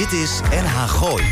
Dit 0.00 0.12
is 0.12 0.40
NH 0.50 0.88
Gooi. 0.88 1.24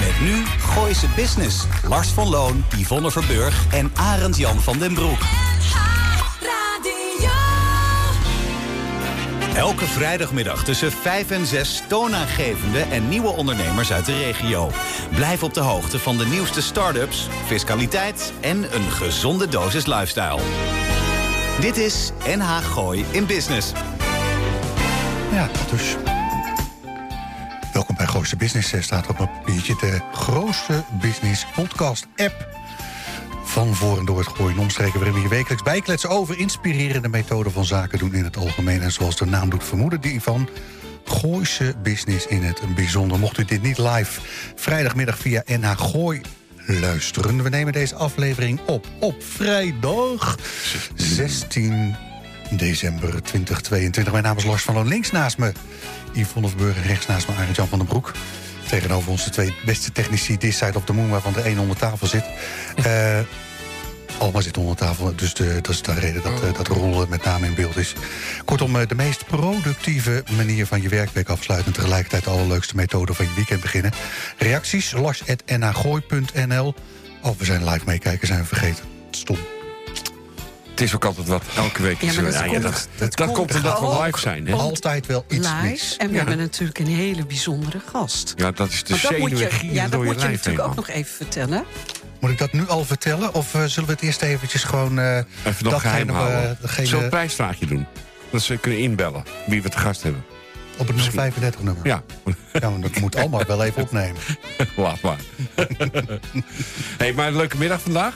Met 0.00 0.20
nu 0.20 0.44
Gooise 0.58 1.06
Business. 1.16 1.64
Lars 1.88 2.08
van 2.08 2.28
Loon, 2.28 2.64
Yvonne 2.76 3.10
Verburg 3.10 3.66
en 3.72 3.92
Arend 3.94 4.36
Jan 4.36 4.60
van 4.60 4.78
den 4.78 4.94
Broek. 4.94 5.18
Elke 9.54 9.86
vrijdagmiddag 9.86 10.64
tussen 10.64 10.92
5 10.92 11.30
en 11.30 11.46
6 11.46 11.82
toonaangevende 11.88 12.80
en 12.80 13.08
nieuwe 13.08 13.28
ondernemers 13.28 13.92
uit 13.92 14.06
de 14.06 14.16
regio. 14.16 14.70
Blijf 15.14 15.42
op 15.42 15.54
de 15.54 15.60
hoogte 15.60 15.98
van 15.98 16.16
de 16.16 16.26
nieuwste 16.26 16.62
start-ups, 16.62 17.28
fiscaliteit 17.46 18.32
en 18.40 18.74
een 18.74 18.90
gezonde 18.90 19.48
dosis 19.48 19.86
lifestyle. 19.86 20.40
Dit 21.60 21.76
is 21.76 22.12
NH 22.36 22.56
Gooi 22.56 23.04
in 23.10 23.26
Business. 23.26 23.72
Ja, 25.32 25.48
dus. 25.70 25.96
Grootste 28.22 28.44
Business. 28.44 28.72
Er 28.72 28.82
staat 28.82 29.08
op 29.08 29.18
mijn 29.18 29.30
papiertje 29.30 29.76
de 29.80 30.00
Grootste 30.12 30.84
Business 31.00 31.46
Podcast 31.54 32.06
app. 32.16 32.48
Van 33.44 33.74
voor 33.74 33.98
en 33.98 34.04
door 34.04 34.18
het 34.18 34.28
gooien 34.28 34.58
omstreken 34.58 34.94
waarin 34.94 35.14
we 35.14 35.20
je 35.20 35.28
wekelijks 35.28 35.62
bijkletsen 35.62 36.10
over 36.10 36.38
inspirerende 36.38 37.08
methoden 37.08 37.52
van 37.52 37.64
zaken 37.64 37.98
doen 37.98 38.14
in 38.14 38.24
het 38.24 38.36
algemeen. 38.36 38.82
En 38.82 38.92
zoals 38.92 39.16
de 39.16 39.24
naam 39.24 39.50
doet 39.50 39.64
vermoeden, 39.64 40.00
die 40.00 40.20
van 40.20 40.48
Gooise 41.04 41.74
Business 41.82 42.26
in 42.26 42.42
het 42.42 42.74
bijzonder. 42.74 43.18
Mocht 43.18 43.38
u 43.38 43.44
dit 43.44 43.62
niet 43.62 43.78
live 43.78 44.20
vrijdagmiddag 44.54 45.18
via 45.18 45.42
NH 45.46 45.70
Gooi 45.76 46.20
luisteren. 46.66 47.42
We 47.42 47.48
nemen 47.48 47.72
deze 47.72 47.94
aflevering 47.94 48.60
op 48.66 48.86
op 49.00 49.22
vrijdag 49.22 50.38
16 50.94 51.96
december 52.56 53.22
2022. 53.22 54.12
Mijn 54.12 54.24
naam 54.24 54.36
is 54.36 54.44
Lars 54.44 54.62
van 54.62 54.74
Loon. 54.74 54.88
Links 54.88 55.10
naast 55.10 55.38
me 55.38 55.52
Yvonne 56.12 56.48
Verburger. 56.48 56.86
Rechts 56.86 57.06
naast 57.06 57.28
me 57.28 57.34
Arend 57.34 57.56
Jan 57.56 57.68
van 57.68 57.78
den 57.78 57.86
Broek. 57.88 58.12
Tegenover 58.68 59.10
ons 59.10 59.24
de 59.24 59.30
twee 59.30 59.54
beste 59.64 59.92
technici 59.92 60.36
This 60.36 60.56
Side 60.56 60.76
of 60.76 60.84
the 60.84 60.92
Moon... 60.92 61.10
waarvan 61.10 61.32
de 61.32 61.48
een 61.48 61.58
onder 61.58 61.76
tafel 61.76 62.06
zit. 62.06 62.24
Eh 62.84 63.18
Alma 64.18 64.40
zit 64.40 64.56
onder 64.56 64.76
tafel, 64.76 65.16
dus 65.16 65.34
de, 65.34 65.54
dat 65.54 65.68
is 65.68 65.82
de 65.82 65.94
reden 65.94 66.22
dat, 66.22 66.42
eh, 66.42 66.54
dat 66.54 66.66
Roel 66.66 67.06
met 67.06 67.24
name 67.24 67.46
in 67.46 67.54
beeld 67.54 67.76
is. 67.76 67.94
Kortom, 68.44 68.76
eh, 68.76 68.86
de 68.86 68.94
meest 68.94 69.26
productieve 69.26 70.24
manier 70.36 70.66
van 70.66 70.82
je 70.82 70.88
werkweek 70.88 71.28
afsluiten... 71.28 71.72
en 71.72 71.78
tegelijkertijd 71.78 72.24
de 72.24 72.30
allerleukste 72.30 72.76
methode 72.76 73.14
van 73.14 73.24
je 73.24 73.34
weekend 73.34 73.60
beginnen. 73.60 73.92
Reacties, 74.38 74.92
lars.nagooi.nl. 74.92 76.74
Oh, 77.22 77.38
we 77.38 77.44
zijn 77.44 77.64
live 77.64 77.84
meekijken, 77.86 78.26
zijn 78.26 78.40
we 78.40 78.46
vergeten. 78.46 78.84
Stom. 79.10 79.61
Het 80.82 80.90
is 80.90 80.96
ook 80.96 81.04
altijd 81.04 81.26
wat, 81.28 81.42
elke 81.56 81.82
week 81.82 82.00
is 82.02 82.14
Ja, 82.14 82.20
maar 82.22 82.32
er- 82.32 82.42
dat 82.42 82.50
ja, 82.50 82.58
dat, 82.58 82.88
dat 82.96 83.16
dat 83.16 83.32
komt 83.32 83.54
omdat 83.54 83.80
we 83.80 84.02
live 84.02 84.18
zijn. 84.18 84.46
Hè? 84.46 84.54
Altijd 84.54 85.06
wel 85.06 85.24
iets 85.28 85.48
live. 85.48 85.62
mis. 85.62 85.96
En 85.96 86.06
we 86.06 86.12
Ja. 86.12 86.18
hebben 86.18 86.38
natuurlijk 86.38 86.78
een 86.78 86.86
hele 86.86 87.26
bijzondere 87.26 87.80
gast. 87.92 88.32
Ja, 88.36 88.50
dat 88.50 88.68
is 88.68 88.82
de 88.84 88.92
moet 88.92 89.00
zenuwen 89.00 89.36
je, 89.36 89.50
gieren 89.50 89.74
ja, 89.74 89.82
dat 89.82 89.92
door 89.92 90.00
je 90.04 90.06
moet 90.06 90.20
je 90.20 90.26
lijf 90.26 90.30
heen. 90.30 90.30
natuurlijk 90.54 90.68
ook 90.68 90.74
nog 90.86 90.88
even 90.96 91.14
vertellen. 91.16 91.64
Moet 92.20 92.30
ik 92.30 92.38
dat 92.38 92.52
nu 92.52 92.68
al 92.68 92.84
vertellen? 92.84 93.34
Of 93.34 93.54
eh, 93.54 93.64
zullen 93.64 93.88
we 93.88 93.94
het 93.94 94.02
eerst 94.02 94.22
eventjes 94.22 94.64
gewoon... 94.64 94.98
eh, 94.98 95.16
Even 95.44 95.64
nog 95.64 95.80
geheim 95.80 96.08
eh, 96.08 96.14
houden. 96.16 96.58
degene- 96.60 96.84
Zullen 96.86 96.98
we 96.98 97.04
een 97.04 97.10
prijsvraagje 97.10 97.66
doen? 97.66 97.86
Dat 98.30 98.42
ze 98.42 98.56
kunnen 98.56 98.80
inbellen 98.80 99.22
wie 99.46 99.62
we 99.62 99.68
te 99.68 99.78
gast 99.78 100.02
hebben. 100.02 100.24
op 100.78 100.86
het 100.88 100.96
035 101.02 101.62
nummer? 101.62 101.86
Ja, 101.86 102.02
Ja, 102.52 102.70
maar 102.70 102.80
dat 102.80 102.98
moet 103.00 103.16
allemaal 103.16 103.44
wel 103.46 103.64
even 103.64 103.82
opnemen. 103.82 104.20
laat 104.76 105.00
maar. 105.00 105.18
hey, 106.98 107.12
maar 107.12 107.26
een 107.26 107.36
leuke 107.36 107.56
middag 107.58 107.80
vandaag. 107.80 108.14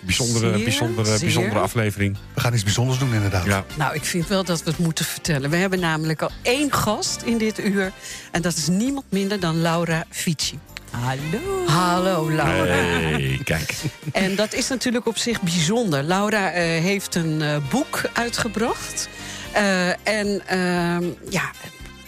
Bijzondere, 0.00 0.54
Zeer, 0.54 0.64
bijzondere, 0.64 1.08
zeer. 1.08 1.18
bijzondere 1.20 1.58
aflevering. 1.58 2.16
We 2.34 2.40
gaan 2.40 2.54
iets 2.54 2.62
bijzonders 2.62 2.98
doen 2.98 3.14
inderdaad. 3.14 3.44
Ja. 3.44 3.64
Nou, 3.76 3.94
ik 3.94 4.04
vind 4.04 4.26
wel 4.28 4.44
dat 4.44 4.62
we 4.62 4.70
het 4.70 4.78
moeten 4.78 5.04
vertellen. 5.04 5.50
We 5.50 5.56
hebben 5.56 5.80
namelijk 5.80 6.22
al 6.22 6.30
één 6.42 6.72
gast 6.72 7.22
in 7.22 7.38
dit 7.38 7.58
uur. 7.64 7.92
En 8.32 8.42
dat 8.42 8.56
is 8.56 8.68
niemand 8.68 9.04
minder 9.08 9.40
dan 9.40 9.60
Laura 9.60 10.04
Fici. 10.10 10.58
Hallo. 10.90 11.66
Hallo, 11.66 12.30
Laura. 12.30 12.64
Hey, 12.64 13.40
kijk. 13.44 13.74
En 14.12 14.34
dat 14.34 14.52
is 14.52 14.68
natuurlijk 14.68 15.06
op 15.06 15.16
zich 15.16 15.42
bijzonder. 15.42 16.02
Laura 16.02 16.50
eh, 16.50 16.62
heeft 16.62 17.14
een 17.14 17.42
eh, 17.42 17.56
boek 17.70 18.00
uitgebracht. 18.12 19.08
Eh, 19.52 19.88
en 19.88 20.46
ehm, 20.46 21.04
ja, 21.30 21.50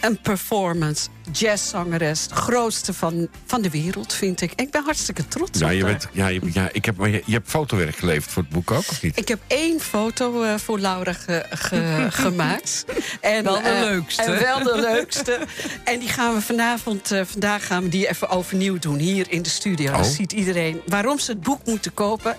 een 0.01 0.21
performance, 0.21 1.07
jazzzangeres. 1.31 2.27
De 2.27 2.35
grootste 2.35 2.93
van, 2.93 3.27
van 3.45 3.61
de 3.61 3.69
wereld, 3.69 4.13
vind 4.13 4.41
ik. 4.41 4.51
Ik 4.55 4.71
ben 4.71 4.83
hartstikke 4.83 5.27
trots 5.27 5.59
Ja, 5.59 5.65
op 5.65 5.71
je, 5.71 5.81
haar. 5.83 5.91
bent, 5.91 6.07
ja, 6.11 6.27
je, 6.27 6.41
ja, 6.53 6.69
ik 6.71 6.85
heb, 6.85 6.97
maar 6.97 7.09
je, 7.09 7.23
je 7.25 7.33
hebt 7.33 7.49
fotowerk 7.49 7.95
geleverd 7.95 8.31
voor 8.31 8.41
het 8.43 8.51
boek 8.51 8.71
ook, 8.71 8.77
of 8.89 9.01
niet? 9.01 9.17
Ik 9.17 9.27
heb 9.27 9.39
één 9.47 9.79
foto 9.79 10.43
eh, 10.43 10.53
voor 10.57 10.79
Laura 10.79 11.13
ge- 11.13 11.45
ge- 11.49 12.07
gemaakt. 12.23 12.85
En, 13.21 13.43
Wel 13.43 13.61
de 13.61 13.69
eh, 13.69 13.79
leukste. 13.81 14.21
En 14.21 14.39
wel 14.39 14.63
de 14.63 14.79
leukste. 14.81 15.39
En 15.83 15.99
die 15.99 16.09
gaan 16.09 16.33
we 16.33 16.41
vanavond, 16.41 17.11
eh, 17.11 17.21
vandaag 17.25 17.65
gaan 17.67 17.83
we 17.83 17.89
die 17.89 18.09
even 18.09 18.29
overnieuw 18.29 18.79
doen. 18.79 18.97
Hier 18.97 19.25
in 19.31 19.41
de 19.41 19.49
studio. 19.49 19.91
Dan 19.91 19.99
Oh. 20.01 20.05
ziet 20.07 20.31
iedereen 20.33 20.81
waarom 20.87 21.19
ze 21.19 21.31
het 21.31 21.41
boek 21.41 21.65
moeten 21.65 21.93
kopen. 21.93 22.35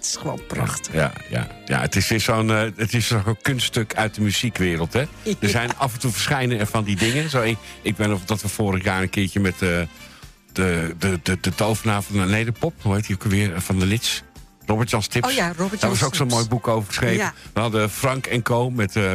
Eh, 0.00 0.06
Het 0.06 0.08
is 0.08 0.16
gewoon 0.16 0.40
prachtig. 0.46 0.94
Ja, 0.94 1.12
ja, 1.30 1.48
ja 1.64 1.80
het 1.80 1.96
is 1.96 2.08
weer 2.08 2.20
zo'n 2.20 2.50
eh, 2.50 2.62
het 2.76 2.94
is 2.94 3.06
zo'n 3.06 3.36
kunststuk 3.42 3.94
uit 3.94 4.14
de 4.14 4.20
muziekwereld. 4.20 4.92
Hè? 4.92 5.04
Ja. 5.22 5.34
Er 5.40 5.48
zijn 5.48 5.76
af 5.76 5.92
en 5.94 6.00
toe 6.00 6.12
verschijnen 6.12 6.58
er 6.58 6.66
van 6.66 6.84
die 6.84 6.96
dingen. 6.96 7.30
Zo, 7.30 7.42
ik, 7.42 7.58
ik 7.82 7.96
ben 7.96 8.12
of 8.12 8.24
dat 8.24 8.42
we 8.42 8.48
vorig 8.48 8.84
jaar 8.84 9.02
een 9.02 9.10
keertje 9.10 9.40
met 9.40 9.62
eh, 9.62 9.80
de, 10.52 10.94
de, 10.98 11.20
de, 11.22 11.38
de 11.40 11.54
tovenaar 11.54 12.02
van 12.02 12.16
de 12.28 12.52
hoe 12.82 12.94
heet 12.94 13.06
die 13.06 13.16
ook 13.16 13.22
alweer, 13.24 13.60
van 13.60 13.78
de 13.78 13.86
Lits. 13.86 14.22
Robert 14.70 14.90
Jan 14.90 15.02
Stips. 15.02 15.28
Oh 15.28 15.34
ja, 15.34 15.52
Robert 15.56 15.80
Daar 15.80 15.90
was 15.90 16.02
ook 16.02 16.14
zo'n 16.14 16.26
mooi 16.26 16.46
boek 16.48 16.68
over 16.68 16.88
geschreven. 16.88 17.16
Ja. 17.16 17.32
We 17.52 17.60
hadden 17.60 17.90
Frank 17.90 18.26
en 18.26 18.42
Co. 18.42 18.70
met 18.70 18.96
eh, 18.96 19.14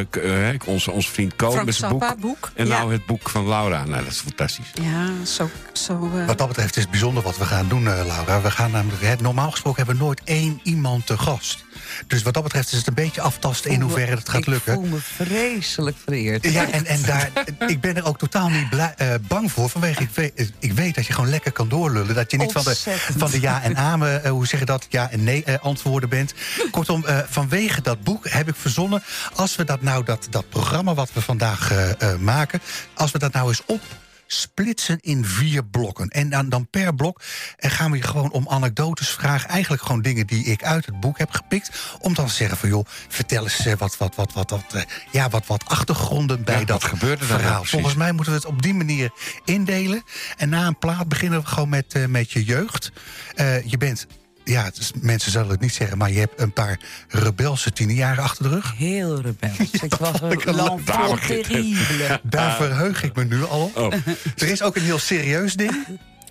eh, 0.52 0.60
onze, 0.66 0.92
onze 0.92 1.12
vriend 1.12 1.36
Co. 1.36 1.52
Frank 1.52 1.66
met 1.66 1.76
zijn 1.76 1.92
boek. 1.92 2.16
boek. 2.20 2.52
En 2.56 2.68
Ja. 2.68 2.78
nou 2.78 2.92
het 2.92 3.06
boek 3.06 3.30
van 3.30 3.48
Laura. 3.48 3.84
Nou, 3.86 4.04
dat 4.04 4.12
is 4.12 4.20
fantastisch. 4.20 4.72
Ja, 4.82 5.26
zo... 5.26 5.50
zo 5.74 6.12
eh, 6.16 6.26
Wat 6.26 6.38
dat 6.38 6.48
betreft 6.48 6.76
is 6.76 6.82
het 6.82 6.92
bijzonder 6.92 7.24
wat 7.24 7.38
we 7.38 7.46
gaan 7.46 7.68
doen, 7.68 7.88
eh, 7.88 8.06
Laura. 8.06 8.42
We 8.42 8.52
gaan 8.52 8.72
namelijk, 8.72 9.02
hè, 9.02 9.16
normaal 9.20 9.52
gesproken 9.52 9.78
hebben 9.78 9.98
we 9.98 10.04
nooit 10.06 10.22
één 10.24 10.60
iemand 10.64 11.06
te 11.06 11.18
gast. 11.18 11.64
Dus 12.08 12.24
wat 12.24 12.34
dat 12.34 12.44
betreft 12.44 12.72
is 12.72 12.78
het 12.78 12.88
een 12.88 12.94
beetje 12.94 13.22
aftasten 13.22 13.72
in 13.72 13.82
hoeverre 13.82 14.16
het 14.16 14.30
gaat 14.30 14.40
ik 14.42 14.46
lukken. 14.46 14.74
voel 14.74 14.84
me 14.84 14.98
vreselijk 15.02 15.98
vereerd. 16.06 16.52
Ja, 16.52 16.72
en, 16.72 16.86
en 16.86 17.02
daar, 17.02 17.30
ik 17.68 17.82
ben 17.82 17.96
er 17.96 18.06
ook 18.06 18.18
totaal 18.18 18.50
niet 18.50 18.70
blij, 18.70 18.94
eh, 18.98 19.14
bang 19.28 19.52
voor. 19.52 19.70
Vanwege, 19.70 20.02
ik 20.04 20.10
weet, 20.14 20.52
ik 20.60 20.72
weet 20.74 20.96
dat 20.96 21.06
je 21.06 21.14
gewoon 21.14 21.30
lekker 21.30 21.52
kan 21.52 21.70
doorlullen. 21.70 22.16
Dat 22.16 22.32
je 22.32 22.38
niet 22.38 22.52
van 22.52 22.64
de, 22.64 22.76
van 23.18 23.32
de 23.32 23.42
ja 23.42 23.62
en 23.62 23.78
amen, 23.78 24.28
hoe 24.28 24.48
zeg 24.48 24.60
je 24.60 24.66
dat, 24.66 24.86
ja 24.90 25.12
en 25.12 25.24
nee 25.24 25.44
antwoorden 25.62 26.10
bent. 26.10 26.34
Kortom, 26.72 27.06
eh, 27.06 27.20
vanwege 27.28 27.82
dat 27.82 28.04
boek 28.04 28.30
heb 28.30 28.48
ik 28.48 28.56
verzonnen... 28.56 29.04
als 29.34 29.56
we 29.56 29.64
dat 29.64 29.82
nou, 29.82 30.04
dat, 30.04 30.28
dat 30.30 30.50
programma 30.50 30.94
wat 30.94 31.14
we 31.14 31.22
vandaag 31.22 31.72
eh, 31.72 32.02
eh, 32.02 32.20
maken... 32.20 32.62
als 32.94 33.12
we 33.12 33.20
dat 33.20 33.34
nou 33.34 33.48
eens 33.48 33.62
op 33.66 33.82
splitsen 34.28 34.98
in 35.02 35.26
vier 35.26 35.66
blokken. 35.66 36.10
En 36.10 36.30
dan, 36.30 36.50
dan 36.50 36.68
per 36.68 36.96
blok 36.96 37.22
en 37.58 37.70
gaan 37.70 37.92
we 37.92 37.98
je 37.98 38.04
gewoon 38.04 38.32
om 38.32 38.50
anekdotes 38.50 39.10
vragen. 39.10 39.50
Eigenlijk 39.50 39.82
gewoon 39.82 40.02
dingen 40.02 40.28
die 40.28 40.46
ik 40.46 40.64
uit 40.64 40.86
het 40.86 41.00
boek 41.00 41.18
heb 41.18 41.32
gepikt. 41.32 41.70
Om 42.00 42.14
dan 42.14 42.28
te 42.28 42.34
zeggen 42.34 42.58
van 42.58 42.70
joh, 42.70 42.86
vertel 43.08 43.44
eens 43.44 43.66
eh, 43.66 43.74
wat, 43.78 43.98
wat, 43.98 44.16
wat, 44.16 44.34
wat, 44.34 44.50
wat, 44.50 44.74
eh, 44.74 44.82
ja, 45.12 45.30
wat, 45.30 45.48
wat 45.48 45.66
achtergronden 45.66 46.44
bij 46.44 46.60
Ja, 46.60 46.66
dat 46.66 46.82
wat 46.82 46.92
gebeurde 46.92 47.26
nou 47.26 47.40
verhaal. 47.40 47.56
precies? 47.56 47.72
Volgens 47.72 47.96
mij 47.96 48.12
moeten 48.12 48.34
we 48.34 48.40
het 48.40 48.48
op 48.48 48.62
die 48.62 48.74
manier 48.74 49.12
indelen. 49.46 50.04
En 50.38 50.50
na 50.50 50.68
een 50.68 50.78
plaat 50.78 51.08
beginnen 51.08 51.40
we 51.40 51.48
gewoon 51.48 51.70
met, 51.70 51.94
eh, 51.94 52.06
met 52.06 52.32
je 52.32 52.44
jeugd. 52.44 52.92
Eh, 53.36 53.66
je 53.66 53.78
bent, 53.78 54.08
ja, 54.46 54.70
is- 54.80 54.92
mensen 55.02 55.32
zullen 55.32 55.50
het 55.50 55.60
niet 55.60 55.74
zeggen... 55.74 55.98
maar 55.98 56.12
je 56.12 56.20
hebt 56.20 56.42
een 56.42 56.54
paar 56.54 56.80
rebelse 57.08 57.72
tienerjaren 57.72 58.24
achter 58.24 58.44
de 58.44 58.50
rug. 58.50 58.74
Heel 58.78 59.22
rebels. 59.22 59.72
Ik 59.84 59.94
was 59.96 60.22
een 60.22 60.56
l'enfant 60.56 61.28
terrible. 61.28 62.20
Daar 62.24 62.56
verheug 62.56 63.04
ik 63.04 63.16
me 63.16 63.24
nu 63.24 63.44
al 63.44 63.64
op. 63.64 63.78
Oh. 63.78 63.94
Er 64.38 64.48
is 64.50 64.62
ook 64.62 64.76
een 64.76 64.82
heel 64.84 65.00
serieus 65.00 65.54
ding. 65.54 65.86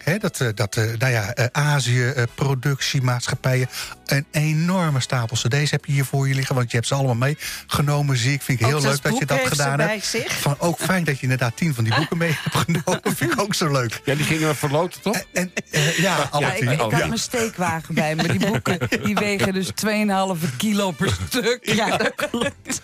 Hè, 0.05 0.19
dat, 0.19 0.41
eh, 0.41 0.49
dat 0.55 0.77
eh, 0.77 0.85
nou 0.99 1.13
ja, 1.13 1.33
eh, 1.35 1.47
Azië, 1.53 2.07
eh, 2.09 2.23
productiemaatschappijen... 2.35 3.69
een 4.07 4.27
enorme 4.31 5.01
stapel 5.01 5.37
cd's 5.37 5.71
heb 5.71 5.85
je 5.85 5.93
hier 5.93 6.05
voor 6.05 6.29
je 6.29 6.35
liggen... 6.35 6.55
want 6.55 6.71
je 6.71 6.77
hebt 6.77 6.89
ze 6.89 6.95
allemaal 6.95 7.15
meegenomen, 7.15 8.17
zie 8.17 8.33
ik. 8.33 8.43
Vind 8.43 8.61
ik 8.61 8.67
heel 8.67 8.81
leuk 8.81 9.03
dat 9.03 9.03
dat 9.03 9.19
je 9.19 9.27
dat 9.27 9.39
heeft 9.39 9.57
ze 9.57 9.61
gedaan 9.63 9.77
bij 9.77 9.87
hebt. 9.87 10.05
zich. 10.07 10.33
Van, 10.41 10.57
ook 10.59 10.79
fijn 10.79 11.05
dat 11.05 11.17
je 11.17 11.23
inderdaad 11.23 11.57
tien 11.57 11.75
van 11.75 11.85
die 11.85 11.95
boeken 11.95 12.17
mee 12.19 12.37
hebt 12.43 12.57
genomen. 12.57 13.17
vind 13.17 13.33
ik 13.33 13.41
ook 13.41 13.55
zo 13.55 13.73
leuk. 13.73 14.01
Ja, 14.05 14.15
die 14.15 14.25
gingen 14.25 14.49
we 14.49 14.55
verloten, 14.55 15.01
toch? 15.01 15.23
En, 15.33 15.53
eh, 15.71 15.99
ja, 15.99 16.29
alle 16.31 16.45
Ja, 16.47 16.53
ik, 16.53 16.59
tien. 16.59 16.71
ik 16.71 16.81
Oh, 16.81 16.91
had 16.91 17.01
ja. 17.01 17.07
mijn 17.07 17.19
steekwagen 17.19 17.95
bij 17.95 18.15
me. 18.15 18.29
Die 18.29 18.51
boeken 18.51 18.79
die 19.05 19.15
wegen 19.15 19.53
dus 19.53 19.71
2,5 19.75 20.57
kilo 20.57 20.91
per 20.91 21.19
stuk. 21.29 21.59
ja, 21.63 21.97
dat 21.97 22.15
klopt. 22.15 22.81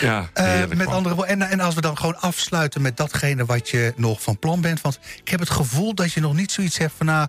Ja, 0.00 0.28
Eh, 0.32 0.62
met 0.76 0.86
andere 0.86 1.14
woorden, 1.14 1.40
en, 1.40 1.50
en 1.50 1.60
als 1.60 1.74
we 1.74 1.80
dan 1.80 1.96
gewoon 1.96 2.16
afsluiten 2.20 2.82
met 2.82 2.96
datgene 2.96 3.44
wat 3.44 3.70
je 3.70 3.92
nog 3.96 4.22
van 4.22 4.38
plan 4.38 4.60
bent. 4.60 4.80
Want 4.80 4.98
ik 5.24 5.28
heb 5.28 5.40
het 5.40 5.50
gevoel 5.50 5.94
dat 5.94 6.12
je 6.12 6.20
nog 6.20 6.33
niet 6.34 6.52
zoiets 6.52 6.78
hebt 6.78 6.92
van 6.96 7.06
nou, 7.06 7.28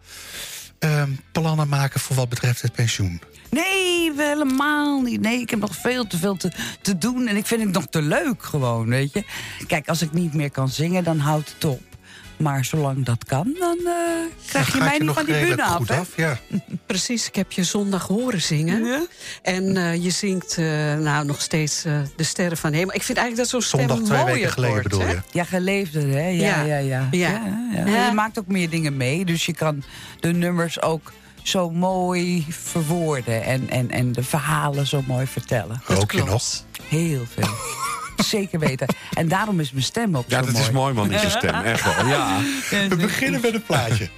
ehm, 0.79 1.11
plannen 1.31 1.67
maken 1.67 1.99
voor 1.99 2.15
wat 2.15 2.29
betreft 2.29 2.61
het 2.61 2.73
pensioen. 2.73 3.21
Nee, 3.49 4.11
helemaal 4.17 5.01
niet. 5.01 5.21
Nee, 5.21 5.39
ik 5.39 5.49
heb 5.49 5.59
nog 5.59 5.75
veel 5.75 6.07
te 6.07 6.17
veel 6.17 6.35
te, 6.35 6.51
te 6.81 6.97
doen. 6.97 7.27
En 7.27 7.35
ik 7.35 7.45
vind 7.45 7.61
het 7.61 7.71
nog 7.71 7.85
te 7.89 8.01
leuk 8.01 8.43
gewoon, 8.43 8.87
weet 8.87 9.13
je. 9.13 9.23
Kijk, 9.67 9.89
als 9.89 10.01
ik 10.01 10.11
niet 10.11 10.33
meer 10.33 10.51
kan 10.51 10.69
zingen, 10.69 11.03
dan 11.03 11.19
houdt 11.19 11.53
het 11.53 11.65
op. 11.65 11.81
Maar 12.37 12.65
zolang 12.65 13.05
dat 13.05 13.25
kan, 13.25 13.55
dan 13.59 13.77
eh, 13.85 13.93
krijg 14.47 14.73
je 14.73 14.77
mij 14.77 14.93
je 14.93 14.97
niet 14.99 15.03
nog 15.03 15.15
van 15.15 15.25
die 15.25 15.39
bühne 15.39 15.63
af. 15.63 15.89
af. 15.89 16.09
Ja. 16.15 16.37
Precies, 16.85 17.27
ik 17.27 17.35
heb 17.35 17.51
je 17.51 17.63
zondag 17.63 18.07
horen 18.07 18.41
zingen. 18.41 18.85
Ja? 18.85 19.05
En 19.41 19.77
eh, 19.77 20.03
je 20.03 20.09
zingt 20.09 20.57
eh, 20.57 20.65
nou 20.95 21.25
nog 21.25 21.41
steeds 21.41 21.85
eh, 21.85 21.93
de 22.15 22.23
sterren 22.23 22.57
van 22.57 22.73
hemel. 22.73 22.95
Ik 22.95 23.03
vind 23.03 23.17
eigenlijk 23.17 23.49
dat 23.49 23.61
zo'n 23.61 23.69
stem 23.69 23.89
Zondag 23.89 24.07
twee 24.07 24.33
weken 24.33 24.51
geleden 24.51 24.75
wordt, 24.75 24.89
bedoel 24.89 25.07
hè? 25.07 25.11
je? 25.11 25.21
Ja, 25.31 25.43
geleefde, 25.43 25.99
hè? 25.99 26.27
Ja, 26.27 26.63
Ja. 26.63 26.63
ja, 26.63 26.77
ja. 26.77 27.07
Ja. 27.11 27.29
ja, 27.73 27.85
Ja. 27.85 28.05
Je 28.05 28.13
maakt 28.13 28.39
ook 28.39 28.47
meer 28.47 28.69
dingen 28.69 28.97
mee, 28.97 29.25
dus 29.25 29.45
je 29.45 29.53
kan 29.53 29.83
de 30.19 30.31
nummers 30.33 30.81
ook 30.81 31.11
zo 31.43 31.69
mooi 31.69 32.45
verwoorden 32.49 33.43
en, 33.43 33.69
en, 33.69 33.91
en 33.91 34.11
de 34.11 34.23
verhalen 34.23 34.87
zo 34.87 35.03
mooi 35.07 35.27
vertellen. 35.27 35.81
Rook 35.85 36.11
je 36.11 36.23
nog? 36.23 36.43
Heel 36.87 37.25
veel. 37.33 37.49
Zeker 38.15 38.59
weten. 38.59 38.87
En 39.13 39.27
daarom 39.27 39.59
is 39.59 39.71
mijn 39.71 39.83
stem 39.83 40.17
ook 40.17 40.23
Ja, 40.27 40.39
zo 40.39 40.43
dat 40.45 40.53
mooi. 40.53 40.65
is 40.65 40.71
mooi 40.71 40.93
man, 40.93 41.07
die 41.07 41.29
stem. 41.29 41.53
Echt 41.53 41.83
wel, 41.95 42.07
ja. 42.07 42.39
We 42.89 42.95
beginnen 42.95 43.41
met 43.41 43.53
een 43.53 43.63
plaatje. 43.63 44.09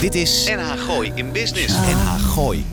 Dit 0.00 0.14
is 0.14 0.48
NH 0.56 0.72
Gooi 0.86 1.12
in 1.14 1.32
Business. 1.32 1.74
NH 1.74 2.18
Gooi. 2.32 2.64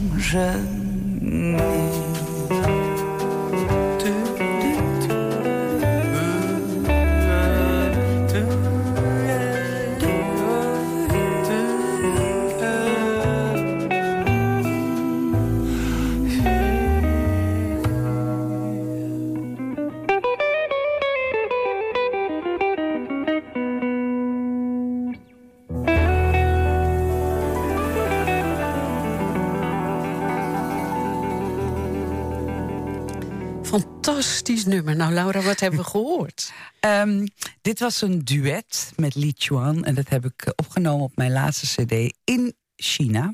Fantastisch 34.13 34.65
nummer. 34.65 34.95
Nou, 34.95 35.13
Laura, 35.13 35.42
wat 35.42 35.60
hebben 35.60 35.80
we 35.80 35.86
gehoord? 35.86 36.54
Ehm, 36.80 37.25
dit 37.62 37.80
was 37.80 38.01
een 38.01 38.25
duet 38.25 38.94
met 38.95 39.15
Li 39.15 39.33
Chuan. 39.38 39.83
En 39.83 39.95
dat 39.95 40.10
heb 40.10 40.25
ik 40.25 40.42
eh, 40.42 40.51
opgenomen 40.56 41.06
op 41.06 41.15
mijn 41.15 41.31
laatste 41.31 41.83
cd 41.83 42.18
in 42.24 42.56
China. 42.75 43.33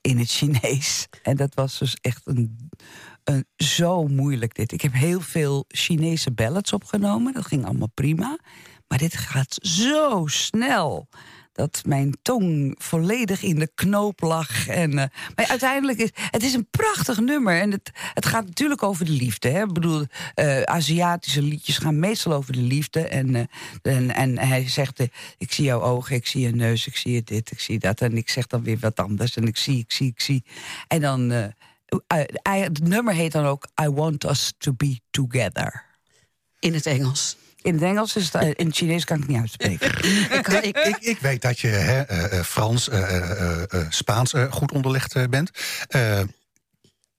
In 0.00 0.18
het 0.18 0.30
Chinees. 0.30 1.06
En 1.22 1.36
dat 1.36 1.54
was 1.54 1.78
dus 1.78 1.96
echt 2.00 2.22
een, 2.24 2.70
een, 3.24 3.46
zo 3.56 4.06
moeilijk 4.06 4.54
dit. 4.54 4.72
Ik 4.72 4.80
heb 4.80 4.92
heel 4.92 5.20
veel 5.20 5.64
Chinese 5.68 6.30
ballads 6.30 6.72
opgenomen. 6.72 7.32
Dat 7.32 7.46
ging 7.46 7.64
allemaal 7.64 7.90
prima. 7.94 8.38
Maar 8.88 8.98
dit 8.98 9.16
gaat 9.16 9.56
zo 9.60 10.24
snel. 10.26 11.08
Dat 11.56 11.82
mijn 11.86 12.16
tong 12.22 12.74
volledig 12.78 13.42
in 13.42 13.58
de 13.58 13.70
knoop 13.74 14.20
lag. 14.20 14.68
En, 14.68 14.98
eh, 14.98 15.06
maar 15.34 15.46
uiteindelijk 15.46 15.98
is 15.98 16.10
het 16.14 16.42
is 16.42 16.54
een 16.54 16.70
prachtig 16.70 17.20
nummer. 17.20 17.60
En 17.60 17.70
het, 17.70 17.90
het 18.14 18.26
gaat 18.26 18.46
natuurlijk 18.46 18.82
over 18.82 19.04
de 19.04 19.12
liefde. 19.12 19.48
Hè? 19.48 19.62
Ik 19.62 19.72
bedoel, 19.72 20.06
eh, 20.34 20.62
Aziatische 20.62 21.42
liedjes 21.42 21.78
gaan 21.78 21.98
meestal 21.98 22.32
over 22.32 22.52
de 22.52 22.60
liefde. 22.60 23.08
En, 23.08 23.34
eh, 23.34 23.96
en, 23.96 24.14
en 24.14 24.38
hij 24.38 24.68
zegt: 24.68 25.00
Ik 25.38 25.52
zie 25.52 25.64
jouw 25.64 25.82
ogen, 25.82 26.16
ik 26.16 26.26
zie 26.26 26.40
je 26.40 26.50
neus, 26.50 26.86
ik 26.86 26.96
zie 26.96 27.12
je 27.12 27.22
dit, 27.22 27.50
ik 27.50 27.60
zie 27.60 27.78
dat. 27.78 28.00
En 28.00 28.16
ik 28.16 28.30
zeg 28.30 28.46
dan 28.46 28.62
weer 28.62 28.78
wat 28.78 28.96
anders. 28.96 29.36
En 29.36 29.46
ik 29.46 29.56
zie, 29.56 29.78
ik 29.78 29.92
zie, 29.92 30.08
ik 30.08 30.20
zie. 30.20 30.44
En 30.88 31.00
dan. 31.00 31.30
het 32.42 32.82
nummer 32.82 33.14
heet 33.14 33.32
dan 33.32 33.44
ook 33.44 33.66
I 33.82 33.88
Want 33.88 34.24
Us 34.24 34.52
to 34.58 34.72
Be 34.72 35.00
Together. 35.10 35.84
In 36.58 36.74
het 36.74 36.86
Engels. 36.86 37.36
In 37.66 37.74
het 37.74 37.82
Engels 37.82 38.16
is 38.16 38.24
het, 38.24 38.34
eh, 38.34 38.48
in 38.54 38.66
het 38.66 38.76
Chinees 38.76 39.04
kan 39.04 39.18
ik 39.18 39.26
niet 39.26 39.38
uitspreken. 39.38 39.88
Ik, 40.38 40.46
ik, 40.48 40.76
Ik, 40.76 40.96
ik 41.00 41.18
weet 41.18 41.42
dat 41.42 41.60
je 41.60 41.68
hè, 41.68 42.00
eh, 42.00 42.38
eh, 42.38 42.44
Frans, 42.44 42.88
eh, 42.88 43.16
eh, 43.16 43.62
eh, 43.72 43.86
Spaans 43.88 44.32
eh, 44.32 44.52
goed 44.52 44.72
onderlegd 44.72 45.30
bent. 45.30 45.50
Eh, 45.88 46.20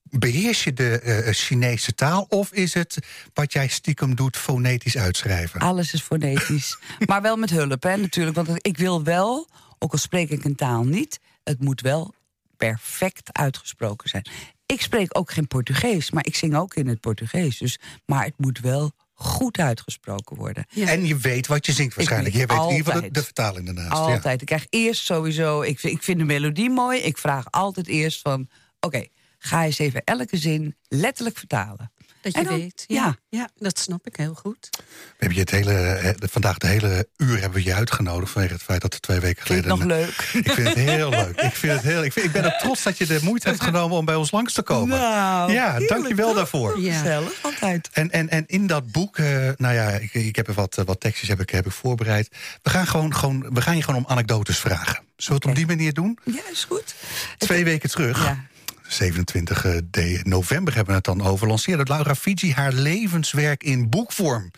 beheers 0.03 0.63
je 0.63 0.73
de 0.73 0.99
eh, 0.99 1.33
Chinese 1.33 1.93
taal 1.93 2.25
of 2.29 2.51
is 2.51 2.73
het 2.73 2.97
wat 3.33 3.53
jij 3.53 3.67
stiekem 3.67 4.15
doet 4.15 4.37
fonetisch 4.37 4.97
uitschrijven? 4.97 5.59
Alles 5.59 5.93
is 5.93 6.01
fonetisch. 6.01 6.77
maar 7.05 7.21
wel 7.21 7.37
met 7.37 7.49
hulp, 7.49 7.83
hè, 7.83 7.97
natuurlijk. 7.97 8.35
Want 8.35 8.49
ik 8.61 8.77
wil 8.77 9.03
wel, 9.03 9.47
ook 9.79 9.91
al 9.91 9.97
spreek 9.97 10.29
ik 10.29 10.43
een 10.43 10.55
taal 10.55 10.83
niet... 10.83 11.19
het 11.43 11.59
moet 11.59 11.81
wel 11.81 12.13
perfect 12.57 13.29
uitgesproken 13.31 14.09
zijn. 14.09 14.29
Ik 14.65 14.81
spreek 14.81 15.17
ook 15.17 15.31
geen 15.31 15.47
Portugees, 15.47 16.11
maar 16.11 16.25
ik 16.25 16.35
zing 16.35 16.55
ook 16.55 16.75
in 16.75 16.87
het 16.87 16.99
Portugees. 16.99 17.57
Dus, 17.57 17.79
maar 18.05 18.23
het 18.25 18.37
moet 18.37 18.59
wel 18.59 18.91
goed 19.19 19.57
uitgesproken 19.59 20.35
worden. 20.37 20.65
Ja. 20.69 20.87
En 20.87 21.05
je 21.05 21.17
weet 21.17 21.47
wat 21.47 21.65
je 21.65 21.71
zingt 21.71 21.95
waarschijnlijk. 21.95 22.33
Je 22.35 22.39
weet 22.45 22.49
weet 22.57 22.69
in 22.69 22.75
ieder 22.75 22.93
geval 22.93 23.09
de, 23.11 23.23
vertaling 23.23 23.65
daarnaast. 23.65 23.91
ja. 23.91 24.13
Altijd. 24.13 24.41
Ik 24.41 24.47
krijg 24.47 24.65
eerst 24.69 25.05
sowieso... 25.05 25.61
Ik, 25.61 25.79
vind- 25.79 25.93
ik 25.93 26.03
vind 26.03 26.17
de 26.19 26.23
melodie 26.25 26.69
mooi. 26.69 26.99
Ik 26.99 27.17
vraag 27.17 27.51
altijd 27.51 27.87
eerst 27.87 28.21
van... 28.21 28.49
Oké, 28.79 29.05
ga 29.37 29.65
eens 29.65 29.77
even 29.79 30.03
elke 30.03 30.37
zin 30.37 30.75
letterlijk 30.87 31.37
vertalen. 31.37 31.91
Dat 32.33 32.43
je 32.43 32.49
dan- 32.49 32.59
weet. 32.59 32.83
Ja, 32.87 33.15
ja, 33.29 33.49
dat 33.57 33.79
snap 33.79 34.07
ik 34.07 34.15
heel 34.15 34.33
goed. 34.33 34.67
We 34.71 34.83
hebben 35.17 35.33
je 35.37 35.41
het 35.43 35.51
hele, 35.51 35.73
eh, 35.73 36.13
vandaag 36.31 36.57
de 36.57 36.67
hele 36.67 37.07
uur 37.17 37.39
hebben 37.39 37.51
we 37.59 37.63
je 37.63 37.73
uitgenodigd 37.73 38.31
vanwege 38.31 38.53
het 38.53 38.63
feit 38.63 38.81
dat 38.81 38.93
er 38.93 38.99
twee 38.99 39.19
weken 39.19 39.45
geleden. 39.45 39.67
nog 39.67 39.79
een- 39.79 39.87
leuk? 39.87 40.29
Ik 40.33 40.51
vind 40.51 40.67
het 40.67 40.77
heel 40.77 41.09
leuk. 41.09 41.41
Ik, 41.41 41.55
vind 41.55 41.73
het 41.73 41.81
heel, 41.81 42.03
ik, 42.03 42.13
vind, 42.13 42.25
ik 42.25 42.31
ben 42.31 42.45
ook 42.45 42.59
trots 42.59 42.83
dat 42.83 42.97
je 42.97 43.05
de 43.05 43.19
moeite 43.23 43.47
hebt 43.49 43.63
genomen 43.63 43.97
om 43.97 44.05
bij 44.05 44.15
ons 44.15 44.31
langs 44.31 44.53
te 44.53 44.61
komen. 44.61 44.99
Nou, 44.99 45.51
ja, 45.51 45.79
dankjewel 45.79 46.27
toch? 46.27 46.35
daarvoor. 46.35 46.81
Ja. 46.81 47.21
Altijd. 47.41 47.89
En, 47.91 48.11
en, 48.11 48.29
en 48.29 48.43
in 48.47 48.67
dat 48.67 48.91
boek, 48.91 49.17
eh, 49.17 49.49
nou 49.57 49.73
ja, 49.73 49.89
ik, 49.89 50.13
ik 50.13 50.35
heb 50.35 50.47
er 50.47 50.53
wat, 50.53 50.77
eh, 50.77 50.85
wat 50.85 50.99
tekstjes 50.99 51.29
heb 51.29 51.39
ik, 51.41 51.49
heb 51.49 51.65
ik 51.65 51.71
voorbereid. 51.71 52.29
We 52.61 52.69
gaan, 52.69 52.87
gewoon, 52.87 53.15
gewoon, 53.15 53.45
we 53.53 53.61
gaan 53.61 53.75
je 53.75 53.83
gewoon 53.83 54.03
om 54.05 54.11
anekdotes 54.11 54.57
vragen. 54.57 55.03
Zullen 55.17 55.41
we 55.41 55.47
het 55.49 55.57
op 55.59 55.67
die 55.67 55.75
manier 55.77 55.93
doen? 55.93 56.19
Ja, 56.23 56.41
is 56.51 56.63
goed. 56.63 56.95
Twee 57.37 57.63
weken 57.63 57.89
terug, 57.89 58.23
Ja. 58.23 58.45
27 58.87 59.61
de 59.89 60.19
november 60.23 60.75
hebben 60.75 60.93
we 60.93 61.09
het 61.09 61.17
dan 61.17 61.27
over... 61.27 61.47
lanceerde 61.47 61.83
Laura 61.83 62.15
Fiji 62.15 62.53
haar 62.53 62.73
levenswerk 62.73 63.63
in 63.63 63.89
boekvorm. 63.89 64.51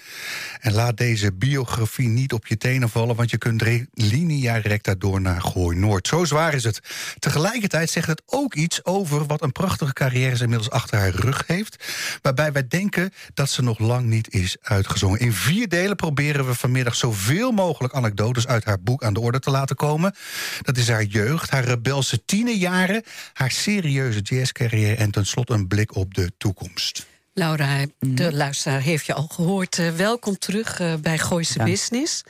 En 0.59 0.73
laat 0.73 0.97
deze 0.97 1.33
biografie 1.33 2.07
niet 2.07 2.33
op 2.33 2.47
je 2.47 2.57
tenen 2.57 2.89
vallen... 2.89 3.15
want 3.15 3.29
je 3.29 3.37
kunt 3.37 3.63
linea 3.93 4.55
recta 4.55 4.95
door 4.95 5.21
naar 5.21 5.41
Gooi 5.41 5.77
Noord. 5.77 6.07
Zo 6.07 6.25
zwaar 6.25 6.53
is 6.53 6.63
het. 6.63 6.79
Tegelijkertijd 7.19 7.89
zegt 7.89 8.07
het 8.07 8.21
ook 8.25 8.55
iets 8.55 8.85
over 8.85 9.25
wat 9.25 9.41
een 9.41 9.51
prachtige 9.51 9.93
carrière... 9.93 10.35
ze 10.35 10.43
inmiddels 10.43 10.69
achter 10.69 10.99
haar 10.99 11.15
rug 11.15 11.43
heeft. 11.47 11.83
Waarbij 12.21 12.51
wij 12.51 12.67
denken 12.67 13.13
dat 13.33 13.49
ze 13.49 13.61
nog 13.61 13.79
lang 13.79 14.05
niet 14.05 14.33
is 14.33 14.57
uitgezongen. 14.61 15.19
In 15.19 15.33
vier 15.33 15.67
delen 15.69 15.95
proberen 15.95 16.47
we 16.47 16.55
vanmiddag 16.55 16.95
zoveel 16.95 17.51
mogelijk 17.51 17.93
anekdotes... 17.93 18.47
uit 18.47 18.65
haar 18.65 18.81
boek 18.81 19.03
aan 19.03 19.13
de 19.13 19.19
orde 19.19 19.39
te 19.39 19.51
laten 19.51 19.75
komen. 19.75 20.15
Dat 20.61 20.77
is 20.77 20.89
haar 20.89 21.03
jeugd, 21.03 21.49
haar 21.49 21.63
rebelse 21.63 22.25
tienerjaren... 22.25 23.03
haar 23.33 23.51
serieuze 23.51 24.18
jazzcarrière 24.19 24.95
en 24.95 25.11
tenslotte 25.11 25.53
een 25.53 25.67
blik 25.67 25.95
op 25.95 26.13
de 26.13 26.31
toekomst. 26.37 27.05
Laura, 27.33 27.85
de 27.99 28.33
luisteraar 28.33 28.81
heeft 28.81 29.05
je 29.05 29.13
al 29.13 29.27
gehoord. 29.27 29.79
Eh, 29.79 29.95
welkom 29.95 30.37
terug 30.37 30.79
eh, 30.79 30.93
bij 30.95 31.17
Gooise 31.17 31.57
Dank. 31.57 31.69
Business. 31.69 32.23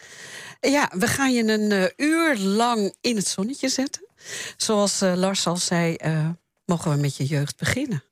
Ja, 0.62 0.92
we 0.98 1.08
gaan 1.08 1.34
je 1.34 1.44
een 1.44 1.72
eh, 1.72 2.08
uur 2.08 2.38
lang 2.38 2.96
in 3.02 3.16
het 3.16 3.28
zonnetje 3.28 3.70
zetten. 3.70 4.08
Zoals 4.58 5.00
Lars 5.00 5.48
al 5.48 5.58
zei, 5.58 5.96
eh, 5.96 6.30
mogen 6.66 6.92
we 6.92 6.98
met 6.98 7.18
je 7.18 7.26
jeugd 7.26 7.58
beginnen. 7.58 8.04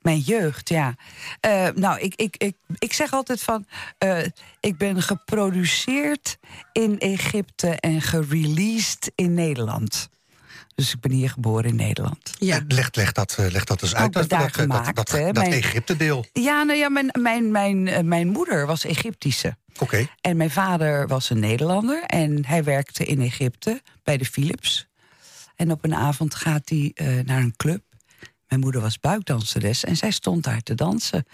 Mijn 0.00 0.18
jeugd, 0.18 0.68
ja. 0.68 0.94
Eh, 1.40 1.68
nou, 1.74 2.00
ik, 2.00 2.14
ik, 2.14 2.36
ik, 2.36 2.56
ik 2.78 2.92
zeg 2.92 3.12
altijd 3.12 3.42
van... 3.42 3.66
eh, 3.98 4.18
ik 4.60 4.76
ben 4.78 5.02
geproduceerd 5.02 6.38
in 6.72 6.98
Egypte 6.98 7.68
en 7.68 8.00
gereleased 8.00 9.12
in 9.14 9.34
Nederland. 9.34 10.08
Dus 10.74 10.92
ik 10.92 11.00
ben 11.00 11.10
hier 11.10 11.30
geboren 11.30 11.64
in 11.70 11.76
Nederland. 11.76 12.32
Ja, 12.38 12.56
Eh, 12.56 12.62
Leg, 12.68 12.88
leg, 12.92 13.12
dat, 13.12 13.36
eh, 13.38 13.50
leg 13.50 13.64
dat 13.64 13.82
eens 13.82 13.94
uit, 13.94 14.06
Ook 14.06 14.12
dat, 14.12 14.28
dat, 14.28 14.40
dat, 14.40 14.52
gemaakt, 14.54 14.96
dat, 14.96 15.10
hè, 15.10 15.24
dat 15.32 15.34
mijn- 15.34 15.52
Egypte-deel. 15.52 16.24
Ja, 16.32 16.62
nou 16.62 16.78
ja, 16.78 16.88
mijn, 16.88 17.08
mijn, 17.20 17.50
mijn, 17.50 17.88
eh, 17.88 18.02
mijn 18.02 18.28
moeder 18.28 18.66
was 18.66 18.84
Egyptische. 18.84 19.56
Oké, 19.78 20.08
En 20.20 20.36
mijn 20.36 20.50
vader 20.50 21.06
was 21.06 21.30
een 21.30 21.38
Nederlander. 21.40 22.02
En 22.06 22.46
hij 22.46 22.64
werkte 22.64 23.04
in 23.04 23.20
Egypte 23.20 23.82
bij 24.02 24.16
de 24.16 24.24
Philips. 24.24 24.86
En 25.56 25.70
op 25.70 25.84
een 25.84 25.94
avond 25.94 26.34
gaat 26.34 26.68
hij 26.68 26.90
eh, 26.94 27.06
naar 27.24 27.40
een 27.40 27.54
club. 27.56 27.82
Mijn 28.52 28.64
moeder 28.64 28.80
was 28.80 29.00
buikdanseres 29.00 29.84
en 29.84 29.96
zij 29.96 30.10
stond 30.10 30.44
daar 30.44 30.60
te 30.62 30.74
dansen. 30.74 31.24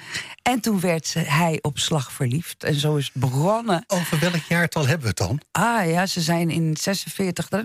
En 0.42 0.60
toen 0.60 0.80
werd 0.80 1.06
ze, 1.06 1.18
hij 1.18 1.58
op 1.60 1.78
slag 1.78 2.12
verliefd. 2.12 2.64
En 2.64 2.74
zo 2.74 2.96
is 2.96 3.04
het 3.12 3.22
begonnen. 3.22 3.84
over 3.86 4.18
welk 4.18 4.34
jaartal 4.48 4.82
hebben 4.86 5.00
we 5.02 5.08
het 5.08 5.16
dan? 5.16 5.40
Ah 5.50 5.90
ja, 5.90 6.06
ze 6.06 6.20
zijn 6.20 6.50
in 6.50 6.76
46, 6.80 7.48
dat- 7.48 7.64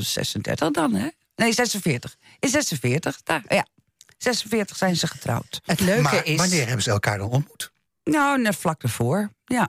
36 0.00 0.70
dan, 0.70 0.94
hè? 0.94 1.08
Nee, 1.36 1.52
46. 1.52 2.16
In 2.38 2.48
46, 2.48 3.20
daar, 3.24 3.42
ja. 3.48 3.66
46 4.18 4.76
zijn 4.76 4.96
ze 4.96 5.06
getrouwd. 5.06 5.60
het 5.64 5.80
leuke 5.80 6.02
maar 6.02 6.26
is... 6.26 6.36
wanneer 6.36 6.66
hebben 6.66 6.82
ze 6.82 6.90
elkaar 6.90 7.18
dan 7.18 7.30
ontmoet? 7.30 7.72
Nou, 8.04 8.40
net 8.42 8.56
vlak 8.56 8.82
ervoor, 8.82 9.30
ja. 9.44 9.68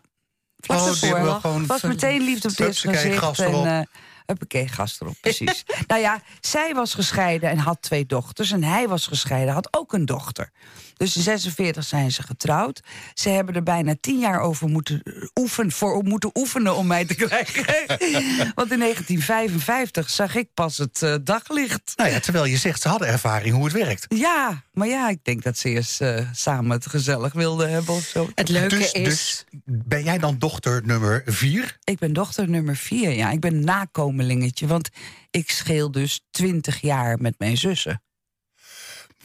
Vlak 0.57 0.79
Oh, 0.79 0.87
ervoor. 0.87 1.65
was 1.65 1.81
meteen 1.81 2.21
liefde 2.21 2.47
op 2.49 2.57
het 2.57 2.67
eerste 2.67 2.93
gezicht. 2.93 3.39
En, 3.39 3.87
Huppakee, 4.29 4.67
gast 4.67 5.01
erop, 5.01 5.15
precies. 5.21 5.63
nou 5.88 6.01
ja, 6.01 6.21
zij 6.39 6.74
was 6.74 6.93
gescheiden 6.93 7.50
en 7.50 7.57
had 7.57 7.81
twee 7.81 8.05
dochters. 8.05 8.51
En 8.51 8.63
hij 8.63 8.88
was 8.88 9.07
gescheiden, 9.07 9.53
had 9.53 9.77
ook 9.77 9.93
een 9.93 10.05
dochter. 10.05 10.51
Dus 10.99 11.15
in 11.15 11.21
46 11.21 11.83
zijn 11.83 12.11
ze 12.11 12.23
getrouwd. 12.23 12.81
Ze 13.13 13.29
hebben 13.29 13.55
er 13.55 13.63
bijna 13.63 13.95
tien 14.01 14.19
jaar 14.19 14.39
over 14.39 14.67
moeten, 14.67 15.03
oefenen, 15.39 15.71
voor 15.71 16.03
moeten 16.03 16.29
oefenen 16.33 16.75
om 16.75 16.87
mij 16.87 17.05
te 17.05 17.15
krijgen. 17.15 17.63
Want 18.55 18.71
in 18.71 18.79
1955 18.79 20.09
zag 20.09 20.35
ik 20.35 20.53
pas 20.53 20.77
het 20.77 21.01
uh, 21.01 21.15
daglicht. 21.23 21.93
Nou 21.95 22.09
ja, 22.09 22.19
terwijl 22.19 22.45
je 22.45 22.57
zegt, 22.57 22.81
ze 22.81 22.87
hadden 22.87 23.07
ervaring 23.07 23.55
hoe 23.55 23.63
het 23.63 23.73
werkt. 23.73 24.05
Ja, 24.07 24.63
maar 24.71 24.87
ja, 24.87 25.09
ik 25.09 25.19
denk 25.23 25.43
dat 25.43 25.57
ze 25.57 25.69
eerst 25.69 26.01
uh, 26.01 26.29
samen 26.33 26.71
het 26.71 26.87
gezellig 26.87 27.33
wilden 27.33 27.69
hebben 27.71 27.95
of 27.95 28.03
zo. 28.03 28.29
Het 28.35 28.49
leuke 28.49 28.77
dus, 28.77 28.91
is... 28.91 29.03
Dus 29.03 29.45
ben 29.65 30.03
jij 30.03 30.17
dan 30.17 30.37
dochter 30.37 30.81
nummer 30.85 31.23
vier? 31.25 31.77
Ik 31.83 31.99
ben 31.99 32.13
dochter 32.13 32.49
nummer 32.49 32.75
vier, 32.75 33.11
ja. 33.11 33.31
Ik 33.31 33.39
ben 33.39 33.53
een 33.53 33.63
nakomelingetje, 33.63 34.67
want 34.67 34.89
ik 35.31 35.51
scheel 35.51 35.91
dus 35.91 36.21
twintig 36.31 36.81
jaar 36.81 37.19
met 37.19 37.35
mijn 37.37 37.57
zussen. 37.57 38.01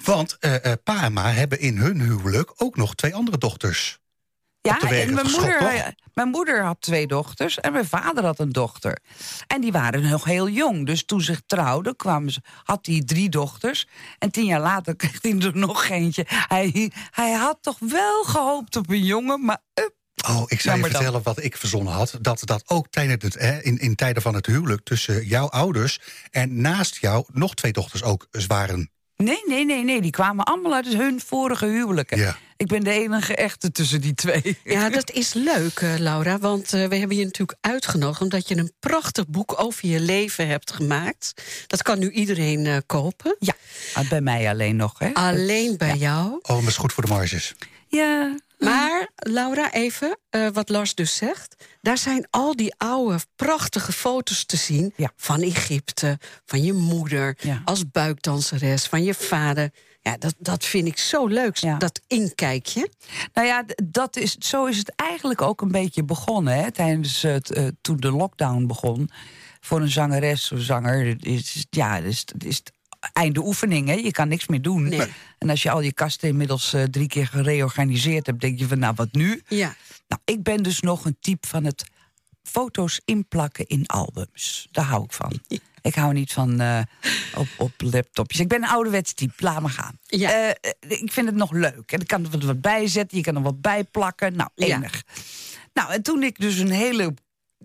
Want 0.03 0.37
uh, 0.41 0.57
pa 0.85 1.03
en 1.03 1.13
ma 1.13 1.31
hebben 1.31 1.61
in 1.61 1.77
hun 1.77 2.01
huwelijk 2.01 2.53
ook 2.57 2.77
nog 2.77 2.95
twee 2.95 3.15
andere 3.15 3.39
dochters. 3.39 3.99
Ja, 4.61 4.81
en 4.81 5.15
mijn 5.15 5.31
moeder, 5.31 5.95
mijn 6.15 6.29
moeder 6.29 6.63
had 6.63 6.81
twee 6.81 7.07
dochters 7.07 7.61
en 7.61 7.73
mijn 7.73 7.87
vader 7.87 8.25
had 8.25 8.39
een 8.39 8.51
dochter. 8.51 8.99
En 9.47 9.61
die 9.61 9.73
waren 9.73 10.09
nog 10.09 10.25
heel 10.25 10.49
jong. 10.49 10.87
Dus 10.87 11.05
toen 11.05 11.21
ze 11.21 11.47
trouwden, 11.47 11.95
ze, 12.31 12.41
had 12.63 12.87
hij 12.87 13.03
drie 13.05 13.29
dochters. 13.29 13.87
En 14.19 14.31
tien 14.31 14.45
jaar 14.45 14.61
later 14.61 14.97
kreeg 15.07 15.23
hij 15.23 15.39
er 15.39 15.57
nog 15.57 15.89
eentje. 15.89 16.25
Hij, 16.27 16.93
hij 17.11 17.33
had 17.33 17.59
toch 17.61 17.79
wel 17.79 18.23
gehoopt 18.25 18.77
op 18.77 18.91
een 18.91 19.05
jongen, 19.05 19.45
maar... 19.45 19.63
Uh, 19.75 19.85
Oh, 20.29 20.43
ik 20.47 20.61
zou 20.61 20.77
je 20.79 20.85
vertellen 20.85 21.23
wat 21.23 21.43
ik 21.43 21.57
verzonnen 21.57 21.93
had. 21.93 22.19
Dat 22.21 22.43
dat 22.45 22.63
ook 22.67 22.89
tijdens 22.91 23.23
het, 23.25 23.35
hè, 23.35 23.63
in, 23.63 23.79
in 23.79 23.95
tijden 23.95 24.23
van 24.23 24.35
het 24.35 24.47
huwelijk 24.47 24.85
tussen 24.85 25.27
jouw 25.27 25.49
ouders... 25.49 26.01
en 26.31 26.61
naast 26.61 26.97
jou 26.97 27.25
nog 27.33 27.55
twee 27.55 27.73
dochters 27.73 28.03
ook 28.03 28.29
waren. 28.47 28.91
Nee, 29.17 29.43
nee, 29.47 29.65
nee, 29.65 29.85
nee. 29.85 30.01
Die 30.01 30.11
kwamen 30.11 30.45
allemaal 30.45 30.75
uit 30.75 30.87
hun 30.87 31.21
vorige 31.21 31.67
huwelijken. 31.67 32.19
Ja. 32.19 32.37
Ik 32.57 32.67
ben 32.67 32.85
de 32.85 32.91
enige 32.91 33.35
echte 33.35 33.73
tussen 33.73 34.01
die 34.01 34.15
twee. 34.15 34.59
Ja, 34.65 34.91
dat 34.91 35.11
is 35.11 35.33
leuk, 35.33 35.81
uh, 35.81 35.95
Laura. 35.99 36.39
Want 36.39 36.65
uh, 36.65 36.71
we 36.71 36.97
hebben 36.97 37.17
je 37.17 37.25
natuurlijk 37.25 37.59
uitgenodigd... 37.61 38.21
omdat 38.21 38.49
je 38.49 38.57
een 38.57 38.73
prachtig 38.81 39.27
boek 39.29 39.61
over 39.61 39.89
je 39.89 40.01
leven 40.01 40.49
hebt 40.49 40.73
gemaakt. 40.73 41.33
Dat 41.67 41.83
kan 41.83 41.99
nu 41.99 42.11
iedereen 42.11 42.65
uh, 42.65 42.77
kopen. 42.87 43.37
Ja, 43.39 43.55
bij 44.09 44.21
mij 44.21 44.49
alleen 44.49 44.77
nog, 44.77 44.99
hè? 44.99 45.13
Alleen 45.13 45.77
bij 45.77 45.89
ja. 45.89 45.95
jou. 45.95 46.39
Oh, 46.43 46.59
maar 46.59 46.67
is 46.67 46.77
goed 46.77 46.93
voor 46.93 47.07
de 47.07 47.13
marges. 47.13 47.55
Ja, 47.89 48.37
maar, 48.65 49.09
Laura, 49.17 49.73
even, 49.73 50.19
uh, 50.31 50.49
wat 50.53 50.69
Lars 50.69 50.95
dus 50.95 51.17
zegt. 51.17 51.65
Daar 51.81 51.99
zijn 51.99 52.27
al 52.31 52.57
die 52.57 52.75
oude, 52.77 53.19
prachtige 53.37 53.93
foto's 53.93 54.45
te 54.45 54.57
zien... 54.57 54.93
Ja. 54.97 55.13
van 55.17 55.43
Egypte, 55.43 56.19
van 56.45 56.63
je 56.63 56.73
moeder, 56.73 57.37
ja. 57.41 57.63
als 57.65 57.91
buikdanseres... 57.91 58.87
van 58.87 59.05
je 59.05 59.15
vader. 59.15 59.71
Ja, 60.01 60.17
dat, 60.17 60.35
dat 60.39 60.65
vind 60.65 60.87
ik 60.87 60.99
zo 60.99 61.27
leuk, 61.27 61.57
Ja. 61.57 61.79
dat 61.79 62.01
inkijkje. 62.07 62.91
Nou 63.33 63.47
ja, 63.47 63.65
dat 63.85 64.17
is, 64.17 64.37
zo 64.39 64.65
is 64.65 64.79
het 64.79 64.93
eigenlijk 64.97 65.43
ook 65.43 65.61
een 65.61 65.71
beetje 65.73 66.05
begonnen. 66.05 66.55
Hè, 66.57 66.71
tijdens 66.73 67.23
het, 67.23 67.51
eh, 67.51 67.67
toen 67.81 67.97
de 67.97 68.11
lockdown 68.11 68.67
begon. 68.67 69.11
Voor 69.61 69.81
een 69.81 69.91
zangeres 69.91 70.53
of 70.53 70.61
zanger 70.61 71.17
is, 71.27 71.67
ja, 71.71 71.97
is, 71.97 72.25
is 72.39 72.57
het 72.57 72.73
einde 73.13 73.41
oefening. 73.45 73.89
Hè? 73.89 73.95
Je 73.95 74.11
kan 74.11 74.29
niks 74.29 74.47
meer 74.47 74.63
doen. 74.63 74.89
Nee. 74.89 75.13
En 75.39 75.51
als 75.51 75.63
je 75.63 75.71
al 75.71 75.81
je 75.81 75.93
kasten 75.93 76.29
inmiddels 76.29 76.73
eh, 76.73 76.83
drie 76.83 77.07
keer 77.09 77.27
gereorganiseerd 77.27 78.27
hebt... 78.27 78.41
denk 78.41 78.59
je 78.59 78.67
van, 78.69 78.79
nou, 78.79 78.93
wat 78.97 79.13
nu? 79.13 79.43
Ja. 79.49 79.75
Nou, 80.09 80.21
ik 80.25 80.43
ben 80.43 80.63
dus 80.63 80.81
nog 80.81 81.05
een 81.05 81.17
type 81.21 81.49
van 81.49 81.65
het 81.65 81.85
foto's 82.43 83.01
inplakken 83.05 83.67
in 83.67 83.87
albums. 83.87 84.69
Daar 84.71 84.85
hou 84.85 85.05
ik 85.05 85.13
van. 85.13 85.33
Ik 85.85 85.95
hou 85.95 86.13
niet 86.13 86.33
van 86.33 86.61
eh, 86.61 86.81
op, 87.35 87.47
op 87.59 87.73
laptopjes. 87.77 88.41
Ik 88.41 88.49
ben 88.49 88.63
een 88.63 88.69
ouderwets 88.69 89.13
type, 89.13 89.33
laat 89.45 89.63
me 89.63 89.69
gaan. 89.69 89.99
Ja. 90.07 90.31
Eh, 90.31 90.71
ik 90.89 91.13
vind 91.13 91.27
het 91.27 91.35
nog 91.35 91.53
leuk. 91.53 91.93
En 91.93 92.01
ik 92.01 92.07
kan 92.07 92.25
er 92.33 92.47
wat- 92.47 92.61
bij 92.61 92.87
zetten, 92.87 93.17
je 93.19 93.25
kan 93.25 93.37
er 93.37 93.43
wat 93.43 93.61
bij 93.61 93.85
plakken. 93.85 94.37
Nou, 94.37 94.51
Ja. 94.55 94.77
enig. 94.77 95.03
Nou, 95.73 95.93
en 95.93 96.03
toen 96.03 96.23
ik 96.23 96.41
dus 96.41 96.59
een 96.59 96.71
hele 96.71 97.15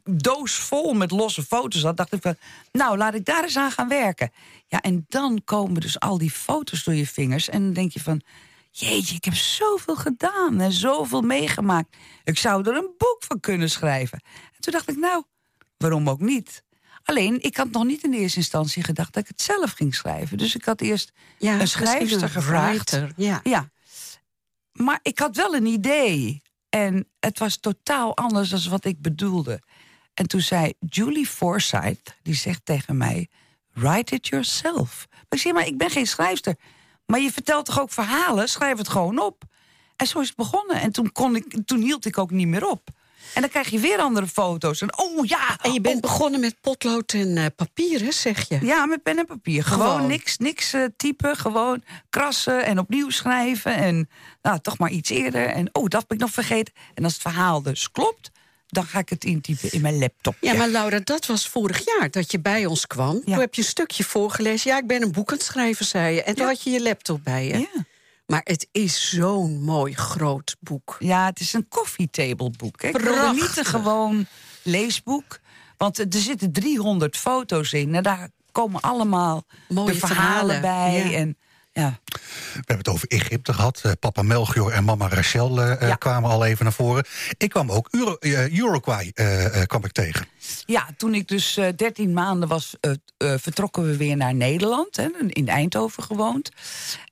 doos 0.03 0.53
vol 0.53 0.93
met 0.93 1.11
losse 1.11 1.43
foto's 1.43 1.83
had... 1.83 1.97
dacht 1.97 2.13
ik 2.13 2.21
van, 2.21 2.35
nou, 2.71 2.97
laat 2.97 3.13
ik 3.13 3.25
daar 3.25 3.43
eens 3.43 3.57
aan 3.57 3.71
gaan 3.71 3.87
werken. 3.87 4.31
Ja, 4.67 4.81
en 4.81 5.05
dan 5.09 5.41
komen 5.45 5.81
dus 5.81 5.99
al 5.99 6.17
die 6.17 6.31
foto's 6.31 6.83
door 6.83 6.93
je 6.93 7.07
vingers... 7.07 7.49
en 7.49 7.61
dan 7.63 7.73
denk 7.73 7.91
je 7.91 7.99
van, 7.99 8.21
jeetje, 8.71 9.15
ik 9.15 9.23
heb 9.23 9.33
zoveel 9.33 9.95
gedaan 9.95 10.59
en 10.59 10.71
zoveel 10.71 11.21
meegemaakt. 11.21 11.95
Ik 12.23 12.37
zou 12.37 12.69
er 12.69 12.75
een 12.75 12.93
boek 12.97 13.17
van 13.19 13.39
kunnen 13.39 13.69
schrijven. 13.69 14.19
En 14.55 14.61
toen 14.61 14.73
dacht 14.73 14.89
ik, 14.89 14.97
nou, 14.97 15.23
waarom 15.77 16.09
ook 16.09 16.19
niet? 16.19 16.63
Alleen, 17.03 17.41
ik 17.41 17.57
had 17.57 17.71
nog 17.71 17.83
niet 17.83 18.03
in 18.03 18.13
eerste 18.13 18.37
instantie 18.37 18.83
gedacht 18.83 19.13
dat 19.13 19.23
ik 19.23 19.29
het 19.29 19.41
zelf 19.41 19.71
ging 19.71 19.95
schrijven. 19.95 20.37
Dus 20.37 20.55
ik 20.55 20.65
had 20.65 20.81
eerst 20.81 21.11
ja 21.37 21.51
een 21.51 21.57
misschien 21.57 21.85
schrijfster 21.85 22.29
gevraagd. 22.29 22.91
writer, 22.91 23.13
Ja. 23.15 23.39
Ja. 23.43 23.69
Maar 24.71 24.99
ik 25.01 25.19
had 25.19 25.35
wel 25.35 25.55
een 25.55 25.65
idee. 25.65 26.41
En 26.69 27.07
het 27.19 27.39
was 27.39 27.57
totaal 27.57 28.17
anders 28.17 28.49
dan 28.49 28.69
wat 28.69 28.85
ik 28.85 29.01
bedoelde. 29.01 29.61
En 30.19 30.27
toen 30.27 30.41
zei 30.41 30.73
Julie 30.79 31.25
Forsyth, 31.27 32.15
die 32.23 32.35
zegt 32.35 32.65
tegen 32.65 32.97
mij... 32.97 33.27
Write 33.73 34.15
it 34.15 34.27
yourself. 34.27 35.07
Maar 35.09 35.25
ik 35.29 35.39
zeg, 35.39 35.53
maar 35.53 35.67
ik 35.67 35.77
ben 35.77 35.89
geen 35.89 36.07
schrijfster. 36.07 36.55
Maar 37.05 37.19
je 37.19 37.31
vertelt 37.31 37.65
toch 37.65 37.79
ook 37.79 37.91
verhalen? 37.91 38.49
Schrijf 38.49 38.77
het 38.77 38.87
gewoon 38.87 39.19
op. 39.19 39.43
En 39.95 40.07
zo 40.07 40.19
is 40.19 40.27
het 40.27 40.35
begonnen. 40.35 40.81
En 40.81 40.91
toen, 40.91 41.11
kon 41.11 41.35
ik, 41.35 41.57
toen 41.65 41.81
hield 41.81 42.05
ik 42.05 42.17
ook 42.17 42.31
niet 42.31 42.47
meer 42.47 42.67
op. 42.67 42.89
En 43.33 43.41
dan 43.41 43.49
krijg 43.49 43.69
je 43.69 43.79
weer 43.79 43.97
andere 43.97 44.27
foto's. 44.27 44.81
En 44.81 44.97
oh 44.97 45.25
ja! 45.25 45.57
En 45.61 45.73
je 45.73 45.81
bent 45.81 45.95
oh, 45.95 46.01
begonnen 46.01 46.39
met 46.39 46.61
potlood 46.61 47.13
en 47.13 47.37
eh, 47.37 47.45
papier, 47.55 48.01
hè, 48.01 48.11
zeg 48.11 48.47
je? 48.47 48.65
ja, 48.65 48.85
met 48.85 49.03
pen 49.03 49.17
en 49.17 49.25
papier. 49.25 49.63
Gewoon, 49.63 49.87
Gewoon. 49.87 50.07
niks, 50.07 50.37
niks 50.37 50.73
eh, 50.73 50.83
typen. 50.97 51.35
Gewoon 51.35 51.83
krassen 52.09 52.65
en 52.65 52.79
opnieuw 52.79 53.09
schrijven. 53.09 53.75
En 53.75 54.09
nou, 54.41 54.59
toch 54.59 54.77
maar 54.77 54.91
iets 54.91 55.09
eerder. 55.09 55.47
En 55.47 55.69
oh, 55.71 55.87
dat 55.87 56.01
heb 56.01 56.11
ik 56.11 56.19
nog 56.19 56.31
vergeten. 56.31 56.73
En 56.93 57.03
als 57.03 57.13
het 57.13 57.21
verhaal 57.21 57.61
dus 57.61 57.91
klopt, 57.91 58.31
dan 58.71 58.85
ga 58.85 58.99
ik 58.99 59.09
het 59.09 59.23
intypen 59.23 59.71
in 59.71 59.81
mijn 59.81 59.97
laptop. 59.99 60.35
Ja, 60.41 60.53
maar 60.53 60.67
Laura, 60.69 60.99
dat 61.03 61.25
was 61.25 61.47
vorig 61.47 61.81
jaar 61.97 62.11
dat 62.11 62.31
je 62.31 62.39
bij 62.39 62.65
ons 62.65 62.87
kwam. 62.87 63.15
Ja. 63.15 63.21
Toen 63.23 63.39
heb 63.39 63.53
je 63.55 63.61
een 63.61 63.67
stukje 63.67 64.03
voorgelezen. 64.03 64.71
Ja, 64.71 64.77
ik 64.77 64.87
ben 64.87 65.01
een 65.01 65.11
boek 65.11 65.31
aan 65.31 65.37
het 65.37 65.45
schrijven, 65.45 65.85
zei 65.85 66.15
je. 66.15 66.23
En 66.23 66.35
toen 66.35 66.43
Ja. 66.45 66.51
had 66.51 66.63
je 66.63 66.69
je 66.69 66.81
laptop 66.81 67.23
bij 67.23 67.47
je. 67.47 67.57
Ja. 67.59 67.67
Maar 68.25 68.41
het 68.43 68.67
is 68.71 69.09
zo'n 69.09 69.61
mooi 69.63 69.93
groot 69.93 70.55
boek. 70.59 70.95
Ja, 70.99 71.25
het 71.25 71.39
is 71.39 71.53
een 71.53 71.67
koffietableboek. 71.67 72.81
hè. 72.81 72.87
Ik 72.87 72.97
wilde 72.97 73.31
niet 73.33 73.57
een 73.57 73.65
gewoon 73.65 74.25
leesboek. 74.63 75.39
Want 75.77 75.97
er 75.99 76.05
zitten 76.09 76.51
300 76.51 77.17
foto's 77.17 77.73
in. 77.73 77.95
En 77.95 78.03
daar 78.03 78.29
komen 78.51 78.81
allemaal 78.81 79.43
Mooie 79.67 79.91
de 79.91 79.97
verhalen, 79.99 80.59
verhalen, 80.59 80.61
bij. 81.01 81.15
En, 81.15 81.37
ja. 81.79 81.99
We 82.05 82.19
hebben 82.53 82.77
het 82.77 82.87
over 82.87 83.07
Egypte 83.07 83.53
gehad. 83.53 83.81
Eh, 83.83 83.91
papa 83.99 84.21
Melchior 84.21 84.71
en 84.71 84.83
mama 84.83 85.07
Rachel 85.07 85.61
eh, 85.61 85.71
eh, 85.81 85.87
Ja. 85.87 85.95
kwamen 85.95 86.29
al 86.29 86.45
even 86.45 86.63
naar 86.63 86.73
voren. 86.73 87.05
Ik 87.37 87.49
kwam 87.49 87.71
ook 87.71 87.87
Euro, 87.91 88.17
Uruguay 88.51 89.11
kwam 89.65 89.85
ik 89.85 89.91
tegen. 89.91 90.27
ja, 90.65 90.87
toen 90.97 91.13
ik 91.13 91.27
dus 91.27 91.57
eh 91.57 91.67
13 91.75 92.13
maanden 92.13 92.49
was, 92.49 92.75
vertrokken 93.17 93.83
we 93.83 93.97
weer 93.97 94.17
naar 94.17 94.35
Nederland. 94.35 94.95
Hè, 94.95 95.07
in 95.27 95.47
Eindhoven 95.47 96.03
gewoond. 96.03 96.51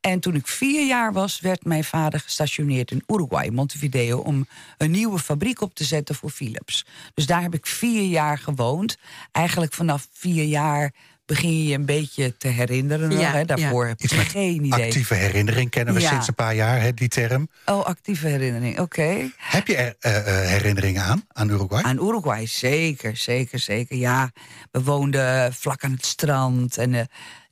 En 0.01 0.19
toen 0.19 0.35
ik 0.35 0.47
vier 0.47 0.87
jaar 0.87 1.13
was, 1.13 1.39
werd 1.39 1.65
mijn 1.65 1.83
vader 1.83 2.19
gestationeerd 2.19 2.91
in 2.91 3.03
Uruguay, 3.07 3.49
Montevideo... 3.49 4.17
om 4.19 4.47
een 4.77 4.91
nieuwe 4.91 5.19
fabriek 5.19 5.61
op 5.61 5.75
te 5.75 5.83
zetten 5.83 6.15
voor 6.15 6.29
Philips. 6.29 6.85
Dus 7.13 7.25
daar 7.25 7.41
heb 7.41 7.53
ik 7.53 7.65
vier 7.65 8.03
jaar 8.03 8.37
gewoond. 8.37 8.97
Eigenlijk 9.31 9.73
vanaf 9.73 10.07
vier 10.11 10.43
jaar 10.43 10.93
begin 11.27 11.57
je 11.57 11.67
je 11.67 11.73
een 11.75 11.85
beetje 11.85 12.37
te 12.37 12.47
herinneren. 12.47 13.09
nog, 13.09 13.19
Ja, 13.19 13.31
hè. 13.31 13.45
Daarvoor 13.45 13.83
ja. 13.87 13.89
heb 13.97 14.11
met 14.17 14.27
geen 14.27 14.63
idee. 14.65 14.85
Actieve 14.85 15.13
herinnering 15.13 15.69
kennen 15.69 15.93
we 15.93 15.99
Ja. 15.99 16.09
sinds 16.09 16.27
een 16.27 16.33
paar 16.35 16.55
jaar, 16.55 16.81
hè, 16.81 16.93
die 16.93 17.07
term. 17.07 17.49
Oh, 17.65 17.85
actieve 17.85 18.27
herinnering, 18.27 18.79
oké. 18.79 19.29
Heb 19.37 19.67
je 19.67 19.75
er 19.75 19.95
eh, 19.99 20.17
eh, 20.17 20.49
herinneringen 20.49 21.03
aan, 21.03 21.25
aan 21.33 21.49
Uruguay? 21.49 21.83
Aan 21.83 21.95
Uruguay, 22.07 22.45
zeker, 22.45 23.17
zeker, 23.17 23.59
zeker. 23.59 23.97
Ja, 23.97 24.31
we 24.71 24.83
woonden 24.83 25.53
vlak 25.53 25.83
aan 25.83 25.91
het 25.91 26.05
strand. 26.05 26.77
En 26.77 26.93
eh, 26.93 27.01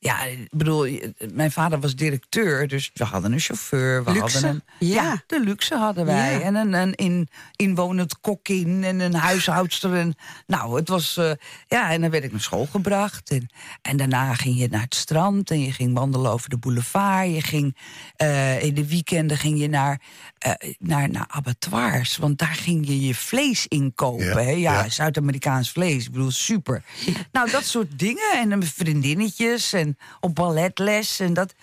ja, 0.06 0.24
ik 0.24 0.48
bedoel, 0.52 0.86
eh, 0.86 1.10
mijn 1.34 1.52
vader 1.52 1.80
was 1.80 1.96
directeur, 1.96 2.68
dus 2.68 2.92
we 2.94 3.04
hadden 3.04 3.34
een 3.34 3.40
chauffeur. 3.40 4.04
We 4.04 4.12
Luxe, 4.12 4.38
hadden 4.38 4.64
een, 4.80 4.88
ja. 4.88 5.24
de 5.28 5.40
luxe 5.40 5.76
hadden 5.76 6.06
wij. 6.06 6.34
Ja. 6.34 6.42
En 6.42 6.56
een, 6.56 6.74
een 6.74 6.96
in, 6.96 7.30
inwonend 7.56 8.20
kokkin 8.20 8.84
en 8.84 9.00
een 9.00 9.14
huishoudster. 9.14 9.94
En, 9.94 10.16
nou, 10.48 10.76
het 10.76 10.90
was, 10.90 11.18
eh, 11.18 11.32
ja, 11.68 11.92
en 11.92 12.02
dan 12.02 12.10
werd 12.10 12.24
ik 12.24 12.32
naar 12.32 12.42
school 12.42 12.66
gebracht. 12.66 13.30
En, 13.30 13.50
en 13.82 13.98
daarna 13.98 14.34
ging 14.34 14.60
je 14.60 14.68
naar 14.68 14.82
het 14.82 14.96
strand 14.96 15.52
en 15.52 15.62
je 15.62 15.72
ging 15.72 15.94
wandelen 15.94 16.32
over 16.32 16.50
de 16.50 16.58
boulevard. 16.58 17.34
Je 17.34 17.42
ging, 17.42 17.78
eh, 18.16 18.64
in 18.64 18.74
de 18.74 18.88
weekenden 18.88 19.38
ging 19.38 19.60
je 19.60 19.70
naar, 19.70 20.02
eh, 20.38 20.52
naar, 20.80 21.10
naar 21.10 21.28
abattoirs, 21.28 22.18
want 22.18 22.38
daar 22.38 22.56
ging 22.56 22.88
je 22.88 23.06
je 23.06 23.16
vlees 23.16 23.68
inkopen. 23.68 24.26
Ja, 24.26 24.38
hè? 24.38 24.50
ja, 24.50 24.84
ja. 24.84 24.90
Zuid-Amerikaans 24.90 25.72
vlees. 25.72 26.06
Ik 26.06 26.12
bedoel, 26.12 26.32
super. 26.32 26.84
nou, 27.32 27.52
dat 27.52 27.64
soort 27.64 28.00
dingen. 28.00 28.34
En 28.34 28.64
vriendinnetjes 28.64 29.74
en 30.00 30.18
op 30.20 30.36
balletles. 30.36 31.20
En 31.20 31.34
dat. 31.34 31.54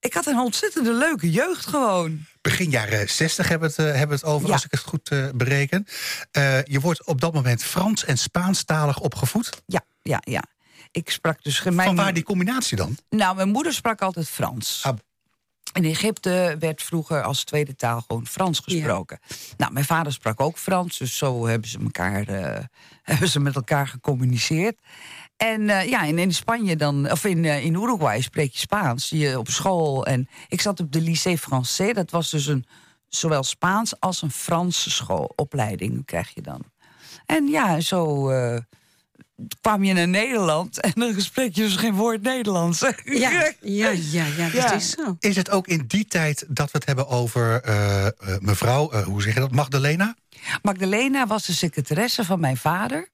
Ik 0.00 0.12
had 0.14 0.26
een 0.26 0.38
ontzettende 0.38 0.92
leuke 0.92 1.30
jeugd 1.30 1.66
gewoon. 1.66 2.24
Begin 2.40 2.70
jaren 2.70 3.08
60 3.10 3.48
hebben 3.48 3.70
we 3.76 3.82
het, 3.82 3.92
eh, 3.92 3.98
hebben 3.98 4.16
het 4.16 4.24
over, 4.26 4.46
Ja. 4.46 4.52
als 4.52 4.64
ik 4.64 4.70
het 4.70 4.80
goed 4.80 5.08
eh, 5.08 5.28
bereken. 5.34 5.86
Eh, 6.30 6.62
je 6.64 6.80
wordt 6.80 7.06
op 7.06 7.20
dat 7.20 7.32
moment 7.34 7.62
Frans 7.64 8.04
en 8.04 8.18
Spaanstalig 8.18 8.98
opgevoed. 9.00 9.62
Ja. 9.66 9.80
ja, 10.02 10.20
ja. 10.24 10.42
Ik 10.90 11.10
sprak 11.10 11.42
dus 11.42 11.58
geen. 11.58 11.74
mijn- 11.74 11.86
Van 11.88 11.96
waar 11.96 12.14
die 12.14 12.22
combinatie 12.22 12.76
dan? 12.76 12.96
Nou, 13.10 13.36
mijn 13.36 13.48
moeder 13.48 13.72
sprak 13.72 14.02
altijd 14.02 14.28
Frans. 14.28 14.80
Ah. 14.86 14.96
In 15.72 15.84
Egypte 15.84 16.56
werd 16.58 16.82
vroeger 16.82 17.22
als 17.22 17.44
tweede 17.44 17.74
taal 17.74 18.00
gewoon 18.06 18.26
Frans 18.26 18.58
gesproken. 18.58 19.18
Nou, 19.56 19.72
mijn 19.72 19.84
vader 19.84 20.12
sprak 20.12 20.40
ook 20.40 20.58
Frans, 20.58 20.98
dus 20.98 21.16
zo 21.16 21.46
hebben 21.46 21.68
ze, 21.68 21.78
elkaar, 21.78 22.28
eh, 22.28 22.64
hebben 23.12 23.28
ze 23.28 23.40
met 23.40 23.54
elkaar 23.54 23.88
gecommuniceerd. 23.88 24.78
En 25.42 25.70
eh, 25.70 25.88
ja, 25.88 26.06
en 26.06 26.18
in 26.18 26.34
Spanje 26.34 26.76
dan, 26.76 27.10
of 27.10 27.24
in, 27.24 27.44
eh, 27.44 27.64
in 27.64 27.74
Uruguay 27.74 28.20
spreek 28.20 28.52
je 28.52 28.58
Spaans. 28.58 29.08
Je 29.08 29.38
op 29.38 29.48
school. 29.48 30.06
En 30.06 30.28
ik 30.48 30.60
zat 30.60 30.80
op 30.80 30.92
de 30.92 31.00
Lycée 31.00 31.38
Français. 31.38 31.92
Dat 31.94 32.10
was 32.10 32.30
dus 32.30 32.46
een 32.46 32.64
zowel 33.08 33.42
Spaans 33.42 34.00
als 34.00 34.22
een 34.22 34.30
Franse 34.30 34.90
schoolopleiding 34.90 36.04
krijg 36.04 36.34
je 36.34 36.42
dan. 36.42 36.62
En 37.26 37.46
ja, 37.46 37.80
zo 37.80 38.28
eh, 38.30 38.58
kwam 39.60 39.84
je 39.84 39.92
naar 39.92 40.08
Nederland 40.08 40.80
en 40.80 40.92
dan 40.94 41.20
spreek 41.20 41.54
je 41.54 41.62
dus 41.62 41.76
geen 41.76 41.94
woord 41.94 42.22
Nederlands. 42.22 42.80
Ja, 43.04 43.30
ja, 43.60 43.90
ja, 43.90 44.24
ja, 44.36 44.44
dat 44.44 44.52
Ja. 44.52 44.72
is 44.72 44.90
zo. 44.90 45.16
Is 45.18 45.36
het 45.36 45.50
ook 45.50 45.66
in 45.66 45.84
die 45.86 46.06
tijd 46.06 46.44
dat 46.48 46.70
we 46.70 46.78
het 46.78 46.86
hebben 46.86 47.08
over 47.08 47.60
mevrouw, 48.40 48.90
eh, 48.90 49.02
hoe 49.02 49.22
zeg 49.22 49.34
je 49.34 49.40
dat, 49.40 49.50
Magdalena? 49.52 50.16
Magdalena 50.62 51.26
was 51.26 51.46
de 51.46 51.52
secretaresse 51.52 52.24
van 52.24 52.40
mijn 52.40 52.56
vader. 52.56 53.08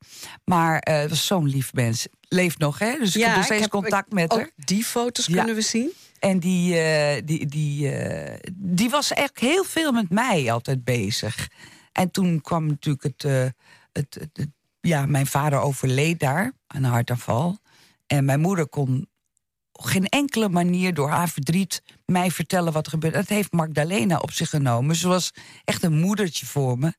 Maar 0.45 0.79
eh, 0.79 1.09
was 1.09 1.27
zo'n 1.27 1.49
lief 1.49 1.73
mens. 1.73 2.07
Leeft 2.29 2.59
nog, 2.59 2.79
hè? 2.79 2.99
Dus 2.99 3.17
ik 3.17 3.25
heb 3.25 3.35
nog 3.37 3.45
steeds 3.45 3.69
contact 3.69 4.13
met 4.13 4.33
haar. 4.33 4.41
Ook 4.41 4.51
die 4.57 4.85
foto's 4.85 5.27
Ja. 5.27 5.37
kunnen 5.37 5.55
we 5.55 5.61
zien. 5.61 5.93
En 6.19 6.39
die, 6.39 6.79
eh, 6.81 7.23
die, 7.25 7.47
die, 7.47 7.91
eh, 7.91 8.51
die 8.55 8.91
was 8.91 9.13
echt 9.13 9.39
heel 9.39 9.65
veel 9.65 9.93
met 9.93 10.11
mij 10.11 10.53
altijd 10.53 10.85
bezig. 10.85 11.49
En 11.93 12.11
toen 12.11 12.41
kwam 12.41 12.67
natuurlijk 12.67 13.05
het, 13.05 13.23
het, 13.23 14.15
het- 14.15 14.29
het- 14.33 14.49
ja, 14.81 15.07
mijn 15.07 15.27
vader 15.27 15.59
overleed 15.61 16.21
daar 16.21 16.53
aan 16.67 16.85
een 16.85 16.91
hartaanval. 16.91 17.59
En 18.07 18.25
mijn 18.25 18.41
moeder 18.41 18.69
kon 18.69 19.09
geen 19.87 20.07
enkele 20.07 20.49
manier 20.49 20.95
door 20.95 21.09
haar 21.09 21.29
verdriet 21.29 21.83
mij 22.07 22.31
vertellen 22.31 22.73
wat 22.73 22.85
er 22.85 22.93
gebeurde. 22.93 23.17
Dat 23.17 23.29
heeft 23.29 23.53
Magdalena 23.53 24.19
op 24.19 24.31
zich 24.31 24.51
genomen. 24.51 24.97
Ze 24.97 25.09
was 25.09 25.33
echt 25.65 25.83
een 25.83 25.99
moedertje 25.99 26.47
voor 26.47 26.79
me. 26.79 26.93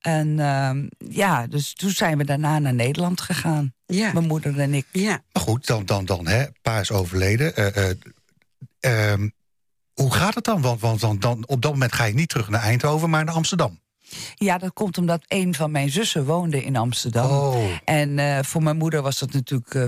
En 0.00 0.40
ehm, 0.40 0.86
ja, 0.98 1.46
dus 1.46 1.74
toen 1.74 1.90
zijn 1.90 2.18
we 2.18 2.24
daarna 2.24 2.58
naar 2.58 2.74
Nederland 2.74 3.20
gegaan. 3.20 3.74
Ja. 3.86 4.12
Mijn 4.12 4.26
moeder 4.26 4.58
en 4.58 4.74
ik. 4.74 4.86
Ja. 4.92 5.22
Maar 5.32 5.42
goed, 5.42 5.66
dan, 5.66 5.84
dan, 5.84 6.04
dan 6.04 6.26
hè, 6.26 6.44
pa 6.62 6.80
is 6.80 6.90
overleden. 6.90 7.56
Eh, 7.56 7.90
eh, 7.90 7.96
ehm, 8.80 9.28
hoe 9.94 10.12
gaat 10.12 10.34
het 10.34 10.44
dan? 10.44 10.60
Want, 10.60 10.80
want 10.80 11.00
dan, 11.00 11.18
dan, 11.18 11.46
op 11.46 11.62
dat 11.62 11.72
moment 11.72 11.92
ga 11.92 12.04
je 12.04 12.14
niet 12.14 12.28
terug 12.28 12.48
naar 12.48 12.62
Eindhoven, 12.62 13.10
maar 13.10 13.24
naar 13.24 13.34
Amsterdam. 13.34 13.80
Ja, 14.34 14.58
dat 14.58 14.72
komt 14.72 14.98
omdat 14.98 15.24
een 15.28 15.54
van 15.54 15.70
mijn 15.70 15.90
zussen 15.90 16.24
woonde 16.24 16.64
in 16.64 16.76
Amsterdam. 16.76 17.30
Oh. 17.30 17.64
En 17.84 18.18
eh, 18.18 18.38
voor 18.42 18.62
mijn 18.62 18.76
moeder 18.76 19.02
was 19.02 19.18
dat 19.18 19.32
natuurlijk 19.32 19.74
eh, 19.74 19.84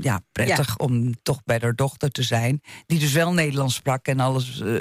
ja, 0.00 0.20
prettig 0.32 0.76
om 0.76 1.22
toch 1.22 1.44
bij 1.44 1.58
haar 1.60 1.74
dochter 1.74 2.10
te 2.10 2.22
zijn. 2.22 2.62
Die 2.86 2.98
dus 2.98 3.12
wel 3.12 3.32
Nederlands 3.32 3.74
sprak 3.74 4.06
en 4.06 4.20
alles 4.20 4.60
eh, 4.60 4.74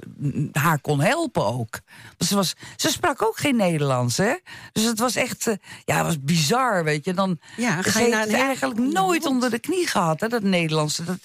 haar 0.52 0.80
kon 0.80 1.02
helpen 1.02 1.46
ook. 1.46 1.80
Want 2.18 2.30
ze, 2.30 2.36
was, 2.36 2.54
ze 2.76 2.90
sprak 2.90 3.22
ook 3.22 3.38
geen 3.38 3.56
Nederlands, 3.56 4.18
hè? 4.18 4.34
Dus 4.72 4.84
het 4.84 5.00
was 5.00 5.16
echt, 5.16 5.46
ja, 5.86 5.96
het 5.96 6.06
was 6.06 6.22
bizar, 6.22 6.84
weet 6.84 7.06
je. 7.06 7.14
Dan 7.14 7.40
Ja, 7.58 7.82
ga 7.82 8.00
je 8.00 8.06
heeft 8.06 8.28
het 8.28 8.34
eigenlijk 8.34 8.80
nooit 8.80 9.26
onder 9.26 9.50
de 9.50 9.60
knie 9.60 9.88
gehad, 9.88 10.20
hè, 10.20 10.28
dat 10.28 10.44
Nederlandse. 10.44 11.04
Dat, 11.04 11.20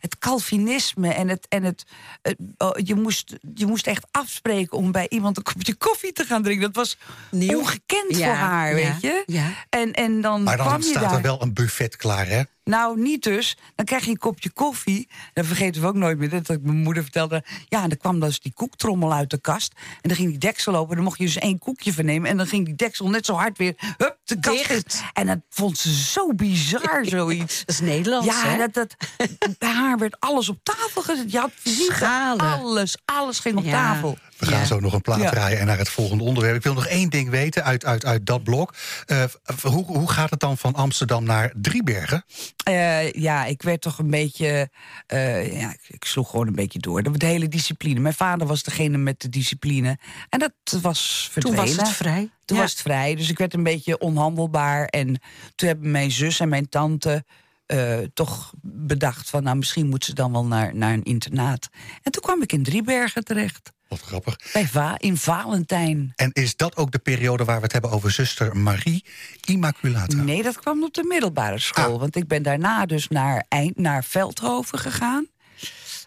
het 0.00 0.18
Calvinisme 0.18 1.12
en 1.12 1.28
het. 1.28 1.46
En 1.48 1.62
het, 1.62 1.84
het- 2.22 2.36
oh, 2.58 2.70
je, 2.84 2.94
moest, 2.94 3.36
je 3.54 3.66
moest 3.66 3.86
echt 3.86 4.06
afspreken 4.10 4.76
om 4.76 4.92
bij 4.92 5.06
iemand 5.08 5.36
een 5.36 5.42
kopje 5.42 5.74
koffie 5.74 6.12
te 6.12 6.24
gaan 6.24 6.42
drinken. 6.42 6.62
Dat 6.72 6.74
was 6.76 6.98
Nieuw. 7.30 7.58
ongekend 7.58 8.16
Ja, 8.16 8.24
voor 8.26 8.34
haar, 8.34 8.68
ja, 8.68 8.74
weet 8.74 9.00
je. 9.00 9.22
ja. 9.26 9.50
En, 9.68 9.92
en 9.92 10.20
dan 10.20 10.42
Maar 10.42 10.56
kwam 10.56 10.68
dan 10.68 10.80
je 10.80 10.86
staat 10.86 11.02
daar. 11.02 11.14
er 11.14 11.22
wel 11.22 11.42
een 11.42 11.52
buffet 11.54 11.96
klaar, 11.96 12.26
hè? 12.28 12.42
Nou, 12.64 13.00
niet 13.00 13.22
dus. 13.22 13.56
Dan 13.74 13.84
krijg 13.86 14.04
je 14.04 14.10
een 14.10 14.18
kopje 14.18 14.50
koffie. 14.50 15.08
Dat 15.32 15.46
vergeten 15.46 15.80
we 15.82 15.86
ook 15.88 15.94
nooit 15.94 16.18
meer. 16.18 16.28
Dat 16.30 16.48
ik 16.48 16.62
mijn 16.62 16.76
moeder 16.82 17.02
vertelde. 17.02 17.44
Ja, 17.68 17.82
en 17.82 17.88
dan 17.88 17.98
kwam 17.98 18.20
dus 18.20 18.40
die 18.40 18.52
koektrommel 18.52 19.12
uit 19.12 19.30
de 19.30 19.40
kast. 19.40 19.72
En 19.76 20.08
dan 20.08 20.16
ging 20.16 20.28
die 20.28 20.38
deksel 20.38 20.76
open. 20.76 20.94
Dan 20.96 21.04
mocht 21.04 21.18
je 21.18 21.24
dus 21.24 21.38
één 21.38 21.58
koekje 21.58 21.92
vernemen. 21.92 22.30
En 22.30 22.36
dan 22.36 22.46
ging 22.46 22.64
die 22.64 22.74
deksel 22.74 23.08
net 23.08 23.26
zo 23.26 23.34
hard 23.34 23.58
weer. 23.58 23.74
Hup, 23.96 24.18
de 24.24 24.40
kast 24.40 24.68
Dicht. 24.68 25.02
En 25.12 25.26
dat 25.26 25.38
vond 25.48 25.78
ze 25.78 25.94
zo 25.94 26.34
bizar, 26.34 27.04
zoiets. 27.18 27.58
Dat 27.58 27.68
is 27.74 27.80
Nederlands, 27.80 28.26
Ja, 28.26 28.44
hè? 28.48 28.56
dat, 28.56 28.74
dat, 28.74 28.96
bij 29.58 29.70
haar 29.72 29.98
werd 29.98 30.20
alles 30.20 30.48
op 30.48 30.58
tafel 30.62 31.02
gezet. 31.02 31.32
Je 31.32 31.38
had 31.38 31.50
Schalen. 31.64 32.46
alles, 32.60 32.96
alles 33.04 33.38
ging 33.38 33.56
op 33.56 33.64
Ja. 33.64 33.70
tafel. 33.70 34.18
We 34.40 34.46
gaan 34.46 34.58
Ja. 34.58 34.64
zo 34.64 34.80
nog 34.80 34.92
een 34.92 35.00
plaat 35.00 35.20
Ja. 35.20 35.30
draaien 35.30 35.58
en 35.58 35.66
naar 35.66 35.78
het 35.78 35.88
volgende 35.88 36.24
onderwerp. 36.24 36.56
Ik 36.56 36.62
wil 36.62 36.74
nog 36.74 36.86
één 36.86 37.10
ding 37.10 37.28
weten 37.30 37.64
uit, 37.64 37.84
uit, 37.84 38.04
uit 38.04 38.26
dat 38.26 38.42
blok. 38.42 38.74
Eh, 39.06 39.24
hoe, 39.62 39.84
hoe 39.86 40.10
gaat 40.10 40.30
het 40.30 40.40
dan 40.40 40.58
van 40.58 40.74
Amsterdam 40.74 41.24
naar 41.24 41.52
Driebergen? 41.56 42.24
Eh, 42.64 43.12
ja, 43.12 43.44
ik 43.44 43.62
werd 43.62 43.80
toch 43.80 43.98
een 43.98 44.10
beetje. 44.10 44.70
eh, 45.06 45.60
ja, 45.60 45.70
ik, 45.72 45.80
ik 45.88 46.04
sloeg 46.04 46.30
gewoon 46.30 46.46
een 46.46 46.54
beetje 46.54 46.78
door. 46.78 47.02
De, 47.02 47.10
de 47.18 47.26
hele 47.26 47.48
discipline. 47.48 48.00
Mijn 48.00 48.14
vader 48.14 48.46
was 48.46 48.62
degene 48.62 48.96
met 48.98 49.20
de 49.20 49.28
discipline. 49.28 49.98
En 50.28 50.38
dat 50.38 50.52
was 50.82 51.30
Toen 51.32 51.42
verdwenen. 51.42 51.76
was 51.76 51.88
het 51.88 51.96
vrij. 51.96 52.30
Toen 52.44 52.56
Ja. 52.56 52.62
was 52.62 52.72
het 52.72 52.80
vrij. 52.80 53.14
Dus 53.14 53.30
ik 53.30 53.38
werd 53.38 53.54
een 53.54 53.62
beetje 53.62 53.98
onhandelbaar. 53.98 54.84
En 54.86 55.20
toen 55.54 55.68
hebben 55.68 55.90
mijn 55.90 56.10
zus 56.10 56.40
en 56.40 56.48
mijn 56.48 56.68
tante. 56.68 57.24
Eh, 57.70 57.98
toch 58.14 58.52
bedacht 58.62 59.30
van, 59.30 59.42
nou, 59.42 59.56
misschien 59.56 59.88
moet 59.88 60.04
ze 60.04 60.14
dan 60.14 60.32
wel 60.32 60.44
naar, 60.44 60.74
naar 60.74 60.92
een 60.92 61.02
internaat. 61.02 61.68
En 62.02 62.12
toen 62.12 62.22
kwam 62.22 62.42
ik 62.42 62.52
in 62.52 62.62
Driebergen 62.62 63.24
terecht. 63.24 63.72
Wat 63.88 64.00
grappig. 64.00 64.36
Bij 64.52 64.66
Va 64.66 64.98
in 64.98 65.16
Valentijn. 65.16 66.12
En 66.16 66.30
is 66.32 66.56
dat 66.56 66.76
ook 66.76 66.90
de 66.90 66.98
periode 66.98 67.44
waar 67.44 67.56
we 67.56 67.62
het 67.62 67.72
hebben 67.72 67.90
over 67.90 68.10
zuster 68.10 68.56
Marie 68.56 69.04
Immaculata? 69.44 70.16
Nee, 70.16 70.42
dat 70.42 70.58
kwam 70.58 70.84
op 70.84 70.94
de 70.94 71.04
middelbare 71.04 71.58
school. 71.58 71.94
Ah. 71.94 72.00
Want 72.00 72.16
ik 72.16 72.28
ben 72.28 72.42
daarna 72.42 72.86
dus 72.86 73.08
naar, 73.08 73.44
Eind, 73.48 73.76
naar 73.76 74.04
Veldhoven 74.04 74.78
gegaan. 74.78 75.26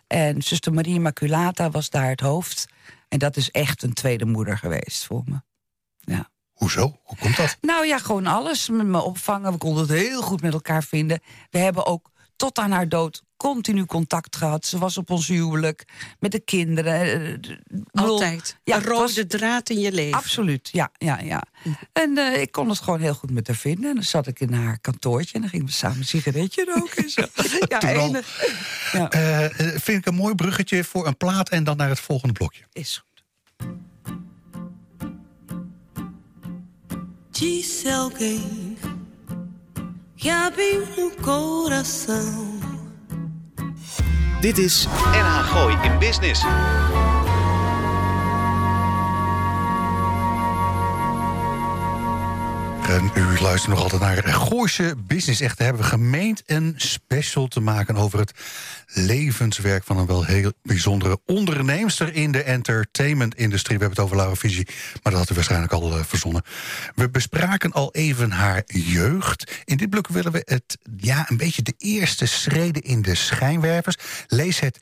En 0.08 0.42
zuster 0.42 0.74
Marie 0.74 0.94
Immaculata 0.94 1.70
was 1.70 1.90
daar 1.90 2.10
het 2.10 2.20
hoofd. 2.20 2.66
En 3.08 3.20
dat 3.20 3.38
is 3.38 3.52
echt 3.52 3.84
een 3.84 3.94
tweede 3.94 4.26
moeder 4.26 4.58
geweest 4.58 5.06
voor 5.06 5.24
me. 5.26 5.42
Ja. 6.00 6.30
Hoezo? 6.64 7.00
Hoe 7.04 7.18
komt 7.18 7.38
dat? 7.38 7.58
Nou 7.62 7.86
ja, 7.88 7.98
gewoon 8.00 8.28
alles. 8.28 8.70
Met 8.70 8.86
me 8.86 9.02
opvangen. 9.02 9.52
We 9.52 9.58
konden 9.58 9.82
het 9.82 9.92
heel 9.92 10.22
goed 10.22 10.42
met 10.42 10.54
elkaar 10.54 10.84
vinden. 10.84 11.20
We 11.50 11.58
hebben 11.58 11.86
ook 11.86 12.12
tot 12.36 12.58
aan 12.58 12.72
haar 12.72 12.90
dood 12.90 13.22
continu 13.38 13.86
contact 13.86 14.36
gehad. 14.36 14.66
Ze 14.66 14.78
was 14.78 14.98
op 14.98 15.10
ons 15.10 15.28
huwelijk, 15.28 15.84
met 16.20 16.32
de 16.32 16.40
kinderen. 16.40 16.94
Eh, 16.94 17.34
eh, 17.34 17.38
Altijd. 17.92 18.58
Ja, 18.64 18.76
rode 18.82 18.90
was- 19.00 19.24
draad 19.28 19.70
in 19.70 19.80
je 19.80 19.92
leven. 19.92 20.18
Absoluut, 20.18 20.70
ja, 20.72 20.92
ja, 20.98 21.20
ja. 21.20 21.44
En 21.94 22.18
eh, 22.18 22.42
ik 22.42 22.52
kon 22.52 22.70
het 22.70 22.80
gewoon 22.80 23.00
heel 23.00 23.14
goed 23.14 23.32
met 23.32 23.48
haar 23.48 23.56
vinden. 23.56 23.90
En 23.90 23.96
dan 23.96 24.04
zat 24.04 24.28
ik 24.28 24.40
in 24.40 24.54
haar 24.54 24.80
kantoortje 24.80 25.34
en 25.34 25.42
dan 25.42 25.50
gingen 25.50 25.66
we 25.66 25.72
samen 25.72 25.98
een 25.98 26.06
sigaretje 26.06 26.66
roken. 26.66 27.04
en 27.04 27.10
zo. 27.10 27.22
ja, 27.68 27.82
enig. 27.82 28.46
Ja, 28.92 29.10
vind 29.80 29.88
ik 29.98 30.06
een 30.06 30.16
mooi 30.16 30.36
bruggetje 30.36 30.84
voor 30.84 31.08
een 31.08 31.18
plaat 31.18 31.50
en 31.50 31.64
dan 31.64 31.78
naar 31.78 31.90
het 31.90 32.00
volgende 32.00 32.34
blokje. 32.34 32.64
is 32.72 32.98
goed. 32.98 33.24
Disse 37.34 37.90
alguém 37.90 38.78
que 40.16 40.30
abriu 40.30 40.86
no 40.96 41.10
coração. 41.24 42.60
Dit 44.40 44.60
is 44.60 44.88
NH 45.12 45.52
Gooi 45.52 45.74
in 45.74 45.98
Business. 46.00 46.42
En 52.94 53.12
u 53.16 53.40
luistert 53.40 53.74
nog 53.74 53.82
altijd 53.82 54.02
naar 54.02 54.34
Gooise 54.34 54.96
Business. 54.98 55.42
Echt, 55.42 55.60
hebben 55.60 55.82
we 55.82 55.88
gemeend 55.88 56.44
een 56.46 56.74
special 56.78 57.48
te 57.48 57.60
maken 57.60 57.96
over 57.96 58.20
het 58.20 58.32
levenswerk 58.88 59.84
van 59.84 59.98
een 59.98 60.06
wel 60.06 60.26
heel 60.26 60.52
bijzondere 60.64 61.20
onderneemster 61.26 62.14
in 62.14 62.32
de 62.32 62.44
entertainment-industrie. 62.44 63.78
We 63.78 63.84
hebben 63.84 64.04
het 64.04 64.14
over 64.14 64.26
Laura 64.26 64.64
maar 65.04 65.12
dat 65.12 65.14
had 65.14 65.30
u 65.30 65.36
waarschijnlijk 65.36 65.74
al 65.74 65.98
eh, 65.98 66.04
verzonnen. 66.04 66.44
We 66.96 67.10
bespraken 67.10 67.72
al 67.72 67.94
even 67.94 68.32
haar 68.32 68.64
jeugd. 68.66 69.62
In 69.66 69.78
dit 69.78 69.90
blok 69.90 70.08
willen 70.08 70.32
we 70.32 70.42
het, 70.46 70.78
ja, 70.98 71.26
een 71.30 71.38
beetje 71.38 71.62
de 71.62 71.74
eerste 71.78 72.26
schreden 72.26 72.82
in 72.82 73.02
de 73.02 73.16
schijnwerpers. 73.16 73.98
Lees 74.28 74.60
het 74.60 74.80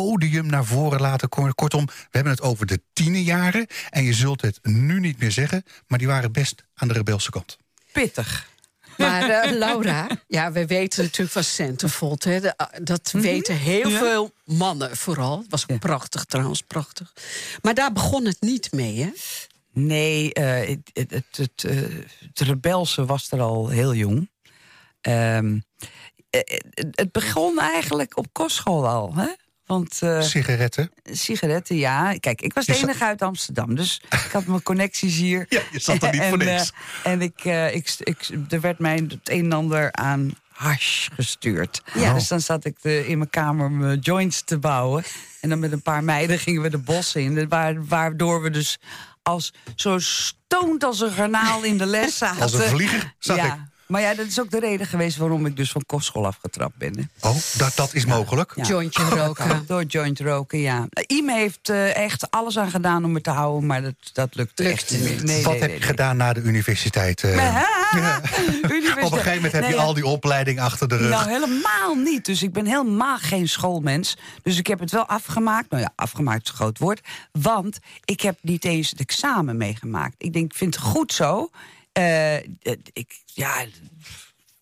podium 0.00 0.46
naar 0.46 0.64
voren 0.64 1.00
laten 1.00 1.28
komen. 1.28 1.54
Kortom, 1.54 1.86
we 1.86 1.92
hebben 2.10 2.32
het 2.32 2.42
over 2.42 2.66
de 2.66 2.80
tienerjaren. 2.92 3.66
En 3.90 4.02
je 4.04 4.12
zult 4.12 4.40
het 4.40 4.58
nu 4.62 5.00
niet 5.00 5.18
meer 5.18 5.30
zeggen, 5.32 5.64
maar 5.86 5.98
die 5.98 6.08
waren 6.08 6.32
best 6.32 6.64
aan 6.74 6.88
de 6.88 6.94
rebelse 6.94 7.30
kant. 7.30 7.58
Pittig. 7.92 8.48
Maar 8.98 9.28
eh, 9.28 9.52
Laura, 9.52 10.06
ja, 10.26 10.52
we 10.52 10.66
weten 10.66 11.02
natuurlijk 11.04 11.32
van 11.32 11.44
Centerfold. 11.44 12.24
Hè, 12.24 12.40
de- 12.40 12.56
ah, 12.56 12.68
dat 12.82 13.12
Mhm. 13.12 13.22
weten 13.22 13.56
heel 13.56 13.90
veel 13.90 14.30
mannen 14.44 14.96
vooral. 14.96 15.38
Het 15.38 15.50
was 15.50 15.66
prachtig 15.78 16.24
trouwens, 16.24 16.60
prachtig. 16.60 17.12
Maar 17.62 17.74
daar 17.74 17.92
begon 17.92 18.24
het 18.24 18.40
niet 18.40 18.72
mee, 18.72 19.02
hè? 19.02 19.10
Nee, 19.72 20.32
eh, 20.32 20.68
het, 20.68 20.90
het, 20.92 21.10
het, 21.10 21.24
het, 21.36 21.64
eh, 21.64 21.76
het 22.28 22.40
rebelse 22.40 23.04
was 23.04 23.30
er 23.30 23.40
al 23.40 23.68
heel 23.68 23.94
jong. 23.94 24.30
Ehm, 25.00 25.58
eh, 26.30 26.40
het, 26.70 26.86
het 26.90 27.12
begon 27.12 27.58
eigenlijk 27.60 28.16
op 28.16 28.26
kostschool 28.32 28.88
al. 28.88 29.14
Hè? 29.14 29.28
Want 29.66 29.98
eh, 30.02 30.20
Sigaretten. 30.20 30.90
sigaretten, 31.04 31.76
ja. 31.76 32.14
Kijk, 32.20 32.40
ik 32.42 32.52
was 32.52 32.66
de 32.66 32.72
zat- 32.74 32.82
enige 32.82 33.04
uit 33.04 33.22
Amsterdam. 33.22 33.74
Dus 33.74 34.00
ik 34.10 34.30
had 34.32 34.46
mijn 34.46 34.62
connecties 34.62 35.16
hier. 35.16 35.46
Ja, 35.48 35.60
je 35.72 35.78
zat 35.80 36.02
er 36.02 36.12
niet 36.12 36.22
voor 36.22 36.38
en, 36.38 36.46
niks. 36.46 36.72
eh, 37.02 37.12
en 37.12 37.22
ik, 37.22 37.44
eh, 37.44 37.74
ik, 37.74 37.94
ik, 37.98 38.28
er 38.48 38.60
werd 38.60 38.78
mij 38.78 38.94
het 38.94 39.18
een 39.30 39.44
en 39.44 39.52
ander 39.52 39.92
aan 39.92 40.30
hash 40.52 41.08
gestuurd. 41.12 41.82
Ja. 41.94 42.14
Dus 42.14 42.28
dan 42.28 42.40
zat 42.40 42.64
ik 42.64 42.76
de, 42.82 43.06
in 43.06 43.18
mijn 43.18 43.30
kamer 43.30 43.70
mijn 43.70 43.98
joints 43.98 44.42
te 44.42 44.58
bouwen. 44.58 45.04
En 45.40 45.48
dan 45.48 45.58
met 45.58 45.72
een 45.72 45.82
paar 45.82 46.04
meiden 46.04 46.38
gingen 46.38 46.62
we 46.62 46.70
de 46.70 46.78
bossen 46.78 47.20
in. 47.20 47.48
Wa- 47.48 47.74
Waardoor 47.82 48.42
we 48.42 48.50
dus 48.50 48.78
als, 49.22 49.52
zo 49.74 49.98
stoned 49.98 50.84
als 50.84 51.00
een 51.00 51.12
garnaal 51.12 51.62
in 51.62 51.78
de 51.78 51.86
les 51.86 52.18
zaten. 52.18 52.42
Als 52.42 52.52
een 52.52 52.60
vlieger, 52.68 53.14
zag 53.18 53.36
ja. 53.36 53.54
ik. 53.54 53.60
Maar 53.86 54.00
ja, 54.00 54.14
dat 54.14 54.26
is 54.26 54.40
ook 54.40 54.50
de 54.50 54.60
reden 54.60 54.86
geweest 54.86 55.16
waarom 55.16 55.46
ik 55.46 55.56
dus 55.56 55.70
van 55.70 55.82
kostschool 55.86 56.26
afgetrapt 56.26 56.76
ben. 56.76 56.96
hè. 56.98 57.28
Oh, 57.28 57.36
dat, 57.56 57.72
dat 57.76 57.94
is 57.94 58.04
mogelijk. 58.04 58.52
Ja. 58.56 58.64
Jointje 58.64 59.02
roken. 59.04 59.64
Door 59.66 59.82
joint 59.84 60.20
roken, 60.20 60.58
ja. 60.58 60.86
Ime 61.06 61.32
heeft 61.32 61.68
eh, 61.68 61.96
echt 61.96 62.30
alles 62.30 62.58
aan 62.58 62.70
gedaan 62.70 63.04
om 63.04 63.12
me 63.12 63.20
te 63.20 63.30
houden, 63.30 63.66
maar 63.66 63.82
dat, 63.82 63.94
dat 64.12 64.34
Lukte 64.34 64.64
echt 64.68 64.90
niet. 64.90 65.22
Nee, 65.22 65.42
Wat 65.42 65.52
nee, 65.52 65.60
heb 65.60 65.60
nee, 65.60 65.60
je 65.60 65.66
nee. 65.78 65.80
gedaan 65.88 66.16
na 66.16 66.32
de 66.32 66.40
universiteit? 66.40 67.22
eh? 67.22 67.32
Universiteit. 68.62 69.04
Op 69.04 69.12
een 69.12 69.18
gegeven 69.18 69.34
moment 69.34 69.52
heb 69.52 69.60
Nee, 69.62 69.70
je 69.70 69.76
ja. 69.76 69.82
al 69.82 69.94
die 69.94 70.06
opleiding 70.06 70.60
achter 70.60 70.88
de 70.88 70.96
rug. 70.96 71.10
Nou, 71.10 71.28
helemaal 71.30 71.94
niet. 71.94 72.24
Dus 72.24 72.42
ik 72.42 72.52
ben 72.52 72.66
helemaal 72.66 73.18
geen 73.18 73.48
schoolmens. 73.48 74.16
Dus 74.42 74.58
ik 74.58 74.66
heb 74.66 74.78
het 74.80 74.90
wel 74.90 75.06
afgemaakt. 75.06 75.70
Nou 75.70 75.82
ja, 75.82 75.92
afgemaakt 75.96 76.42
is 76.44 76.48
een 76.50 76.56
groot 76.56 76.78
woord. 76.78 77.00
Want 77.32 77.78
ik 78.04 78.20
heb 78.20 78.38
niet 78.40 78.64
eens 78.64 78.90
het 78.90 79.00
examen 79.00 79.56
meegemaakt. 79.56 80.14
Ik 80.18 80.32
denk, 80.32 80.50
ik 80.52 80.56
vind 80.58 80.74
het 80.74 80.84
goed 80.84 81.12
zo. 81.12 81.50
Eh, 81.94 82.36
eh, 82.36 82.42
ik, 82.92 83.22
ja, 83.26 83.64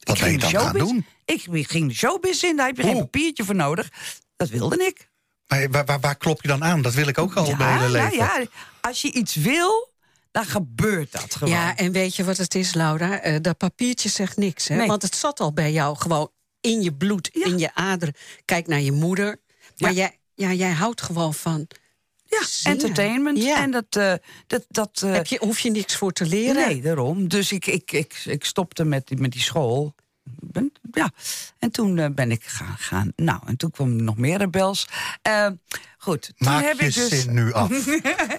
Wat 0.00 0.18
ben 0.18 0.32
je 0.32 0.38
dan 0.38 0.50
gaan 0.50 0.78
doen? 0.78 1.06
Ik 1.24 1.68
ging 1.68 1.88
de 1.88 1.94
showbiz 1.94 2.42
in, 2.42 2.56
daar 2.56 2.66
heb 2.66 2.76
je 2.76 2.82
geen 2.82 2.98
papiertje 2.98 3.44
voor 3.44 3.54
nodig. 3.54 3.88
Dat 4.36 4.48
wilde 4.48 4.84
ik. 4.84 5.08
Maar 5.46 5.70
waar, 5.70 5.84
waar, 5.84 6.00
waar 6.00 6.16
klop 6.16 6.42
je 6.42 6.48
dan 6.48 6.64
aan? 6.64 6.82
Dat 6.82 6.94
wil 6.94 7.06
ik 7.08 7.18
ook 7.18 7.34
al 7.34 7.54
mijn 7.56 7.78
hele 7.78 7.90
leven. 7.90 8.16
Ja, 8.16 8.38
ja, 8.38 8.46
als 8.80 9.02
je 9.02 9.12
iets 9.12 9.34
wil, 9.34 9.88
dan 10.30 10.44
gebeurt 10.44 11.12
dat 11.12 11.34
gewoon. 11.34 11.54
Ja, 11.54 11.76
en 11.76 11.92
weet 11.92 12.16
je 12.16 12.24
wat 12.24 12.36
het 12.36 12.54
is, 12.54 12.74
Laura? 12.74 13.20
Eh, 13.20 13.36
dat 13.40 13.56
papiertje 13.58 14.08
zegt 14.08 14.36
niks, 14.36 14.68
hè? 14.68 14.76
Nee. 14.76 14.86
Want 14.86 15.02
het 15.02 15.16
zat 15.16 15.40
al 15.40 15.52
bij 15.52 15.72
jou 15.72 15.96
gewoon 15.96 16.30
in 16.60 16.82
je 16.82 16.94
bloed, 16.94 17.30
Ja. 17.32 17.46
in 17.46 17.58
je 17.58 17.74
aderen. 17.74 18.14
Kijk 18.44 18.66
naar 18.66 18.80
je 18.80 18.92
moeder. 18.92 19.40
Maar 19.78 19.90
Ja. 19.92 19.96
jij, 19.96 20.18
ja, 20.34 20.52
jij 20.52 20.70
houdt 20.72 21.02
gewoon 21.02 21.34
van... 21.34 21.66
Ja, 22.40 22.70
entertainment. 22.70 23.42
Ja. 23.42 23.62
En 23.62 23.70
dat, 23.70 23.84
eh, 23.96 24.14
dat, 24.46 24.64
dat 24.68 25.02
eh, 25.04 25.12
Heb 25.12 25.26
je, 25.26 25.38
hoef 25.40 25.58
je 25.58 25.70
niks 25.70 25.96
voor 25.96 26.12
te 26.12 26.26
leren. 26.26 26.66
Nee, 26.68 26.80
daarom. 26.82 27.28
Dus 27.28 27.52
ik, 27.52 27.66
ik, 27.66 27.92
ik, 27.92 28.22
ik 28.24 28.44
stopte 28.44 28.84
met, 28.84 29.08
die- 29.08 29.18
met 29.18 29.32
die 29.32 29.40
school. 29.42 29.94
Ben, 30.40 30.72
ja. 30.92 31.10
En 31.58 31.70
toen 31.70 31.98
eh, 31.98 32.10
ben 32.10 32.30
ik 32.30 32.44
gaan, 32.44 32.76
gaan. 32.78 33.12
Nou, 33.16 33.40
en 33.46 33.56
toen 33.56 33.70
kwam 33.70 33.96
nog 34.04 34.16
meer 34.16 34.38
rebels. 34.38 34.86
Goed, 36.02 36.22
toen 36.22 36.48
Maak 36.48 36.62
heb 36.64 36.80
je 36.80 36.86
ik 36.86 36.94
dus. 36.94 37.08
zin 37.08 37.34
nu 37.34 37.52
af. 37.52 37.68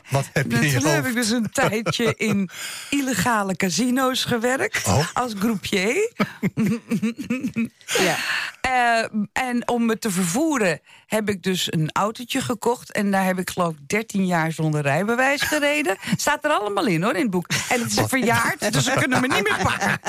Wat 0.10 0.30
heb 0.34 0.52
je 0.52 0.80
Toen 0.80 0.90
heb 0.92 1.06
ik 1.06 1.14
dus 1.14 1.30
een 1.30 1.52
tijdje 1.52 2.14
in 2.18 2.50
illegale 2.90 3.56
casino's 3.56 4.24
gewerkt. 4.24 4.88
Oh. 4.88 5.08
Als 5.14 5.34
groupje. 5.40 6.12
Ja. 7.86 8.16
Eh, 8.62 9.06
en 9.34 9.68
om 9.68 9.86
me 9.86 10.00
te 10.00 10.12
vervoeren 10.12 10.80
heb 11.08 11.30
ik 11.30 11.44
dus 11.44 11.72
een 11.74 11.90
autootje 11.92 12.42
gekocht. 12.42 12.92
En 12.92 13.12
daar 13.12 13.26
heb 13.26 13.40
ik 13.40 13.50
geloof 13.50 13.74
ik 13.74 13.88
13 13.88 14.26
jaar 14.26 14.52
zonder 14.52 14.82
rijbewijs 14.82 15.42
gereden. 15.42 15.98
Staat 16.16 16.46
er 16.46 16.52
allemaal 16.52 16.86
in 16.86 17.04
hoor, 17.04 17.14
in 17.14 17.22
het 17.22 17.30
boek. 17.30 17.48
En 17.70 17.82
het 17.82 17.92
is 17.92 18.04
verjaard, 18.08 18.74
dus 18.74 18.84
ze 18.84 18.94
kunnen 18.94 19.22
me 19.22 19.28
niet 19.28 19.44
meer 19.44 19.60
pakken. 19.64 20.00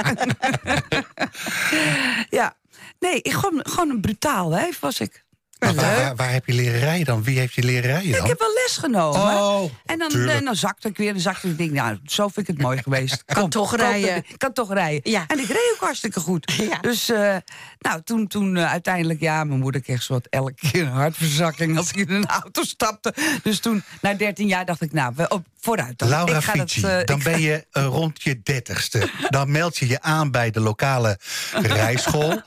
ja. 2.38 2.56
Nee, 2.98 3.20
ik, 3.22 3.32
gewoon, 3.32 3.60
gewoon 3.62 3.90
een 3.90 4.00
brutaal 4.00 4.50
wijf 4.50 4.80
was 4.80 5.00
ik. 5.00 5.23
Maar 5.64 5.74
waar, 5.74 5.96
waar, 5.96 6.16
waar 6.16 6.32
heb 6.32 6.46
je 6.46 6.52
leren 6.52 6.80
rijden 6.80 7.04
dan? 7.04 7.22
Wie 7.22 7.38
heeft 7.38 7.54
je 7.54 7.62
leren 7.62 7.90
rijden 7.90 8.12
dan? 8.12 8.20
Ik 8.20 8.26
heb 8.26 8.38
wel 8.38 8.52
les 8.64 8.76
genomen. 8.76 9.20
Oh, 9.20 9.70
en 9.84 9.98
dan, 9.98 10.28
en 10.28 10.44
dan 10.44 10.56
zakte 10.56 10.88
ik 10.88 10.96
weer, 10.96 11.12
dan 11.12 11.22
zakte 11.22 11.48
ik. 11.48 11.58
Denk, 11.58 11.70
nou, 11.70 11.98
zo 12.04 12.28
vind 12.28 12.48
ik 12.48 12.54
het 12.54 12.64
mooi 12.64 12.82
geweest. 12.82 13.24
Kan 13.34 13.50
toch 13.50 13.76
rijden. 13.76 14.24
Kan 14.36 14.52
toch 14.52 14.72
rijden. 14.72 15.10
Ja. 15.10 15.24
En 15.26 15.38
ik 15.38 15.46
reed 15.46 15.72
ook 15.74 15.80
hartstikke 15.80 16.20
goed. 16.20 16.52
Ja. 16.64 16.78
Dus 16.80 17.10
eh, 17.10 17.36
nou, 17.78 18.02
toen, 18.04 18.26
toen 18.26 18.56
eh, 18.56 18.70
uiteindelijk, 18.70 19.20
ja, 19.20 19.44
mijn 19.44 19.60
moeder 19.60 19.80
kreeg 19.80 20.02
zo 20.02 20.12
wat 20.12 20.26
elke 20.30 20.54
keer 20.54 20.82
een 20.82 20.88
hartverzakking 20.88 21.76
als 21.76 21.90
ik 21.90 21.96
in 21.96 22.10
een 22.10 22.26
auto 22.26 22.62
stapte. 22.62 23.14
Dus 23.42 23.60
toen, 23.60 23.82
na 24.00 24.14
13 24.14 24.46
jaar, 24.46 24.64
dacht 24.64 24.80
ik, 24.80 24.92
nou, 24.92 25.12
we, 25.16 25.28
op, 25.28 25.44
vooruit 25.60 25.98
dan. 25.98 26.08
Laura 26.08 26.36
ik 26.36 26.42
ga 26.42 26.52
dat, 26.52 26.70
Fici, 26.72 26.86
eh, 26.86 27.04
dan 27.04 27.18
ik 27.18 27.24
ben 27.24 27.40
je 27.40 27.64
rond 27.98 28.22
je 28.22 28.40
dertigste. 28.42 29.08
Dan 29.28 29.50
meld 29.50 29.76
je 29.76 29.88
je 29.88 30.00
aan 30.00 30.30
bij 30.30 30.50
de 30.50 30.60
lokale 30.60 31.18
rijschool. 31.52 32.40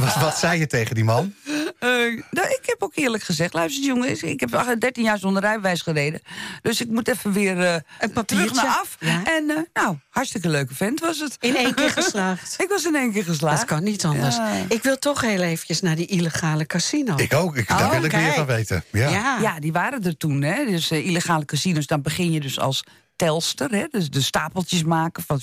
wat, 0.00 0.14
wat 0.14 0.38
zei 0.38 0.58
je 0.58 0.66
tegen 0.66 0.94
die 0.94 1.04
man? 1.04 1.34
Eh, 1.84 2.22
nou, 2.30 2.48
ik 2.48 2.60
heb 2.62 2.82
ook 2.82 2.92
eerlijk 2.94 3.22
gezegd, 3.22 3.52
luister 3.52 3.84
jongen, 3.84 4.28
ik 4.30 4.40
heb 4.40 4.76
13 4.78 5.04
jaar 5.04 5.18
zonder 5.18 5.42
rijbewijs 5.42 5.80
gereden. 5.82 6.20
Dus 6.62 6.80
ik 6.80 6.88
moet 6.88 7.08
even 7.08 7.32
weer 7.32 7.60
eh 7.60 7.74
Een 7.98 8.12
papiertje. 8.12 8.46
terug 8.46 8.52
naar 8.52 8.76
af. 8.80 8.96
Ja. 9.00 9.22
En 9.24 9.50
eh, 9.50 9.82
nou, 9.82 9.96
hartstikke 10.08 10.48
leuke 10.48 10.74
vent 10.74 11.00
was 11.00 11.18
het. 11.18 11.36
In 11.40 11.56
één 11.56 11.74
keer 11.74 11.90
geslaagd. 12.00 12.54
ik 12.62 12.68
was 12.68 12.84
in 12.84 12.94
één 12.94 13.12
keer 13.12 13.24
geslaagd. 13.24 13.58
Dat 13.58 13.66
kan 13.68 13.82
niet 13.82 14.04
anders. 14.04 14.36
Ja. 14.36 14.64
Ik 14.68 14.82
wil 14.82 14.98
toch 14.98 15.20
heel 15.20 15.40
eventjes 15.42 15.80
naar 15.80 15.96
die 15.96 16.06
illegale 16.06 16.66
casino. 16.66 17.14
Ik 17.16 17.34
ook, 17.34 17.56
ik, 17.56 17.68
daar 17.68 17.84
Oh, 17.84 17.90
wil 17.90 18.04
ik 18.04 18.12
meer 18.12 18.32
van 18.32 18.46
weten. 18.46 18.84
Ja. 18.92 19.08
ja. 19.08 19.38
Ja, 19.40 19.60
die 19.60 19.72
waren 19.72 20.04
er 20.04 20.16
toen. 20.16 20.42
Hè? 20.42 20.64
Dus 20.64 20.90
illegale 20.90 21.44
casinos, 21.44 21.86
dan 21.86 22.02
begin 22.02 22.32
je 22.32 22.40
dus 22.40 22.58
als 22.58 22.84
telster. 23.16 23.70
Hè? 23.70 23.84
Dus 23.90 24.10
de 24.10 24.20
stapeltjes 24.20 24.82
maken 24.84 25.22
van. 25.22 25.40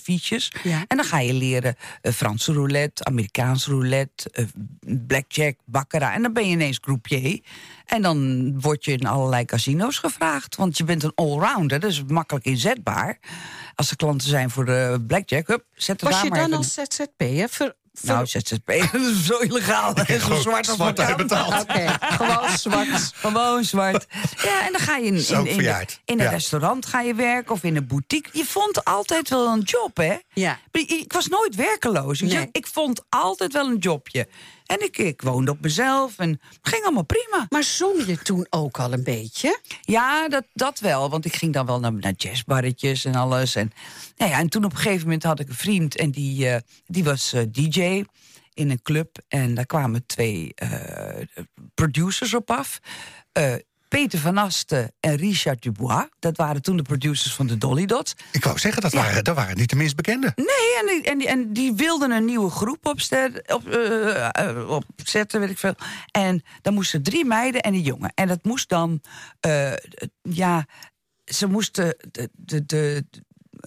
Ja. 0.64 0.84
En 0.88 0.98
dan 0.98 1.06
ga 1.06 1.20
je 1.20 1.34
leren 1.34 1.76
eh, 2.02 2.12
Franse 2.14 2.54
roulette, 2.54 3.04
Amerikaans 3.04 3.66
roulette, 3.68 4.30
eh, 4.32 4.46
blackjack, 5.08 5.56
baccarat. 5.66 6.14
En 6.14 6.22
dan 6.22 6.34
ben 6.34 6.46
je 6.46 6.52
ineens 6.52 6.80
croupier. 6.80 7.40
En 7.86 8.02
dan 8.02 8.60
word 8.62 8.86
je 8.86 8.92
in 8.92 9.06
allerlei 9.06 9.46
casino's 9.46 9.98
gevraagd. 9.98 10.56
Want 10.56 10.78
je 10.78 10.84
bent 10.84 11.04
een 11.04 11.12
allrounder, 11.16 11.80
dus 11.80 12.04
makkelijk 12.04 12.46
inzetbaar. 12.46 13.20
Als 13.76 13.90
er 13.90 13.96
klanten 13.96 14.28
zijn 14.28 14.50
voor 14.50 14.66
de 14.66 15.04
blackjack, 15.08 15.48
hup, 15.48 15.66
zet 15.74 16.02
er 16.02 16.08
Was 16.08 16.16
daar 16.16 16.24
je 16.24 16.30
maar 16.30 16.40
dan 16.40 16.48
even- 16.48 16.58
als 16.58 16.74
ZZP'er? 16.74 17.50
Ver- 17.50 17.76
Nou, 18.02 18.26
ZZP, 18.26 18.66
dat 18.92 19.02
is 19.02 19.26
zo 19.26 19.38
illegaal. 19.38 19.94
en 19.96 20.06
zo 20.06 20.26
gewoon 20.26 20.42
zwart 20.42 20.68
als 20.68 20.76
zwart 20.78 20.96
kan. 21.06 21.18
betaald. 21.18 21.54
Oké, 21.62 21.98
gewoon 22.00 22.58
zwart. 22.58 23.12
Gewoon 23.14 23.64
zwart. 23.64 24.06
Ja, 24.44 24.66
en 24.66 24.72
dan 24.72 24.82
ga 24.82 24.98
je 24.98 25.06
in, 25.06 25.16
in, 25.48 25.48
in, 25.48 25.66
een 26.06 26.18
Ja. 26.18 26.30
restaurant 26.30 26.86
ga 26.86 27.02
je 27.02 27.14
werken 27.16 27.52
of 27.54 27.64
in 27.64 27.76
een 27.76 27.88
boutique. 27.88 28.30
Je 28.38 28.46
vond 28.46 28.86
altijd 28.86 29.30
wel 29.30 29.48
een 29.48 29.62
job, 29.62 29.98
hè? 29.98 30.16
Ja. 30.34 30.60
Ik 30.72 31.14
was 31.14 31.28
nooit 31.28 31.56
werkeloos. 31.56 32.20
Nee. 32.22 32.50
Ik 32.52 32.68
vond 32.68 33.02
altijd 33.10 33.54
wel 33.54 33.68
een 33.68 33.78
jobje. 33.78 34.28
En 34.72 34.84
ik, 34.84 34.98
ik 34.98 35.22
woonde 35.22 35.52
op 35.52 35.62
mezelf 35.62 36.18
en 36.18 36.30
het 36.30 36.60
ging 36.62 36.84
allemaal 36.84 37.04
prima. 37.04 37.46
Maar 37.50 37.64
zong 37.64 38.06
je 38.06 38.18
toen 38.18 38.48
ook 38.50 38.80
al 38.80 38.94
een 38.94 39.04
beetje? 39.04 39.60
Ja, 39.82 40.30
dat, 40.30 40.46
dat 40.54 40.80
wel. 40.80 41.10
Want 41.10 41.26
ik 41.26 41.36
ging 41.36 41.54
dan 41.54 41.66
wel 41.66 41.80
naar, 41.80 41.94
naar 41.94 42.14
jazzbarretjes 42.18 43.06
en 43.06 43.16
alles. 43.16 43.56
En, 43.56 43.72
nou 44.16 44.32
ja, 44.32 44.40
en 44.40 44.50
toen 44.50 44.66
op 44.66 44.72
een 44.72 44.78
gegeven 44.78 45.04
moment 45.04 45.24
had 45.24 45.40
ik 45.40 45.48
een 45.48 45.56
vriend 45.56 45.98
en 45.98 46.12
die, 46.12 46.50
eh, 46.50 46.60
die 46.86 47.04
was 47.04 47.34
eh, 47.34 47.42
DJ 47.52 48.04
in 48.54 48.70
een 48.70 48.82
club. 48.82 49.18
En 49.28 49.54
daar 49.54 49.66
kwamen 49.66 50.06
twee 50.06 50.52
eh, 50.56 51.26
producers 51.74 52.34
op 52.34 52.52
af. 52.52 52.80
Peter 53.92 54.20
van 54.20 54.38
Asten 54.38 54.92
en 55.00 55.16
Richard 55.16 55.62
Dubois. 55.62 56.08
Dat 56.20 56.38
waren 56.38 56.62
toen 56.62 56.78
de 56.78 56.84
producers 56.84 57.34
van 57.34 57.48
de 57.48 57.58
Dolly 57.58 57.86
Dots. 57.86 58.14
Ik 58.32 58.44
wou 58.44 58.60
zeggen, 58.60 58.82
dat, 58.82 58.94
waren, 58.94 59.24
dat 59.24 59.36
waren 59.36 59.58
niet 59.58 59.70
de 59.70 59.76
minst 59.76 59.96
bekende. 59.96 60.32
Nee, 60.36 60.80
en 60.80 60.86
die, 60.88 61.04
en, 61.04 61.18
die, 61.18 61.28
en 61.28 61.54
die 61.54 61.74
wilden 61.74 62.12
een 62.12 62.26
nieuwe 62.26 62.50
groep 62.50 62.86
op, 62.86 63.00
eh, 63.10 64.30
eh, 64.32 64.70
opzetten, 64.70 65.40
weet 65.40 65.50
ik 65.50 65.58
veel. 65.58 65.76
En 66.12 66.44
dan 66.62 66.74
moesten 66.74 67.04
drie 67.04 67.26
meiden 67.26 67.62
en 67.62 67.74
een 67.74 67.82
jongen. 67.82 68.12
En 68.16 68.28
dat 68.28 68.44
moest 68.44 68.70
dan, 68.70 69.02
eh, 69.40 69.74
ja, 70.22 70.66
ze 71.26 71.48
moesten 71.48 71.96
de, 72.12 72.30
de, 72.32 72.66
de, 72.66 73.06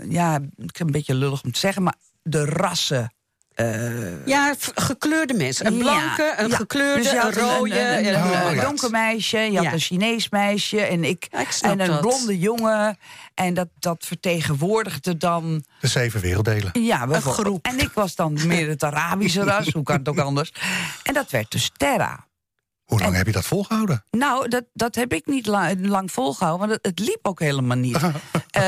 ja, 0.08 0.40
ik 0.56 0.78
een 0.78 0.90
beetje 0.90 1.14
lullig 1.14 1.42
om 1.42 1.52
te 1.52 1.58
zeggen, 1.58 1.82
maar 1.82 1.96
de 2.22 2.44
rassen. 2.44 3.14
Eh, 3.54 4.26
Ja, 4.26 4.54
gekleurde 4.74 5.34
mensen. 5.34 5.66
Een 5.66 5.74
ja, 5.76 5.80
blanke, 5.82 6.34
een 6.36 6.48
ja. 6.48 6.56
gekleurde, 6.56 7.02
Dus 7.02 7.10
je 7.10 7.20
een 7.22 7.32
rode. 7.32 7.80
Een, 7.80 7.98
een, 7.98 8.14
en- 8.14 8.46
een, 8.46 8.48
een 8.56 8.60
donker 8.64 8.90
meisje, 8.90 9.38
je 9.38 9.54
had 9.56 9.64
Ja. 9.64 9.72
een 9.72 9.78
Chinees 9.80 10.28
meisje 10.28 10.80
en 10.80 11.04
ik. 11.04 11.26
Ja, 11.30 11.40
ik 11.40 11.50
snap 11.50 11.70
en 11.72 11.80
een 11.80 11.86
dat. 11.86 12.00
blonde 12.00 12.38
jongen. 12.38 12.98
En 13.34 13.54
dat, 13.54 13.68
dat 13.78 14.04
vertegenwoordigde 14.06 15.16
dan 15.16 15.64
De 15.80 15.86
zeven 15.88 16.20
werelddelen. 16.20 16.70
ja, 16.82 17.06
bijvoorbeeld. 17.06 17.46
groep. 17.46 17.66
En 17.66 17.78
ik 17.78 17.90
was 17.94 18.14
dan 18.14 18.38
meer 18.46 18.68
het 18.68 18.82
Arabische 18.82 19.42
ras, 19.50 19.68
hoe 19.72 19.82
kan 19.82 19.96
het 19.98 20.08
ook 20.08 20.18
anders? 20.18 20.52
En 21.02 21.14
dat 21.14 21.30
werd 21.30 21.50
dus 21.50 21.70
Terra. 21.76 22.26
Hoe 22.85 23.01
lang 23.01 23.16
heb 23.16 23.27
je 23.27 23.33
dat 23.33 23.47
volgehouden? 23.47 24.05
Nou, 24.11 24.49
dat, 24.49 24.64
dat 24.73 24.94
heb 24.94 25.12
ik 25.12 25.27
niet 25.27 25.47
la- 25.47 25.75
lang 25.81 26.12
volgehouden, 26.12 26.68
want 26.68 26.81
het, 26.83 26.87
het 26.97 27.07
liep 27.09 27.18
ook 27.23 27.40
helemaal 27.40 27.77
niet. 27.77 27.99
Eh, 28.51 28.62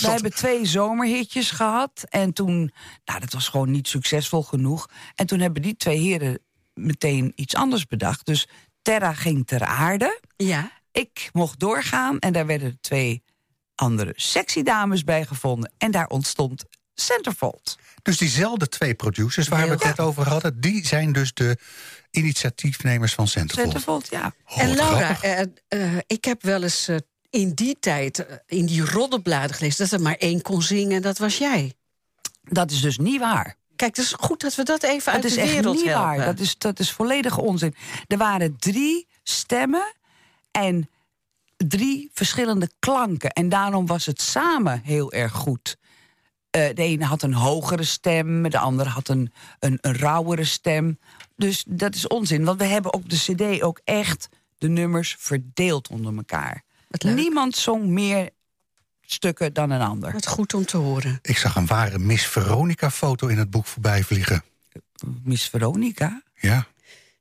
we 0.00 0.08
hebben 0.10 0.34
twee 0.34 0.64
zomerhitjes 0.66 1.50
gehad 1.50 2.04
en 2.08 2.32
toen, 2.32 2.72
nou, 3.04 3.20
dat 3.20 3.32
was 3.32 3.48
gewoon 3.48 3.70
niet 3.70 3.88
succesvol 3.88 4.42
genoeg. 4.42 4.88
En 5.14 5.26
toen 5.26 5.40
hebben 5.40 5.62
die 5.62 5.76
twee 5.76 5.98
heren 5.98 6.38
meteen 6.74 7.32
iets 7.34 7.54
anders 7.54 7.86
bedacht. 7.86 8.26
Dus 8.26 8.48
Terra 8.82 9.12
ging 9.12 9.46
ter 9.46 9.64
aarde, 9.64 10.20
Ja. 10.36 10.70
ik 10.92 11.30
mocht 11.32 11.58
doorgaan 11.58 12.18
en 12.18 12.32
daar 12.32 12.46
werden 12.46 12.78
twee 12.80 13.22
andere 13.74 14.12
sexy 14.14 14.62
dames 14.62 15.04
bij 15.04 15.24
gevonden. 15.24 15.72
En 15.78 15.90
daar 15.90 16.06
ontstond 16.06 16.64
Centerfold. 16.94 17.76
Dus 18.02 18.18
diezelfde 18.18 18.68
twee 18.68 18.94
producers 18.94 19.48
waar 19.48 19.64
we 19.66 19.70
het 19.72 19.84
net 19.84 20.00
over 20.00 20.28
hadden... 20.28 20.60
die 20.60 20.86
zijn 20.86 21.12
dus 21.12 21.34
de 21.34 21.56
initiatiefnemers 22.10 23.14
van 23.14 23.28
Centerfold. 23.28 23.66
Centerfold, 23.66 24.08
ja. 24.10 24.34
Oh, 24.46 24.58
en 24.58 24.74
Laura, 24.74 25.22
eh, 25.22 25.40
eh, 25.68 25.98
ik 26.06 26.24
heb 26.24 26.42
wel 26.42 26.62
eens 26.62 26.88
eh, 26.88 26.96
in 27.30 27.52
die 27.54 27.76
tijd, 27.80 28.26
in 28.46 28.66
die 28.66 28.84
roddelbladen 28.84 29.56
gelezen... 29.56 29.84
dat 29.84 29.98
er 29.98 30.04
maar 30.04 30.16
één 30.16 30.42
kon 30.42 30.62
zingen 30.62 30.96
en 30.96 31.02
dat 31.02 31.18
was 31.18 31.38
jij. 31.38 31.74
Dat 32.42 32.70
is 32.70 32.80
dus 32.80 32.98
niet 32.98 33.20
waar. 33.20 33.56
Kijk, 33.76 33.96
het 33.96 34.04
is 34.04 34.12
goed 34.12 34.40
dat 34.40 34.54
we 34.54 34.62
dat 34.62 34.82
even 34.82 35.12
uit 35.12 35.22
Dat 35.22 35.30
is 35.30 35.36
de 35.36 35.42
echt 35.42 35.52
wereld 35.52 35.76
niet 35.76 35.84
helpen. 35.84 36.02
waar. 36.02 36.24
Dat 36.24 36.38
is, 36.38 36.58
dat 36.58 36.78
is 36.78 36.92
volledig 36.92 37.38
onzin. 37.38 37.74
Er 38.06 38.16
waren 38.16 38.56
drie 38.58 39.06
stemmen 39.22 39.94
en 40.50 40.88
drie 41.56 42.10
verschillende 42.12 42.70
klanken. 42.78 43.30
En 43.30 43.48
daarom 43.48 43.86
was 43.86 44.06
het 44.06 44.20
samen 44.20 44.80
heel 44.84 45.12
erg 45.12 45.32
goed. 45.32 45.76
Eh, 46.50 46.74
de 46.74 46.82
ene 46.82 47.04
had 47.04 47.22
een 47.22 47.34
hogere 47.34 47.84
stem, 47.84 48.50
de 48.50 48.58
andere 48.58 48.90
had 48.90 49.08
een, 49.08 49.32
een, 49.58 49.78
een 49.80 49.96
rauwere 49.96 50.44
stem. 50.44 50.98
Dus 51.36 51.64
dat 51.68 51.94
is 51.94 52.06
onzin, 52.06 52.44
want 52.44 52.58
we 52.58 52.66
hebben 52.66 52.92
op 52.92 53.10
de 53.10 53.16
cd 53.16 53.62
ook 53.62 53.80
echt 53.84 54.28
de 54.58 54.68
nummers 54.68 55.16
verdeeld 55.18 55.88
onder 55.88 56.16
elkaar. 56.16 56.62
Niemand 57.04 57.56
zong 57.56 57.86
meer 57.86 58.30
stukken 59.00 59.52
dan 59.52 59.70
een 59.70 59.80
ander. 59.80 60.12
Wat 60.12 60.26
goed 60.26 60.54
om 60.54 60.64
te 60.64 60.76
horen. 60.76 61.18
Ik 61.22 61.36
zag 61.36 61.56
een 61.56 61.66
ware 61.66 61.98
Miss 61.98 62.26
Veronica-foto 62.26 63.26
in 63.26 63.38
het 63.38 63.50
boek 63.50 63.66
voorbij 63.66 64.02
vliegen. 64.02 64.42
Miss 65.22 65.48
Veronica? 65.48 66.22
Ja. 66.34 66.66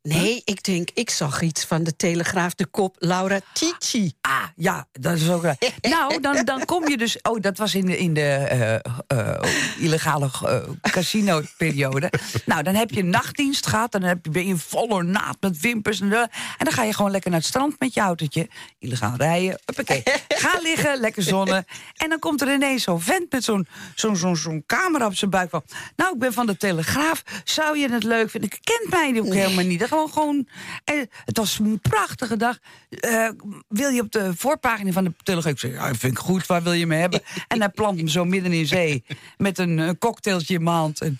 Nee, 0.07 0.41
ik 0.43 0.63
denk, 0.63 0.89
ik 0.93 1.09
zag 1.09 1.41
iets 1.41 1.65
van 1.65 1.83
de 1.83 1.95
Telegraaf, 1.95 2.53
de 2.53 2.65
kop 2.65 2.95
Laura 2.99 3.39
Tici. 3.53 4.13
Ah, 4.21 4.43
ja, 4.55 4.87
dat 4.91 5.15
is 5.15 5.29
ook. 5.29 5.43
raar. 5.43 5.57
nou, 5.81 6.19
dan, 6.21 6.45
dan 6.45 6.65
kom 6.65 6.89
je 6.89 6.97
dus. 6.97 7.21
Oh, 7.21 7.41
dat 7.41 7.57
was 7.57 7.75
in 7.75 7.85
de, 7.85 7.97
in 7.97 8.13
de 8.13 8.21
eh, 8.21 8.73
eh, 9.07 9.41
illegale 9.79 10.29
eh, 10.43 10.61
casino-periode. 10.81 12.11
nou, 12.45 12.63
dan 12.63 12.75
heb 12.75 12.89
je 12.89 13.03
nachtdienst 13.03 13.67
gehad. 13.67 13.91
Dan 13.91 14.01
heb 14.01 14.25
je, 14.25 14.31
ben 14.31 14.47
je 14.47 14.57
vol 14.57 14.87
ornaat 14.87 15.37
met 15.39 15.59
wimpers. 15.59 16.01
En, 16.01 16.11
en 16.11 16.29
dan 16.57 16.73
ga 16.73 16.83
je 16.83 16.93
gewoon 16.93 17.11
lekker 17.11 17.29
naar 17.29 17.39
het 17.39 17.49
strand 17.49 17.79
met 17.79 17.93
je 17.93 18.01
autootje. 18.01 18.49
Illegaal 18.79 19.15
rijden. 19.17 19.59
Huppakee. 19.65 20.03
Ga 20.27 20.59
liggen, 20.61 20.99
lekker 20.99 21.23
zonnen. 21.23 21.65
En 21.95 22.09
dan 22.09 22.19
komt 22.19 22.41
er 22.41 22.53
ineens 22.53 22.83
zo'n 22.83 23.01
vent 23.01 23.31
met 23.31 23.43
zo'n 23.43 23.67
zo'n 23.95 24.15
zo'n 24.15 24.35
zo'n 24.35 24.63
camera 24.65 25.05
op 25.05 25.15
zijn 25.15 25.31
buik. 25.31 25.49
Van, 25.49 25.63
nou, 25.95 26.13
ik 26.13 26.19
ben 26.19 26.33
van 26.33 26.45
de 26.45 26.57
Telegraaf. 26.57 27.23
Zou 27.43 27.77
je 27.77 27.91
het 27.91 28.03
leuk 28.03 28.29
vinden? 28.29 28.49
Ik 28.49 28.59
kent 28.63 28.89
mij 28.89 29.21
ook 29.21 29.33
helemaal 29.33 29.65
niet. 29.65 29.81
Gewoon, 29.95 30.11
gewoon, 30.11 30.47
eh, 30.83 31.01
het 31.25 31.37
was 31.37 31.59
een 31.59 31.79
prachtige 31.81 32.37
dag. 32.37 32.57
Eh, 32.89 33.29
wil 33.67 33.89
je 33.89 34.01
op 34.01 34.11
de 34.11 34.31
voorpagina 34.37 34.91
van 34.91 35.03
de 35.03 35.13
Telegraaf? 35.23 35.53
Ik 35.53 35.59
zeg, 35.59 35.71
ja, 35.73 35.87
vind 35.95 36.11
ik 36.11 36.17
goed. 36.17 36.45
Waar 36.45 36.63
wil 36.63 36.71
je 36.73 36.85
me 36.87 36.95
hebben? 36.95 37.21
En 37.47 37.59
hij 37.59 37.69
plant 37.69 37.97
hem 37.97 38.07
zo 38.07 38.25
midden 38.25 38.53
in 38.53 38.65
zee. 38.65 39.03
Met 39.37 39.57
een 39.57 39.79
eh, 39.79 39.89
cocktailtje 39.99 40.53
in 40.53 40.63
mijn 40.63 40.75
hand. 40.75 41.01
En, 41.01 41.19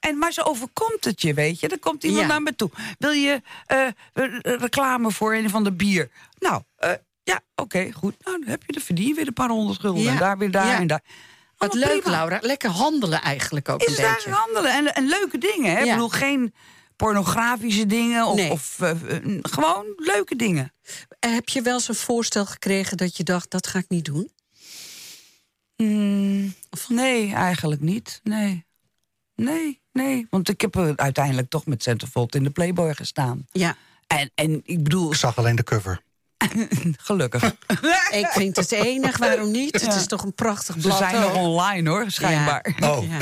en, 0.00 0.18
maar 0.18 0.32
zo 0.32 0.42
overkomt 0.42 1.04
het 1.04 1.22
je, 1.22 1.34
weet 1.34 1.60
je. 1.60 1.68
Dan 1.68 1.78
komt 1.78 2.04
iemand 2.04 2.22
Ja. 2.22 2.26
naar 2.28 2.42
me 2.42 2.54
toe. 2.56 2.70
Wil 2.98 3.10
je 3.10 3.42
reclame 4.42 5.10
voor 5.10 5.34
een 5.34 5.50
van 5.50 5.64
de 5.64 5.72
bier? 5.72 6.10
Nou, 6.38 6.62
ja, 7.22 7.40
oké, 7.54 7.92
goed. 7.92 8.14
Nou, 8.24 8.38
dan 8.40 8.48
heb 8.48 8.62
je 8.66 8.72
de 8.72 8.80
verdien 8.80 9.14
weer 9.14 9.26
een 9.26 9.32
paar 9.32 9.48
honderd 9.48 9.80
gulden. 9.80 10.02
Ja. 10.02 10.10
En 10.12 10.18
daar 10.18 10.38
weer 10.38 10.50
daar 10.50 10.66
Ja. 10.66 10.78
en 10.78 10.86
daar. 10.86 11.02
Wat 11.56 11.74
leuk, 11.74 12.00
prima. 12.00 12.16
Laura. 12.16 12.38
Lekker 12.42 12.70
handelen 12.70 13.22
eigenlijk 13.22 13.68
ook 13.68 13.82
Is 13.82 13.98
een 13.98 14.04
beetje. 14.14 14.30
handelen 14.30 14.72
en, 14.72 14.94
en 14.94 15.08
leuke 15.08 15.38
dingen. 15.38 15.76
Hè? 15.76 15.82
Ik 15.84 15.90
bedoel, 15.90 16.08
geen 16.08 16.54
pornografische 16.96 17.86
dingen. 17.86 18.26
Of, 18.26 18.36
Nee. 18.36 18.50
of 18.50 18.80
eh, 18.80 18.90
eh, 18.90 19.38
gewoon 19.42 19.84
leuke 19.96 20.36
dingen. 20.36 20.72
Eh, 21.18 21.32
Heb 21.32 21.48
je 21.48 21.62
wel 21.62 21.74
eens 21.74 21.88
een 21.88 21.94
voorstel 21.94 22.46
gekregen 22.46 22.96
dat 22.96 23.16
je 23.16 23.22
dacht, 23.22 23.50
dat 23.50 23.66
ga 23.66 23.78
ik 23.78 23.88
niet 23.88 24.04
doen? 24.04 24.30
Hmm, 25.76 26.54
nee, 26.88 27.32
eigenlijk 27.34 27.80
niet. 27.80 28.20
Nee. 28.22 28.64
Nee, 29.34 29.80
nee. 29.92 30.26
Want 30.30 30.48
ik 30.48 30.60
heb 30.60 30.76
uiteindelijk 30.96 31.50
toch 31.50 31.66
met 31.66 31.82
Centerfold 31.82 32.34
in 32.34 32.42
de 32.44 32.50
Playboy 32.50 32.94
gestaan. 32.94 33.46
Ja. 33.52 33.76
En, 34.06 34.30
en 34.34 34.60
ik 34.64 34.82
bedoel, 34.82 35.10
Ik 35.10 35.16
zag 35.16 35.38
alleen 35.38 35.56
de 35.56 35.64
cover. 35.64 36.02
gelukkig. 37.08 37.42
Ik 38.10 38.26
vind 38.26 38.56
het 38.56 38.72
enig, 38.72 39.16
waarom 39.18 39.50
niet? 39.50 39.80
Het 39.80 39.94
is 39.94 40.06
toch 40.06 40.22
een 40.24 40.34
prachtig 40.34 40.74
Ze 40.74 40.80
blad 40.80 40.98
zijn 40.98 41.20
nog 41.20 41.34
online 41.34 41.90
hoor, 41.90 42.04
schijnbaar. 42.10 42.76
Oh. 42.80 43.04
Ja. 43.08 43.18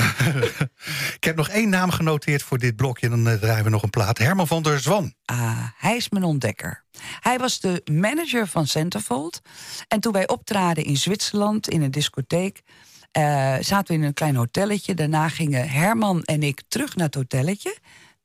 Ik 1.15 1.23
heb 1.23 1.35
nog 1.35 1.49
één 1.49 1.69
naam 1.69 1.91
genoteerd 1.91 2.43
voor 2.43 2.57
dit 2.57 2.75
blokje. 2.75 3.09
Dan 3.09 3.27
eh, 3.27 3.33
draaien 3.37 3.63
we 3.63 3.69
nog 3.69 3.83
een 3.83 3.89
plaat. 3.89 4.17
Herman 4.17 4.47
van 4.47 4.63
der 4.63 4.79
Zwan. 4.79 5.13
Ah, 5.25 5.63
hij 5.77 5.95
is 5.95 6.09
mijn 6.09 6.23
ontdekker. 6.23 6.83
Hij 7.19 7.37
was 7.37 7.59
de 7.59 7.81
manager 7.91 8.47
van 8.47 8.67
Centerfold. 8.67 9.41
En 9.87 9.99
toen 9.99 10.11
wij 10.11 10.27
optraden 10.27 10.83
in 10.83 10.97
Zwitserland 10.97 11.69
in 11.69 11.81
een 11.81 11.91
discotheek... 11.91 12.61
eh, 13.11 13.55
zaten 13.59 13.95
we 13.95 14.01
in 14.01 14.07
een 14.07 14.13
klein 14.13 14.35
hotelletje. 14.35 14.93
Daarna 14.93 15.29
gingen 15.29 15.69
Herman 15.69 16.23
en 16.23 16.43
ik 16.43 16.61
terug 16.67 16.95
naar 16.95 17.05
het 17.05 17.15
hotelletje. 17.15 17.77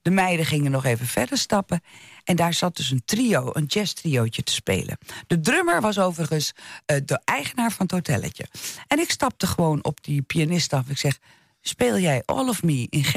De 0.03 0.11
meiden 0.11 0.47
gingen 0.47 0.71
nog 0.71 0.85
even 0.85 1.07
verder 1.07 1.39
stappen. 1.39 1.81
En 2.25 2.37
daar 2.37 2.55
zat 2.55 2.77
dus 2.77 2.91
een 2.91 3.03
trio, 3.05 3.51
een 3.53 3.65
jazz-triootje 3.65 4.43
te 4.43 4.53
spelen. 4.53 4.99
De 5.27 5.41
drummer 5.41 5.81
was 5.81 5.99
overigens 5.99 6.53
eh, 6.87 6.97
de 7.05 7.21
eigenaar 7.25 7.73
van 7.73 7.87
het 7.87 7.95
hotelletje. 7.95 8.47
En 8.87 8.99
ik 8.99 9.11
stapte 9.11 9.47
gewoon 9.47 9.85
op 9.85 10.05
die 10.05 10.23
pianist 10.23 10.73
af. 10.73 10.89
Ik 10.89 10.99
zeg, 10.99 11.19
speel 11.61 11.99
jij 11.99 12.23
All 12.25 12.49
of 12.49 12.63
Me 12.63 12.87
in 12.91 13.05
G? 13.05 13.15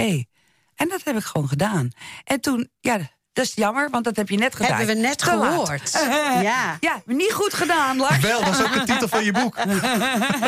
En 0.76 0.90
dat 0.90 1.04
heb 1.04 1.16
ik 1.16 1.24
gewoon 1.24 1.48
gedaan. 1.48 1.90
En 2.24 2.42
toen, 2.42 2.70
ja, 2.80 3.10
dat 3.34 3.46
is 3.46 3.54
jammer, 3.54 3.90
want 3.90 4.04
dat 4.04 4.16
heb 4.16 4.30
je 4.30 4.38
net 4.38 4.56
gedaan. 4.56 4.78
Hebben 4.78 4.96
we 4.96 5.02
net 5.02 5.24
gehoord. 5.24 5.92
Ja. 6.42 6.78
Ja, 6.80 7.02
niet 7.06 7.32
goed 7.34 7.54
gedaan, 7.54 7.98
Lars. 7.98 8.20
Wel, 8.20 8.44
dat 8.44 8.54
is 8.60 8.62
ook 8.66 8.74
de 8.74 8.84
titel 8.94 9.08
van 9.08 9.24
je 9.24 9.32
boek. 9.32 9.58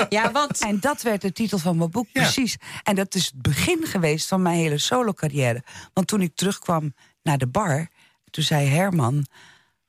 ja, 0.10 0.32
want 0.32 0.60
En 0.62 0.80
dat 0.80 1.02
werd 1.02 1.22
de 1.22 1.32
titel 1.32 1.58
van 1.58 1.78
mijn 1.78 1.92
boek, 1.92 2.08
Ja. 2.14 2.22
precies. 2.22 2.56
En 2.84 2.96
dat 2.96 3.16
is 3.16 3.26
het 3.26 3.42
begin 3.42 3.86
geweest 3.86 4.28
van 4.28 4.42
mijn 4.42 4.56
hele 4.58 4.78
solo-carrière. 4.78 5.64
Want 5.94 6.08
toen 6.08 6.22
ik 6.22 6.36
terugkwam 6.36 6.94
naar 7.24 7.38
de 7.38 7.48
bar, 7.48 7.88
toen 8.30 8.44
zei 8.44 8.68
Herman... 8.68 9.26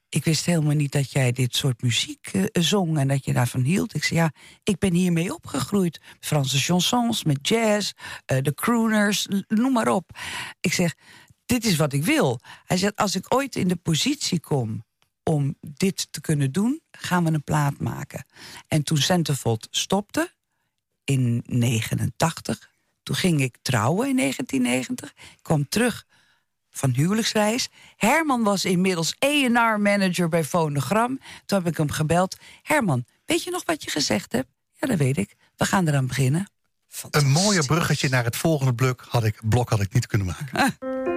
ik 0.09 0.25
wist 0.25 0.47
helemaal 0.47 0.75
niet 0.75 0.93
dat 0.93 1.13
jij 1.13 1.33
dit 1.33 1.57
soort 1.57 1.83
muziek 1.83 2.27
eh, 2.33 2.45
zong 2.53 2.99
en 2.99 3.09
dat 3.09 3.25
je 3.25 3.33
daarvan 3.33 3.63
hield. 3.63 3.95
Ik 3.95 4.05
zei, 4.05 4.21
ja, 4.21 4.31
ik 4.63 4.79
ben 4.79 4.93
hiermee 4.93 5.35
opgegroeid. 5.35 6.01
Franse 6.21 6.59
chansons, 6.59 7.25
met 7.25 7.49
jazz, 7.49 7.91
eh, 8.27 8.39
de 8.43 8.55
crooners, 8.55 9.27
noem 9.49 9.73
maar 9.73 9.89
op. 9.89 10.11
Ik 10.61 10.73
zeg, 10.73 10.95
dit 11.47 11.65
is 11.65 11.77
wat 11.77 11.93
ik 11.93 12.05
wil. 12.05 12.41
Hij 12.65 12.77
zegt, 12.77 12.97
als 12.97 13.15
ik 13.15 13.35
ooit 13.35 13.57
in 13.57 13.69
de 13.69 13.77
positie 13.77 14.41
kom 14.41 14.85
om 15.23 15.57
dit 15.61 16.09
te 16.11 16.21
kunnen 16.21 16.53
doen... 16.53 16.81
gaan 16.91 17.25
we 17.25 17.33
een 17.33 17.45
plaat 17.45 17.79
maken. 17.79 18.27
En 18.69 18.83
toen 18.83 18.97
Centerfold 18.97 19.69
stopte, 19.71 20.35
in 21.07 21.43
89. 21.47 22.71
Toen 23.03 23.17
ging 23.17 23.41
ik 23.41 23.57
trouwen 23.63 24.09
in 24.09 24.17
1990. 24.17 25.11
Ik 25.11 25.43
kwam 25.43 25.69
terug 25.69 26.07
van 26.71 26.91
huwelijksreis. 26.91 27.69
Herman 27.97 28.43
was 28.43 28.65
inmiddels 28.65 29.15
A&R-manager 29.25 30.29
bij 30.29 30.45
Fonogram. 30.45 31.19
Toen 31.47 31.59
heb 31.59 31.67
ik 31.67 31.77
hem 31.77 31.91
gebeld. 31.91 32.37
Herman, 32.63 33.05
weet 33.25 33.43
je 33.43 33.51
nog 33.51 33.63
wat 33.65 33.85
je 33.85 33.91
gezegd 33.91 34.33
hebt? 34.33 34.49
Ja, 34.73 34.87
dat 34.89 34.99
weet 34.99 35.17
ik. 35.17 35.37
We 35.57 35.65
gaan 35.65 35.89
eraan 35.89 36.07
beginnen. 36.07 36.51
Een 37.11 37.31
mooie 37.31 37.65
bruggetje 37.65 38.09
naar 38.09 38.25
het 38.25 38.37
volgende 38.37 38.75
blok 38.75 39.07
had 39.09 39.25
ik, 39.25 39.41
blok 39.49 39.71
had 39.71 39.81
ik 39.81 39.93
niet 39.93 40.07
kunnen 40.07 40.27
maken. 40.27 40.77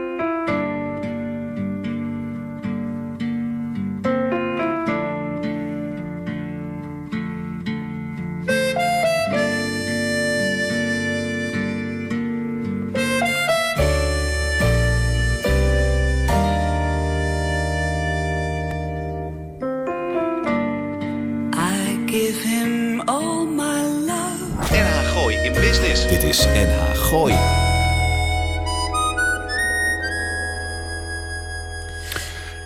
Business. 25.69 26.07
Dit 26.07 26.23
is 26.23 26.45
NH 26.45 26.95
Gooi. 26.95 27.33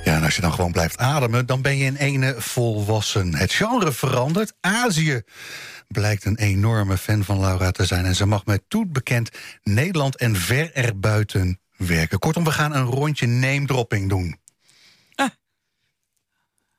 Ja, 0.03 0.15
en 0.15 0.23
als 0.23 0.35
je 0.35 0.41
dan 0.41 0.53
gewoon 0.53 0.71
blijft 0.71 0.97
ademen, 0.97 1.45
dan 1.45 1.61
ben 1.61 1.77
je 1.77 1.85
in 1.85 1.95
ene 1.95 2.35
volwassen. 2.37 3.35
Het 3.35 3.53
genre 3.53 3.91
verandert. 3.91 4.53
Azië 4.61 5.21
blijkt 5.87 6.25
een 6.25 6.37
enorme 6.37 6.97
fan 6.97 7.23
van 7.23 7.39
Laura 7.39 7.71
te 7.71 7.85
zijn. 7.85 8.05
En 8.05 8.15
ze 8.15 8.25
mag 8.25 8.45
met 8.45 8.63
toet 8.67 8.93
bekend 8.93 9.29
Nederland 9.63 10.17
en 10.17 10.35
ver 10.35 10.73
erbuiten 10.73 11.59
werken. 11.77 12.19
Kortom, 12.19 12.43
we 12.43 12.51
gaan 12.51 12.75
een 12.75 12.85
rondje 12.85 13.27
name-dropping 13.27 14.09
doen. 14.09 14.37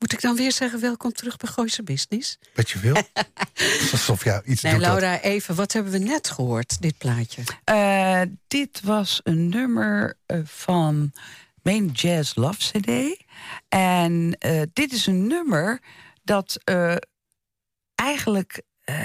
Moet 0.04 0.12
ik 0.12 0.20
dan 0.20 0.36
weer 0.36 0.52
zeggen, 0.52 0.80
welkom 0.80 1.12
terug 1.12 1.36
bij 1.36 1.50
Gooise 1.50 1.82
Business? 1.82 2.38
Wat 2.54 2.70
je 2.70 2.78
wil. 2.78 2.96
Alsof 3.92 4.24
jij 4.24 4.42
iets 4.44 4.62
Nee, 4.62 4.72
doet. 4.72 4.82
dat- 4.82 4.90
Laura, 4.90 5.20
even, 5.20 5.54
wat 5.54 5.72
hebben 5.72 5.92
we 5.92 5.98
net 5.98 6.30
gehoord, 6.30 6.80
dit 6.82 6.98
plaatje? 6.98 7.42
Eh, 7.64 8.20
dit 8.48 8.80
was 8.80 9.20
een 9.22 9.48
nummer 9.48 10.16
eh, 10.26 10.38
van 10.44 11.12
Main 11.62 11.90
Jazz 11.90 12.34
Love 12.34 12.58
CD. 12.58 13.22
En 13.68 14.36
eh, 14.38 14.62
dit 14.72 14.92
is 14.92 15.06
een 15.06 15.26
nummer 15.26 15.80
dat 16.22 16.56
eh, 16.64 16.96
eigenlijk 17.94 18.62
eh, 18.84 18.96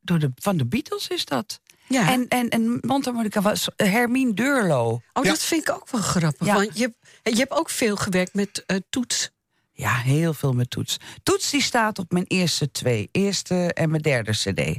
door 0.00 0.18
de, 0.18 0.30
van 0.34 0.56
de 0.56 0.66
Beatles 0.66 1.08
is 1.08 1.24
dat. 1.24 1.60
Ja, 1.88 2.10
En, 2.12 2.28
en, 2.28 2.48
en 2.48 2.78
mondharmonica 2.80 3.40
was 3.40 3.68
Hermine 3.76 4.34
Durlo. 4.34 4.90
oh, 5.12 5.24
Ja. 5.24 5.30
dat 5.30 5.42
vind 5.42 5.68
ik 5.68 5.74
ook 5.74 5.90
wel 5.90 6.00
grappig. 6.00 6.46
Ja. 6.46 6.54
Want 6.54 6.78
je, 6.78 6.82
hebt- 6.82 7.36
je 7.36 7.40
hebt 7.42 7.52
ook 7.52 7.70
veel 7.70 7.96
gewerkt 7.96 8.34
met 8.34 8.62
eh, 8.66 8.76
toets. 8.90 9.30
Ja, 9.74 9.94
heel 9.96 10.34
veel 10.34 10.52
met 10.52 10.70
Toets. 10.70 10.96
Toets 11.22 11.50
die 11.50 11.62
staat 11.62 11.98
op 11.98 12.12
mijn 12.12 12.24
eerste 12.28 12.70
twee. 12.70 13.08
Eerste 13.12 13.72
en 13.74 13.90
mijn 13.90 14.02
derde 14.02 14.30
cd. 14.30 14.78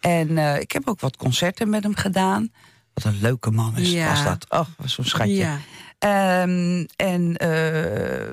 En 0.00 0.38
eh, 0.38 0.60
ik 0.60 0.72
heb 0.72 0.88
ook 0.88 1.00
wat 1.00 1.16
concerten 1.16 1.68
met 1.70 1.82
hem 1.82 1.94
gedaan. 1.96 2.52
Wat 2.94 3.04
een 3.04 3.20
leuke 3.20 3.50
man 3.50 3.76
is, 3.76 3.90
Ja. 3.90 4.08
was 4.08 4.24
dat. 4.24 4.46
Oh, 4.48 4.66
was 4.76 4.92
zo'n 4.94 5.04
schatje. 5.04 5.34
Ja. 5.34 5.58
Ehm, 6.06 6.84
en, 6.96 7.36
eh, 7.36 8.28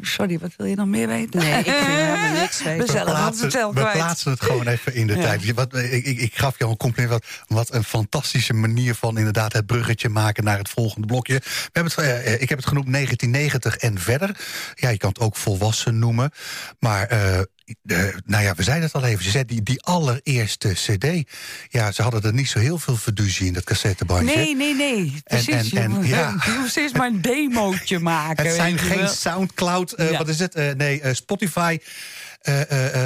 sorry, 0.00 0.38
wat 0.38 0.50
wil 0.56 0.66
je 0.66 0.76
nog 0.76 0.86
meer 0.86 1.08
weten? 1.08 1.40
Nee, 1.40 1.58
ik 1.58 1.64
wil 1.64 1.74
helemaal 1.74 2.32
niks 2.42 2.62
weten. 2.62 2.86
Bezellig, 2.86 3.04
want 3.04 3.16
plaatsen, 3.18 3.50
vertel 3.50 3.74
we 3.74 3.90
plaatsen 3.90 4.30
het 4.30 4.40
gewoon 4.40 4.66
even 4.66 4.94
in 4.94 5.06
de 5.06 5.14
Ja. 5.16 5.22
tijd. 5.22 5.52
Wat, 5.54 5.76
ik, 5.76 6.04
ik, 6.04 6.18
ik 6.20 6.36
gaf 6.36 6.58
jou 6.58 6.70
een 6.70 6.76
compliment. 6.76 7.12
Wat, 7.12 7.24
wat 7.46 7.74
een 7.74 7.84
fantastische 7.84 8.52
manier 8.52 8.94
van 8.94 9.18
inderdaad 9.18 9.52
het 9.52 9.66
bruggetje 9.66 10.08
maken 10.08 10.44
naar 10.44 10.58
het 10.58 10.68
volgende 10.68 11.06
blokje. 11.06 11.34
We 11.44 11.70
hebben 11.72 11.92
het, 11.96 12.04
eh, 12.04 12.32
eh, 12.34 12.40
ik 12.42 12.48
heb 12.48 12.58
het 12.58 12.66
genoemd 12.68 12.88
1990 12.88 13.76
en 13.76 13.98
verder. 13.98 14.36
Ja, 14.74 14.88
je 14.88 14.96
kan 14.98 15.08
het 15.08 15.20
ook 15.20 15.36
volwassen 15.36 15.98
noemen. 15.98 16.30
Maar 16.78 17.06
eh, 17.06 17.40
eh, 17.86 17.98
nou 18.24 18.42
ja, 18.44 18.54
we 18.54 18.62
zeiden 18.62 18.84
het 18.84 18.94
al 18.94 19.04
even. 19.04 19.46
Die, 19.46 19.62
die 19.62 19.82
allereerste 19.82 20.72
cd. 20.72 21.30
Ja, 21.68 21.92
ze 21.92 22.02
hadden 22.02 22.22
er 22.22 22.32
niet 22.32 22.48
zo 22.48 22.58
heel 22.58 22.78
veel 22.78 22.96
verduzie 22.96 23.46
in 23.46 23.52
dat 23.52 23.64
cassettebandje. 23.64 24.36
Nee, 24.36 24.56
nee, 24.56 24.74
nee. 24.74 25.14
Precies. 25.24 25.72
en- 25.72 25.82
en, 25.82 26.06
ja. 26.06 26.34
je 26.44 26.56
hoeft 26.58 26.70
steeds 26.70 26.92
maar 26.92 27.06
een 27.06 27.20
demootje 27.22 27.98
maken. 28.14 28.44
Het 28.46 28.54
zijn 28.54 28.78
geen 28.78 28.98
wel. 28.98 29.08
Soundcloud, 29.08 29.94
Ja. 29.96 30.18
wat 30.18 30.28
is 30.28 30.38
het? 30.38 30.54
Eh, 30.54 30.72
nee, 30.74 31.14
Spotify 31.14 31.78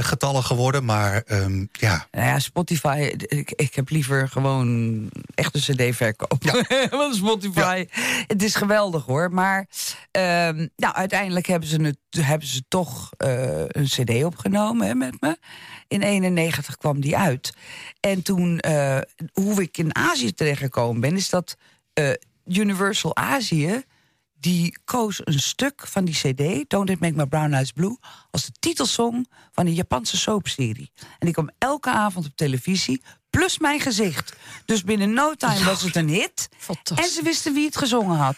getallen 0.01 0.44
geworden. 0.44 0.85
Maar 0.85 1.23
ehm, 1.27 1.64
ja, 1.73 2.07
Nou 2.11 2.27
ja, 2.27 2.38
Spotify, 2.38 3.11
ik, 3.16 3.51
ik 3.57 3.75
heb 3.75 3.88
liever 3.90 4.29
gewoon 4.29 5.11
echt 5.35 5.55
een 5.55 5.61
cd 5.90 5.97
verkopen. 5.97 6.66
Want 6.90 7.14
Spotify, 7.25 7.87
het 8.27 8.42
is 8.42 8.55
geweldig 8.55 9.05
hoor. 9.05 9.31
Maar 9.33 9.66
ehm, 10.18 10.66
nou, 10.76 10.94
uiteindelijk 10.94 11.46
hebben 11.46 11.68
ze, 11.68 11.94
hebben 12.11 12.48
ze 12.48 12.62
toch 12.68 13.11
eh, 13.16 13.61
een 13.66 13.85
cd 13.85 14.24
opgenomen 14.24 14.87
hè, 14.87 14.94
met 14.94 15.20
me. 15.20 15.38
In 15.88 16.02
91 16.02 16.76
kwam 16.76 17.00
die 17.00 17.16
uit. 17.16 17.54
En 18.00 18.22
toen, 18.22 18.59
eh, 18.59 18.98
hoe 19.33 19.62
ik 19.62 19.78
in 19.78 19.94
Azië 19.94 20.33
terechtgekomen 20.33 21.00
ben... 21.00 21.16
is 21.16 21.28
dat 21.28 21.57
eh, 21.92 22.11
Universal 22.44 23.16
Azië 23.16 23.83
die 24.40 24.78
koos 24.85 25.20
een 25.24 25.40
stuk 25.40 25.87
van 25.87 26.04
die 26.04 26.14
cd, 26.14 26.70
Don't 26.70 26.90
It 26.90 27.00
Make 27.00 27.16
My 27.16 27.26
Brown 27.26 27.52
Eyes 27.52 27.72
Blue... 27.72 27.98
als 28.31 28.44
de 28.44 28.52
titelsong 28.59 29.28
van 29.52 29.66
een 29.66 29.74
Japanse 29.74 30.16
soapserie. 30.16 30.90
En 30.94 31.16
die 31.18 31.33
kwam 31.33 31.50
elke 31.59 31.90
avond 31.90 32.26
op 32.26 32.37
televisie, 32.37 33.02
plus 33.30 33.58
mijn 33.58 33.80
gezicht. 33.80 34.32
Dus 34.64 34.84
binnen 34.84 35.12
no 35.12 35.34
time 35.34 35.64
was 35.64 35.82
het 35.82 35.96
een 35.96 36.08
hit. 36.08 36.48
Fantastisch. 36.56 37.06
En 37.06 37.12
ze 37.12 37.22
wisten 37.22 37.54
wie 37.54 37.66
het 37.66 37.76
gezongen 37.76 38.16
had. 38.16 38.36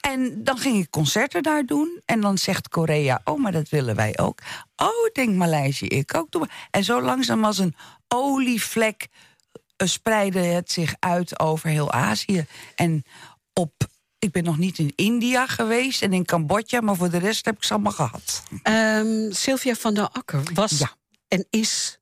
En 0.00 0.44
dan 0.44 0.58
ging 0.58 0.78
ik 0.82 0.90
concerten 0.90 1.42
daar 1.42 1.64
doen. 1.66 2.00
En 2.04 2.20
dan 2.20 2.38
zegt 2.38 2.68
Korea, 2.68 3.20
oh, 3.24 3.38
maar 3.40 3.52
dat 3.52 3.68
willen 3.68 3.94
wij 3.94 4.18
ook. 4.18 4.38
Oh, 4.76 5.12
denkt 5.12 5.34
Maleisië, 5.36 5.86
ik 5.86 6.14
ook. 6.14 6.30
Doe. 6.30 6.48
En 6.70 6.84
zo 6.84 7.02
langzaam 7.02 7.44
als 7.44 7.58
een 7.58 7.74
olievlek 8.08 9.08
eh, 9.76 9.88
spreidde 9.88 10.40
het 10.40 10.72
zich 10.72 10.94
uit 10.98 11.38
over 11.40 11.68
heel 11.68 11.92
Azië. 11.92 12.46
En 12.74 13.04
op, 13.52 13.72
ik 14.18 14.32
ben 14.32 14.44
nog 14.44 14.58
niet 14.58 14.78
in 14.78 14.92
India 14.96 15.46
geweest 15.46 16.02
en 16.02 16.12
in 16.12 16.24
Cambodja... 16.24 16.80
maar 16.80 16.96
voor 16.96 17.10
de 17.10 17.18
rest 17.18 17.44
heb 17.44 17.56
ik 17.56 17.64
ze 17.64 17.72
allemaal 17.72 17.92
gehad. 17.92 18.42
Ehm, 18.62 19.30
Sylvia 19.32 19.74
van 19.74 19.94
der 19.94 20.08
Akker 20.08 20.42
was 20.54 20.78
Ja. 20.78 20.92
en 21.28 21.46
is. 21.50 21.98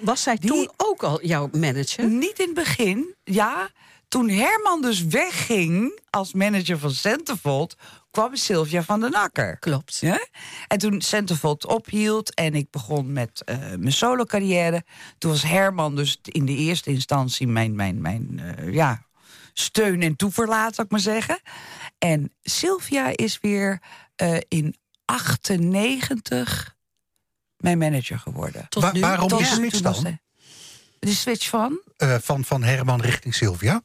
Was 0.00 0.22
zij 0.22 0.36
Die- 0.36 0.50
toen 0.50 0.70
ook 0.76 1.02
al 1.02 1.24
jouw 1.26 1.48
manager? 1.52 2.08
Niet 2.08 2.38
in 2.38 2.46
het 2.46 2.54
begin, 2.54 3.14
ja. 3.24 3.70
Toen 4.08 4.28
Herman 4.28 4.82
dus 4.82 5.04
wegging 5.04 6.00
als 6.10 6.32
manager 6.32 6.78
van 6.78 6.90
Centerfold... 6.90 7.74
kwam 8.10 8.36
Sylvia 8.36 8.82
van 8.82 9.00
den 9.00 9.14
Akker. 9.14 9.58
Klopt. 9.58 9.96
Ja? 10.00 10.26
En 10.68 10.78
toen 10.78 11.00
Centerfold 11.00 11.66
ophield 11.66 12.34
en 12.34 12.54
ik 12.54 12.70
begon 12.70 13.12
met 13.12 13.42
eh, 13.44 13.58
mijn 13.58 13.92
solo 13.92 14.24
carrière... 14.24 14.84
toen 15.18 15.30
was 15.30 15.42
Herman 15.42 15.96
dus 15.96 16.18
in 16.22 16.44
de 16.44 16.56
eerste 16.56 16.90
instantie 16.90 17.46
mijn, 17.46 17.76
mijn, 17.76 18.00
mijn 18.00 18.40
eh, 18.40 18.72
ja, 18.72 19.02
steun 19.52 20.02
en 20.02 20.16
toeverlaat, 20.16 20.74
zou 20.74 20.86
ik 20.86 20.92
maar 20.92 21.00
zeggen. 21.00 21.40
En 21.98 22.34
Sylvia 22.42 23.10
is 23.14 23.38
weer 23.40 23.82
eh, 24.16 24.36
in 24.48 24.76
98 25.04 26.76
mijn 27.60 27.78
manager 27.78 28.18
geworden. 28.18 28.66
Tot 28.68 28.82
Wa- 28.82 28.92
nu. 28.92 29.00
waarom 29.00 29.28
Tot 29.28 29.38
die 29.38 29.46
switch 29.48 29.80
dan? 29.80 30.02
de- 30.02 30.18
De 30.98 31.14
switch 31.14 31.48
van? 31.48 31.80
Eh, 31.96 32.16
van, 32.20 32.44
van 32.44 32.62
Herman 32.62 33.00
richting 33.00 33.34
Sylvia. 33.34 33.82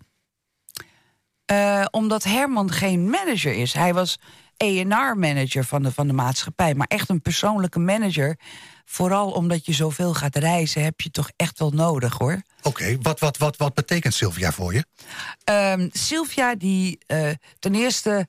Eh, 1.46 1.86
omdat 1.92 2.24
Herman 2.24 2.72
geen 2.72 3.10
manager 3.10 3.54
is. 3.54 3.74
Hij 3.74 3.94
was 3.94 4.20
ENR-manager 4.58 5.64
van 5.64 5.84
de, 5.84 5.92
van 5.92 6.08
de 6.08 6.14
maatschappij. 6.14 6.76
Maar 6.76 6.88
echt 6.88 7.10
een 7.10 7.22
persoonlijke 7.22 7.80
manager. 7.80 8.40
Vooral 8.86 9.32
omdat 9.32 9.66
je 9.66 9.74
zoveel 9.74 10.14
gaat 10.14 10.36
reizen, 10.36 10.84
heb 10.84 11.02
je 11.02 11.12
toch 11.12 11.30
echt 11.36 11.60
wel 11.60 11.70
nodig 11.72 12.18
hoor. 12.18 12.42
Oké, 12.62 12.98
wat, 13.02 13.20
wat, 13.20 13.38
wat, 13.38 13.58
wat 13.58 13.74
betekent 13.74 14.14
Sylvia 14.14 14.52
voor 14.52 14.74
je? 14.74 14.86
Ehm, 15.44 15.88
Sylvia, 15.92 16.56
die 16.56 16.98
eh, 17.08 17.30
ten 17.60 17.76
eerste 17.76 18.28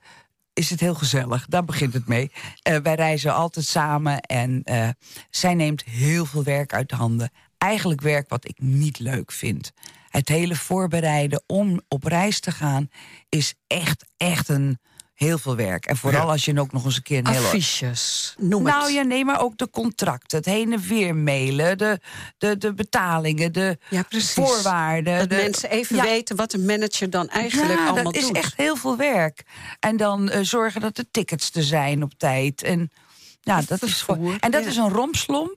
is 0.57 0.69
het 0.69 0.79
heel 0.79 0.95
gezellig. 0.95 1.45
Daar 1.45 1.65
begint 1.65 1.93
het 1.93 2.07
mee. 2.07 2.31
Eh, 2.61 2.77
wij 2.77 2.95
reizen 2.95 3.33
altijd 3.33 3.65
samen 3.65 4.21
en 4.21 4.63
eh, 4.63 4.89
zij 5.29 5.53
neemt 5.53 5.83
heel 5.83 6.25
veel 6.25 6.43
werk 6.43 6.73
uit 6.73 6.89
de 6.89 6.95
handen. 6.95 7.31
Eigenlijk 7.57 8.01
werk 8.01 8.29
wat 8.29 8.47
ik 8.47 8.59
niet 8.59 8.99
leuk 8.99 9.31
vind. 9.31 9.71
Het 10.09 10.29
hele 10.29 10.55
voorbereiden 10.55 11.43
om 11.47 11.81
op 11.87 12.03
reis 12.03 12.39
te 12.39 12.51
gaan 12.51 12.89
is 13.29 13.53
echt, 13.67 14.05
echt 14.17 14.49
een 14.49 14.79
heel 15.17 15.37
veel 15.37 15.55
werk. 15.55 15.85
En 15.85 15.97
vooral 15.97 16.25
Ja. 16.25 16.31
als 16.31 16.45
je 16.45 16.59
ook 16.59 16.71
nog 16.71 16.85
eens 16.85 16.95
een 16.95 17.01
keer 17.03 17.17
een 17.17 17.27
hele 17.27 17.45
Affiches, 17.45 18.35
noem 18.39 18.63
nou 18.63 18.83
het. 18.83 18.93
ja, 18.93 19.01
nee, 19.01 19.25
maar 19.25 19.41
ook 19.41 19.57
de 19.57 19.69
contracten, 19.69 20.37
het 20.37 20.45
heen 20.45 20.73
en 20.73 20.81
weer 20.87 21.15
mailen, 21.15 21.77
de, 21.77 21.99
de, 22.37 22.57
de 22.57 22.73
betalingen, 22.73 23.53
de 23.53 23.77
Ja, 23.89 24.03
voorwaarden. 24.09 25.19
Dat 25.19 25.29
de- 25.29 25.35
mensen 25.35 25.69
even 25.69 25.95
Ja, 25.95 26.01
weten 26.03 26.35
wat 26.35 26.53
een 26.53 26.65
manager 26.65 27.09
dan 27.09 27.27
eigenlijk 27.29 27.71
ja, 27.79 27.85
allemaal 27.85 28.03
dat 28.03 28.15
is 28.15 28.25
doet. 28.27 28.35
echt 28.35 28.53
heel 28.57 28.75
veel 28.75 28.97
werk. 28.97 29.43
En 29.79 29.97
dan 29.97 30.29
eh, 30.29 30.41
zorgen 30.43 30.81
dat 30.81 30.95
de 30.95 31.07
tickets 31.11 31.51
er 31.53 31.63
zijn 31.63 32.03
op 32.03 32.13
tijd. 32.17 32.63
En, 32.63 32.91
ja, 33.41 33.61
dat 33.67 33.81
is 33.83 34.01
voor, 34.01 34.35
en 34.39 34.51
dat 34.51 34.63
ja. 34.63 34.69
is 34.69 34.75
een 34.75 34.89
rompslomp 34.89 35.55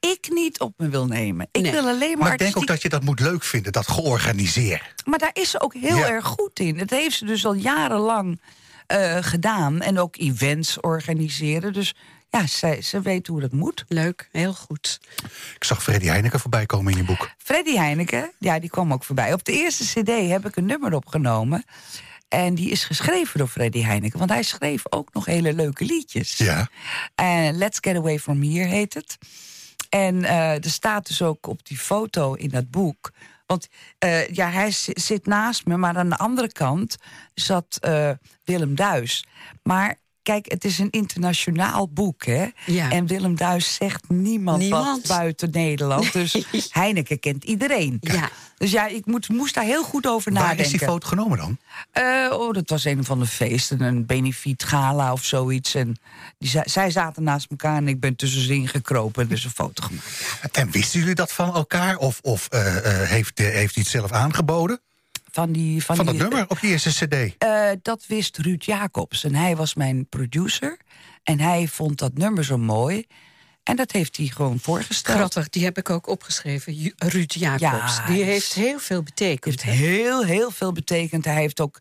ik 0.00 0.28
niet 0.30 0.60
op 0.60 0.74
me 0.76 0.88
wil 0.88 1.06
nemen. 1.06 1.48
Ik 1.52 1.62
Nee. 1.62 1.72
wil 1.72 1.86
alleen 1.88 2.08
maar, 2.10 2.18
Maar 2.18 2.32
ik 2.32 2.38
denk 2.38 2.56
ook 2.56 2.66
dat 2.66 2.82
je 2.82 2.88
dat 2.88 3.02
moet 3.04 3.20
leuk 3.20 3.44
vinden, 3.44 3.72
dat 3.72 3.88
georganiseerd. 3.88 5.02
Maar 5.06 5.18
daar 5.18 5.30
is 5.32 5.50
ze 5.50 5.60
ook 5.60 5.74
heel 5.74 5.96
Ja. 5.96 6.08
erg 6.08 6.26
goed 6.26 6.58
in. 6.60 6.76
Dat 6.78 6.90
heeft 6.90 7.16
ze 7.16 7.24
dus 7.24 7.46
al 7.46 7.54
jarenlang 7.54 8.40
eh, 8.86 9.16
gedaan. 9.20 9.80
En 9.80 9.98
ook 9.98 10.16
events 10.16 10.80
organiseren. 10.80 11.72
Dus 11.72 11.94
ja, 12.30 12.46
ze, 12.46 12.78
ze 12.82 13.00
weet 13.00 13.26
hoe 13.26 13.40
dat 13.40 13.52
moet. 13.52 13.84
Leuk, 13.88 14.28
heel 14.32 14.52
goed. 14.54 15.00
Ik 15.54 15.64
zag 15.64 15.82
Freddy 15.82 16.06
Heineken 16.06 16.40
voorbij 16.40 16.66
komen 16.66 16.92
in 16.92 16.98
je 16.98 17.04
boek. 17.04 17.30
Freddy 17.38 17.74
Heineken, 17.76 18.32
ja, 18.38 18.58
die 18.58 18.70
kwam 18.70 18.92
ook 18.92 19.04
voorbij. 19.04 19.32
Op 19.32 19.44
de 19.44 19.52
eerste 19.52 19.84
cd 20.02 20.28
heb 20.30 20.46
ik 20.46 20.56
een 20.56 20.66
nummer 20.66 20.94
opgenomen. 20.94 21.64
En 22.28 22.54
die 22.54 22.70
is 22.70 22.84
geschreven 22.84 23.38
door 23.38 23.48
Freddy 23.48 23.82
Heineken. 23.82 24.18
Want 24.18 24.30
hij 24.30 24.42
schreef 24.42 24.82
ook 24.88 25.08
nog 25.12 25.24
hele 25.24 25.52
leuke 25.52 25.84
liedjes. 25.84 26.36
Ja. 26.36 26.68
En 27.14 27.56
Let's 27.58 27.78
Get 27.80 27.96
Away 27.96 28.18
From 28.18 28.42
Here 28.42 28.68
heet 28.68 28.94
het. 28.94 29.18
En 29.90 30.24
eh, 30.24 30.64
er 30.64 30.70
staat 30.70 31.06
dus 31.06 31.22
ook 31.22 31.46
op 31.46 31.66
die 31.66 31.78
foto 31.78 32.34
in 32.34 32.48
dat 32.48 32.70
boek... 32.70 33.12
Want 33.46 33.68
eh, 33.98 34.28
ja, 34.28 34.50
hij 34.50 34.70
zi- 34.70 34.92
zit 34.94 35.26
naast 35.26 35.66
me, 35.66 35.76
maar 35.76 35.96
aan 35.96 36.08
de 36.08 36.16
andere 36.16 36.52
kant 36.52 36.96
zat 37.34 37.78
eh, 37.80 38.10
Willem 38.44 38.74
Duis. 38.74 39.24
Maar 39.62 39.98
kijk, 40.22 40.50
het 40.50 40.64
is 40.64 40.78
een 40.78 40.90
internationaal 40.90 41.88
boek, 41.88 42.24
hè? 42.26 42.46
Ja. 42.66 42.90
En 42.90 43.06
Willem 43.06 43.36
Duis 43.36 43.74
zegt 43.74 44.08
niemand, 44.08 44.58
Niemand. 44.58 45.06
wat 45.08 45.16
buiten 45.18 45.50
Nederland. 45.50 46.12
Dus 46.12 46.44
Heineken 46.70 47.20
kent 47.20 47.44
iedereen. 47.44 47.96
Ja. 48.00 48.28
Dus 48.58 48.70
ja, 48.70 48.86
ik 48.86 49.06
moet, 49.06 49.28
moest 49.28 49.54
daar 49.54 49.64
heel 49.64 49.82
goed 49.84 50.06
over 50.06 50.32
Waar 50.32 50.40
nadenken. 50.42 50.64
is 50.64 50.70
die 50.70 50.80
foto 50.80 51.08
genomen 51.08 51.38
dan? 51.38 51.58
Eh, 51.90 52.26
oh, 52.32 52.52
dat 52.52 52.70
was 52.70 52.84
een 52.84 53.04
van 53.04 53.18
de 53.18 53.26
feesten, 53.26 53.80
een 53.80 54.06
benefiet 54.06 54.64
gala 54.64 55.12
of 55.12 55.24
zoiets. 55.24 55.74
En 55.74 55.96
die, 56.38 56.60
zij 56.64 56.90
zaten 56.90 57.22
naast 57.22 57.50
elkaar 57.50 57.76
en 57.76 57.88
ik 57.88 58.00
ben 58.00 58.16
tussenin 58.16 58.68
gekropen 58.68 59.22
en 59.22 59.28
dus 59.28 59.44
een 59.44 59.50
foto 59.50 59.82
gemaakt. 59.86 60.56
En 60.56 60.70
wisten 60.70 61.00
jullie 61.00 61.14
dat 61.14 61.32
van 61.32 61.54
elkaar? 61.54 61.96
Of, 61.96 62.18
of 62.22 62.46
eh, 62.48 62.76
eh, 63.02 63.08
heeft, 63.08 63.38
heeft 63.38 63.74
hij 63.74 63.82
het 63.82 63.86
zelf 63.92 64.12
aangeboden? 64.12 64.80
Van, 65.30 65.52
die, 65.52 65.84
van, 65.84 65.96
Van 65.96 66.04
dat 66.04 66.14
die, 66.14 66.22
nummer 66.22 66.44
op 66.48 66.60
die 66.60 66.70
eerste 66.70 67.06
cd? 67.06 67.36
Eh, 67.38 67.70
dat 67.82 68.04
wist 68.06 68.38
Ruud 68.38 68.64
Jacobs 68.64 69.24
en 69.24 69.34
hij 69.34 69.56
was 69.56 69.74
mijn 69.74 70.08
producer. 70.08 70.78
En 71.22 71.40
hij 71.40 71.68
vond 71.68 71.98
dat 71.98 72.14
nummer 72.14 72.44
zo 72.44 72.58
mooi. 72.58 73.06
En 73.62 73.76
dat 73.76 73.92
heeft 73.92 74.16
hij 74.16 74.26
gewoon 74.26 74.58
voorgesteld. 74.58 75.16
Grappig, 75.16 75.48
die 75.48 75.64
heb 75.64 75.78
ik 75.78 75.90
ook 75.90 76.06
opgeschreven. 76.06 76.92
Ruud 76.96 77.32
Jacobs. 77.32 77.96
Ja, 77.96 78.06
die 78.06 78.22
heeft 78.22 78.54
heel 78.54 78.78
veel 78.78 79.02
betekend. 79.02 79.62
heeft 79.62 79.78
heel, 79.78 80.24
heel 80.24 80.50
veel 80.50 80.72
betekend. 80.72 81.24
Hij 81.24 81.34
heeft 81.34 81.60
ook 81.60 81.80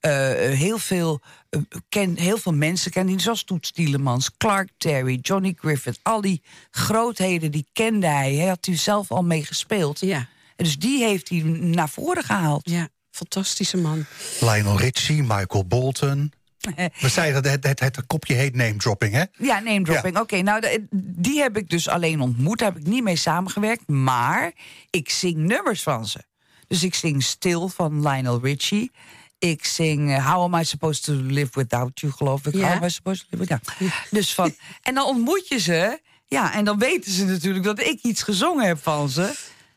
eh, 0.00 0.10
heel, 0.36 0.78
veel, 0.78 1.20
eh, 1.50 1.60
ken, 1.88 2.18
heel 2.18 2.38
veel 2.38 2.52
mensen 2.52 2.90
kennen, 2.90 3.20
zoals 3.20 3.44
Toets 3.44 3.70
Tielemans, 3.70 4.30
Clark 4.36 4.68
Terry, 4.76 5.18
Johnny 5.22 5.54
Griffith. 5.58 5.98
Al 6.02 6.20
die 6.20 6.42
grootheden, 6.70 7.50
die 7.50 7.66
kende 7.72 8.06
hij. 8.06 8.34
Hij 8.34 8.48
had 8.48 8.66
hij 8.66 8.76
zelf 8.76 9.10
al 9.10 9.24
mee 9.24 9.44
gespeeld. 9.44 10.00
Ja, 10.00 10.28
En 10.56 10.64
dus 10.64 10.78
die 10.78 11.04
heeft 11.04 11.28
hij 11.28 11.38
naar 11.44 11.88
voren 11.88 12.24
gehaald. 12.24 12.70
ja, 12.70 12.88
fantastische 13.10 13.76
man. 13.76 14.04
Lionel 14.40 14.78
Richie, 14.78 15.22
Michael 15.22 15.66
Bolton. 15.66 16.32
We 17.00 17.08
zeiden 17.08 17.42
dat 17.42 17.52
het, 17.52 17.64
het, 17.64 17.96
het 17.96 18.06
kopje 18.06 18.34
heet 18.34 18.54
name 18.54 18.76
dropping, 18.76 19.12
hè? 19.12 19.24
Ja, 19.38 19.58
name 19.58 19.82
dropping. 19.82 20.18
Oké, 20.18 20.42
nou, 20.42 20.86
die 20.92 21.40
heb 21.40 21.56
ik 21.56 21.68
dus 21.68 21.88
alleen 21.88 22.20
ontmoet. 22.20 22.58
Daar 22.58 22.72
heb 22.72 22.80
ik 22.80 22.86
niet 22.86 23.02
mee 23.02 23.16
samengewerkt. 23.16 23.88
Maar 23.88 24.52
ik 24.90 25.10
zing 25.10 25.36
nummers 25.36 25.82
van 25.82 26.06
ze. 26.06 26.24
Dus 26.68 26.82
ik 26.82 26.94
zing 26.94 27.22
Stil 27.22 27.68
van 27.68 28.08
Lionel 28.08 28.40
Richie. 28.42 28.90
Ik 29.38 29.64
zing 29.64 30.10
eh, 30.10 30.32
How 30.32 30.42
Am 30.42 30.60
I 30.60 30.64
Supposed 30.64 31.02
to 31.02 31.12
Live 31.12 31.50
Without 31.52 32.00
You, 32.00 32.12
geloof 32.12 32.46
ik. 32.46 32.54
Ja. 32.54 32.60
How 32.60 32.70
am 32.70 32.84
I 32.84 32.90
Supposed 32.90 33.26
to 33.30 33.38
Live 33.38 33.42
Without 33.48 33.78
You? 33.78 33.90
Dus 34.10 34.34
van, 34.34 34.54
en 34.82 34.94
dan 34.94 35.06
ontmoet 35.06 35.48
je 35.48 35.58
ze. 35.58 36.00
Ja, 36.26 36.54
en 36.54 36.64
dan 36.64 36.78
weten 36.78 37.12
ze 37.12 37.24
natuurlijk 37.24 37.64
dat 37.64 37.80
ik 37.80 38.02
iets 38.02 38.22
gezongen 38.22 38.66
heb 38.66 38.82
van 38.82 39.08
ze. 39.08 39.34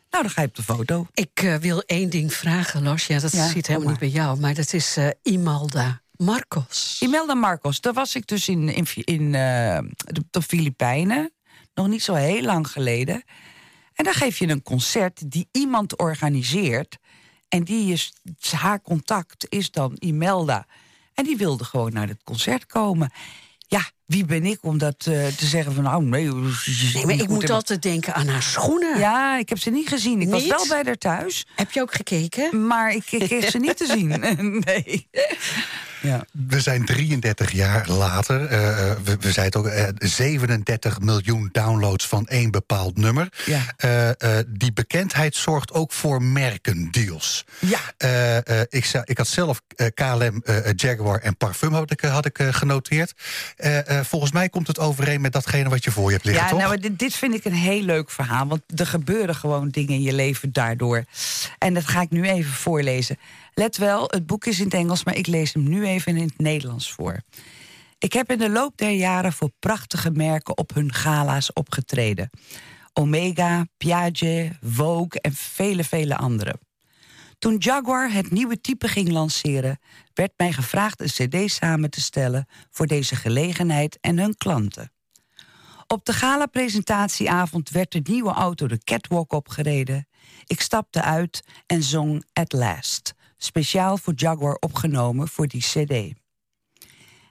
Nou, 0.10 0.24
dan 0.24 0.30
ga 0.30 0.42
je 0.42 0.48
op 0.48 0.56
de 0.56 0.64
foto. 0.64 1.08
Ik 1.14 1.42
eh, 1.42 1.56
wil 1.56 1.84
één 1.86 2.10
ding 2.10 2.34
vragen, 2.34 2.84
Los. 2.84 3.08
Ja, 3.08 3.20
dat 3.20 3.32
Ja, 3.32 3.48
zit 3.48 3.68
helemaal 3.68 3.90
niet 3.90 4.00
bij 4.00 4.10
jou. 4.10 4.40
Maar 4.40 4.54
dat 4.54 4.74
is 4.74 4.98
eh, 4.98 5.08
Imelda 5.24 6.02
Marcos. 6.16 6.98
Imelda 7.02 7.34
Marcos, 7.34 7.82
daar 7.82 7.94
was 7.94 8.16
ik 8.16 8.28
dus 8.28 8.48
in, 8.48 8.70
in, 8.70 8.86
in 8.94 9.36
eh, 9.36 9.80
de, 9.94 10.24
de 10.30 10.42
Filipijnen. 10.42 11.32
Nog 11.74 11.88
niet 11.88 12.04
zo 12.04 12.14
heel 12.14 12.42
lang 12.42 12.72
geleden. 12.72 13.24
En 13.94 14.04
dan 14.04 14.14
geef 14.14 14.38
je 14.38 14.48
een 14.48 14.64
concert 14.64 15.32
die 15.32 15.48
iemand 15.52 15.98
organiseert. 15.98 16.98
En 17.50 17.64
die 17.64 17.92
is, 17.94 18.14
haar 18.50 18.82
contact 18.82 19.46
is 19.50 19.72
dan 19.72 19.96
Imelda. 20.00 20.66
En 21.14 21.24
die 21.24 21.38
wilde 21.38 21.64
gewoon 21.64 21.94
naar 21.94 22.08
het 22.08 22.24
concert 22.24 22.66
komen. 22.66 23.12
Ja, 23.68 23.90
wie 24.10 24.26
ben 24.26 24.46
ik 24.46 24.58
om 24.62 24.78
dat 24.78 24.96
eh, 25.06 25.28
te 25.28 25.46
zeggen 25.46 25.74
van... 25.74 25.84
nou, 25.84 26.04
nee, 26.04 26.30
Nee, 26.94 27.06
maar 27.06 27.16
ik 27.16 27.28
moet 27.28 27.50
altijd 27.50 27.82
denken 27.82 28.14
aan 28.14 28.28
haar 28.28 28.44
schoenen. 28.44 29.00
Ja, 29.00 29.38
ik 29.38 29.50
heb 29.50 29.58
ze 29.60 29.70
niet 29.70 29.88
gezien. 29.88 30.22
Ik 30.22 30.30
was 30.30 30.48
wel 30.48 30.68
bij 30.68 30.82
haar 30.86 30.98
thuis. 30.98 31.46
Heb 31.56 31.72
je 31.72 31.82
ook 31.82 31.94
gekeken? 31.94 32.68
Maar 32.68 32.94
ik, 32.94 33.12
ik 33.12 33.20
kreeg 33.28 33.50
ze 33.50 33.58
niet 33.58 33.78
te 33.78 33.86
zien. 33.86 34.08
nee. 34.66 35.08
Ja. 36.02 36.26
We 36.48 36.62
zijn 36.62 36.86
33 36.86 37.52
jaar 37.52 37.90
later. 37.90 38.46
eh, 38.46 38.90
eh, 38.92 38.98
we, 39.04 39.18
we 39.20 39.32
zeiden 39.32 39.64
het 39.64 39.72
ook, 39.90 39.98
eh, 40.00 40.10
37 40.10 41.00
miljoen 41.00 41.50
downloads 41.52 42.08
van 42.08 42.28
één 42.28 42.52
bepaald 42.52 42.98
nummer. 42.98 43.28
Ja. 43.46 43.62
Eh, 43.78 44.10
eh, 44.10 44.46
die 44.48 44.74
bekendheid 44.74 45.36
zorgt 45.36 45.72
ook 45.74 45.92
voor 45.94 46.22
merkendeals. 46.24 47.46
Ja. 47.60 47.80
Eh, 47.98 48.38
eh, 48.38 48.66
ik, 48.70 48.92
ik 49.04 49.18
had 49.18 49.28
zelf 49.28 49.62
KLM, 49.94 50.42
eh, 50.46 50.56
Jaguar 50.76 51.20
en 51.20 51.38
parfum 51.38 51.74
had 51.74 51.92
ik, 51.92 52.02
had 52.02 52.26
ik 52.26 52.40
eh, 52.40 52.48
genoteerd. 52.54 53.14
Eh, 54.00 54.06
volgens 54.06 54.32
mij 54.32 54.50
komt 54.50 54.68
het 54.68 54.80
overeen 54.80 55.22
met 55.22 55.32
datgene 55.32 55.70
wat 55.70 55.84
je 55.84 55.92
voor 55.92 56.06
je 56.06 56.12
hebt 56.14 56.26
liggen, 56.26 56.44
Ja, 56.44 56.50
toch? 56.50 56.60
nou, 56.60 56.78
dit, 56.80 57.00
dit 57.00 57.14
vind 57.14 57.34
ik 57.34 57.46
een 57.46 57.54
heel 57.54 57.82
leuk 57.82 58.10
verhaal. 58.12 58.48
Want 58.48 58.62
er 58.76 58.86
gebeuren 58.88 59.36
gewoon 59.36 59.70
dingen 59.70 59.94
in 59.94 60.02
je 60.02 60.14
leven 60.14 60.52
daardoor. 60.54 61.04
En 61.58 61.74
dat 61.74 61.88
ga 61.88 62.02
ik 62.02 62.10
nu 62.10 62.24
even 62.24 62.52
voorlezen. 62.52 63.18
Let 63.54 63.78
wel, 63.78 64.04
het 64.08 64.26
boek 64.26 64.46
is 64.46 64.58
in 64.60 64.66
het 64.66 64.74
Engels, 64.74 65.04
maar 65.04 65.16
ik 65.16 65.28
lees 65.28 65.54
hem 65.54 65.70
nu 65.70 65.86
even 65.86 66.18
in 66.18 66.24
het 66.24 66.38
Nederlands 66.38 66.92
voor. 66.92 67.22
Ik 67.98 68.14
heb 68.14 68.32
in 68.32 68.38
de 68.38 68.50
loop 68.50 68.78
der 68.78 68.92
jaren 68.92 69.34
voor 69.34 69.52
prachtige 69.60 70.12
merken 70.12 70.58
op 70.58 70.74
hun 70.74 70.94
gala's 70.94 71.54
opgetreden. 71.54 72.30
Omega, 72.94 73.66
Piaget, 73.78 74.52
Vogue 74.64 75.22
en 75.22 75.34
vele, 75.34 75.84
vele 75.84 76.18
andere. 76.18 76.56
Toen 77.40 77.58
Jaguar 77.58 78.12
het 78.12 78.32
nieuwe 78.32 78.62
type 78.62 78.88
ging 78.88 79.10
lanceren, 79.10 79.80
werd 80.14 80.32
mij 80.38 80.52
gevraagd 80.52 81.02
een 81.02 81.28
cd 81.28 81.52
samen 81.52 81.90
te 81.90 82.02
stellen 82.02 82.48
voor 82.70 82.88
deze 82.88 83.16
gelegenheid 83.16 83.98
en 84.02 84.20
hun 84.20 84.38
klanten. 84.38 84.92
Op 85.88 86.06
de 86.06 86.14
gala-presentatieavond 86.14 87.70
werd 87.70 87.92
de 87.92 88.02
nieuwe 88.04 88.32
auto 88.32 88.68
de 88.68 88.78
catwalk 88.84 89.32
opgereden. 89.32 90.08
Ik 90.46 90.62
stapte 90.62 91.02
uit 91.02 91.44
en 91.66 91.84
zong 91.84 92.24
At 92.34 92.54
Last, 92.54 93.14
speciaal 93.38 93.98
voor 93.98 94.14
Jaguar 94.16 94.56
opgenomen 94.56 95.28
voor 95.28 95.48
die 95.48 95.62
cd. 95.62 96.14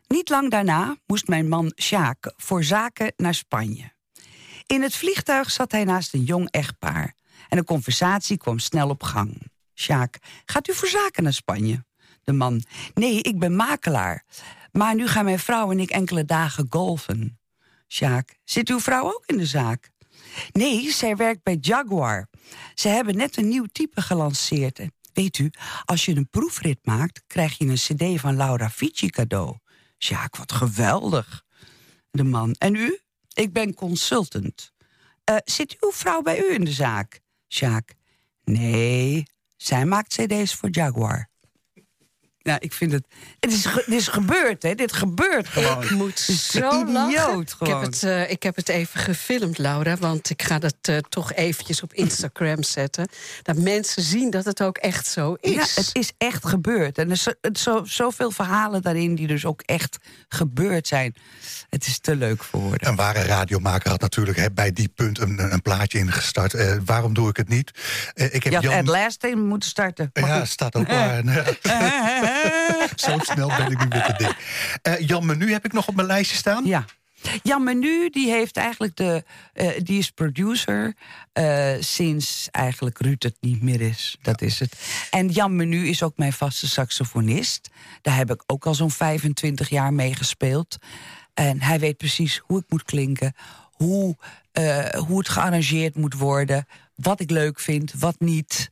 Niet 0.06 0.28
lang 0.28 0.50
daarna 0.50 0.96
moest 1.06 1.28
mijn 1.28 1.48
man 1.48 1.72
Sjaak 1.82 2.32
voor 2.36 2.64
zaken 2.64 3.12
naar 3.16 3.34
Spanje. 3.34 3.92
In 4.66 4.82
het 4.82 4.94
vliegtuig 4.94 5.50
zat 5.50 5.72
hij 5.72 5.84
naast 5.84 6.14
een 6.14 6.24
jong 6.24 6.50
echtpaar. 6.50 7.14
En 7.48 7.56
de 7.56 7.64
conversatie 7.64 8.36
kwam 8.36 8.58
snel 8.58 8.88
op 8.88 9.02
gang. 9.02 9.56
Sjaak, 9.78 10.18
gaat 10.44 10.68
u 10.68 10.74
voor 10.74 10.88
zaken 10.88 11.22
naar 11.22 11.32
Spanje? 11.32 11.84
De 12.24 12.32
man, 12.32 12.62
nee, 12.94 13.22
ik 13.22 13.38
ben 13.38 13.56
makelaar. 13.56 14.24
Maar 14.72 14.94
nu 14.94 15.06
gaan 15.06 15.24
mijn 15.24 15.38
vrouw 15.38 15.70
en 15.70 15.80
ik 15.80 15.90
enkele 15.90 16.24
dagen 16.24 16.66
golfen. 16.70 17.38
Sjaak, 17.88 18.38
zit 18.44 18.68
uw 18.68 18.80
vrouw 18.80 19.04
ook 19.04 19.22
in 19.26 19.36
de 19.36 19.46
zaak? 19.46 19.90
Nee, 20.52 20.90
zij 20.90 21.16
werkt 21.16 21.42
bij 21.42 21.58
Jaguar. 21.60 22.28
Ze 22.74 22.88
hebben 22.88 23.16
net 23.16 23.36
een 23.36 23.48
nieuw 23.48 23.66
type 23.72 24.00
gelanceerd. 24.00 24.80
Weet 25.12 25.38
u, 25.38 25.50
als 25.84 26.04
je 26.04 26.16
een 26.16 26.28
proefrit 26.28 26.78
maakt, 26.82 27.22
krijg 27.26 27.58
je 27.58 27.64
een 27.64 27.74
cd 27.74 28.20
van 28.20 28.36
Laura 28.36 28.70
Fici 28.70 29.10
cadeau. 29.10 29.56
Sjaak, 29.98 30.36
wat 30.36 30.52
geweldig. 30.52 31.44
De 32.10 32.24
man, 32.24 32.52
en 32.52 32.74
u? 32.74 33.00
Ik 33.34 33.52
ben 33.52 33.74
consultant. 33.74 34.72
Eh, 35.24 35.36
zit 35.44 35.76
uw 35.80 35.92
vrouw 35.92 36.22
bij 36.22 36.38
u 36.38 36.54
in 36.54 36.64
de 36.64 36.72
zaak? 36.72 37.20
Sjaak, 37.48 37.94
nee, 38.44 39.26
zij 39.58 39.84
maakt 39.84 40.14
cd's 40.14 40.54
voor 40.54 40.68
Jaguar. 40.72 41.28
Nou, 42.42 42.58
ik 42.62 42.72
vind 42.72 42.92
het... 42.92 43.04
Het 43.40 43.52
is, 43.52 43.64
ge- 43.66 43.82
het 43.84 43.94
is 43.94 44.08
gebeurd, 44.08 44.62
hè? 44.62 44.74
Dit 44.74 44.92
gebeurt 44.92 45.48
gewoon. 45.48 45.82
Ik 45.82 45.90
moet 45.90 46.18
zo 46.18 46.80
idioot. 46.86 47.56
Ik 47.60 47.66
heb, 47.66 47.80
het, 47.80 48.02
eh, 48.02 48.30
ik 48.30 48.42
heb 48.42 48.56
het 48.56 48.68
even 48.68 49.00
gefilmd, 49.00 49.58
Laura. 49.58 49.96
Want 49.96 50.30
ik 50.30 50.42
ga 50.42 50.58
dat 50.58 50.74
eh, 50.82 50.96
toch 50.96 51.32
eventjes 51.32 51.82
op 51.82 51.92
Instagram 51.92 52.62
zetten. 52.62 53.08
Dat 53.42 53.56
mensen 53.56 54.02
zien 54.02 54.30
dat 54.30 54.44
het 54.44 54.62
ook 54.62 54.76
echt 54.76 55.06
zo 55.06 55.36
is. 55.40 55.50
Ja, 55.52 55.60
het 55.74 55.90
is 55.92 56.12
echt 56.18 56.46
gebeurd. 56.46 56.98
En 56.98 57.10
er 57.10 57.16
zijn 57.16 57.36
zo, 57.52 57.84
zoveel 57.84 58.30
verhalen 58.30 58.82
daarin 58.82 59.14
die 59.14 59.26
dus 59.26 59.44
ook 59.44 59.60
echt 59.62 59.96
gebeurd 60.28 60.86
zijn. 60.88 61.14
Het 61.70 61.86
is 61.86 61.98
te 61.98 62.16
leuk 62.16 62.42
voor 62.44 62.60
woorden. 62.60 62.88
Een 62.88 62.96
ware 62.96 63.22
radiomaker 63.22 63.90
had 63.90 64.00
natuurlijk 64.00 64.38
hè, 64.38 64.50
bij 64.50 64.72
die 64.72 64.88
punt 64.88 65.18
een, 65.20 65.52
een 65.52 65.62
plaatje 65.62 65.98
ingestart. 65.98 66.54
Eh, 66.54 66.76
waarom 66.84 67.14
doe 67.14 67.28
ik 67.28 67.36
het 67.36 67.48
niet? 67.48 67.70
Ik 68.14 68.32
heb 68.32 68.42
Je 68.42 68.54
had 68.54 68.62
Jan... 68.62 68.74
At 68.74 68.86
Last 68.86 69.24
in 69.24 69.46
moeten 69.46 69.68
starten. 69.68 70.10
Maar 70.20 70.28
Ja, 70.28 70.38
goed. 70.38 70.48
staat 70.48 70.74
ook 70.76 70.88
waar. 70.98 71.22
Zo 72.96 73.18
snel 73.18 73.48
ben 73.56 73.70
ik 73.70 73.78
nu 73.78 73.86
met 73.86 74.06
het 74.06 74.18
ding. 74.18 74.36
Eh, 74.82 75.06
Jan 75.08 75.26
Menu 75.26 75.52
heb 75.52 75.64
ik 75.64 75.72
nog 75.72 75.88
op 75.88 75.94
mijn 75.94 76.06
lijstje 76.06 76.36
staan. 76.36 76.64
Ja. 76.66 76.84
Jan 77.42 77.64
Menu, 77.64 78.10
die 78.10 78.30
heeft 78.30 78.56
eigenlijk 78.56 78.96
de. 78.96 79.24
eh, 79.52 79.68
die 79.82 79.98
is 79.98 80.10
producer 80.10 80.94
eh, 81.32 81.74
sinds 81.80 82.48
eigenlijk 82.50 82.98
Ruud 83.00 83.22
het 83.22 83.36
niet 83.40 83.62
meer 83.62 83.80
is. 83.80 84.16
Dat 84.22 84.42
is 84.42 84.58
het. 84.58 84.76
En 85.10 85.28
Jan 85.28 85.56
Menu 85.56 85.88
is 85.88 86.02
ook 86.02 86.16
mijn 86.16 86.32
vaste 86.32 86.68
saxofonist. 86.68 87.70
Daar 88.02 88.16
heb 88.16 88.30
ik 88.30 88.42
ook 88.46 88.66
al 88.66 88.74
zo'n 88.74 88.90
25 88.90 89.68
jaar 89.68 89.92
mee 89.92 90.14
gespeeld. 90.14 90.76
En 91.34 91.62
hij 91.62 91.78
weet 91.78 91.96
precies 91.96 92.40
hoe 92.44 92.58
ik 92.58 92.64
moet 92.68 92.82
klinken, 92.84 93.34
hoe, 93.72 94.16
hoe 95.06 95.18
het 95.18 95.28
gearrangeerd 95.28 95.96
moet 95.96 96.14
worden, 96.14 96.66
wat 96.94 97.20
ik 97.20 97.30
leuk 97.30 97.60
vind, 97.60 97.92
wat 97.98 98.20
niet. 98.20 98.70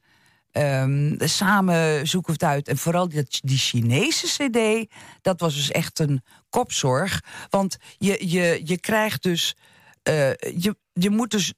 Ehm, 0.57 1.15
samen 1.19 2.07
zoeken 2.07 2.33
we 2.39 2.45
het 2.47 2.51
uit. 2.55 2.69
En 2.69 2.77
vooral 2.77 3.09
die, 3.09 3.59
Chinese 3.59 4.27
CD, 4.27 4.93
dat 5.23 5.41
was 5.41 5.55
dus 5.55 5.71
echt 5.71 5.99
een 5.99 6.23
kopzorg. 6.51 7.23
Want 7.51 7.77
je, 7.99 8.31
je, 8.31 8.61
je 8.65 8.81
krijgt 8.81 9.23
dus. 9.23 9.57
eh, 10.03 10.31
je, 10.59 10.77
je 10.93 11.11
moet 11.11 11.31
dus 11.31 11.53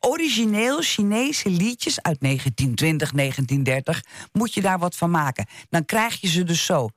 origineel 0.00 0.80
Chinese 0.80 1.48
liedjes 1.50 2.02
uit 2.02 2.20
1920, 2.20 3.10
1930, 3.10 4.02
moet 4.32 4.54
je 4.54 4.60
daar 4.60 4.78
wat 4.78 4.96
van 4.96 5.10
maken. 5.10 5.46
Dan 5.68 5.84
krijg 5.84 6.20
je 6.20 6.28
ze 6.28 6.44
dus 6.44 6.64
zo. 6.64 6.88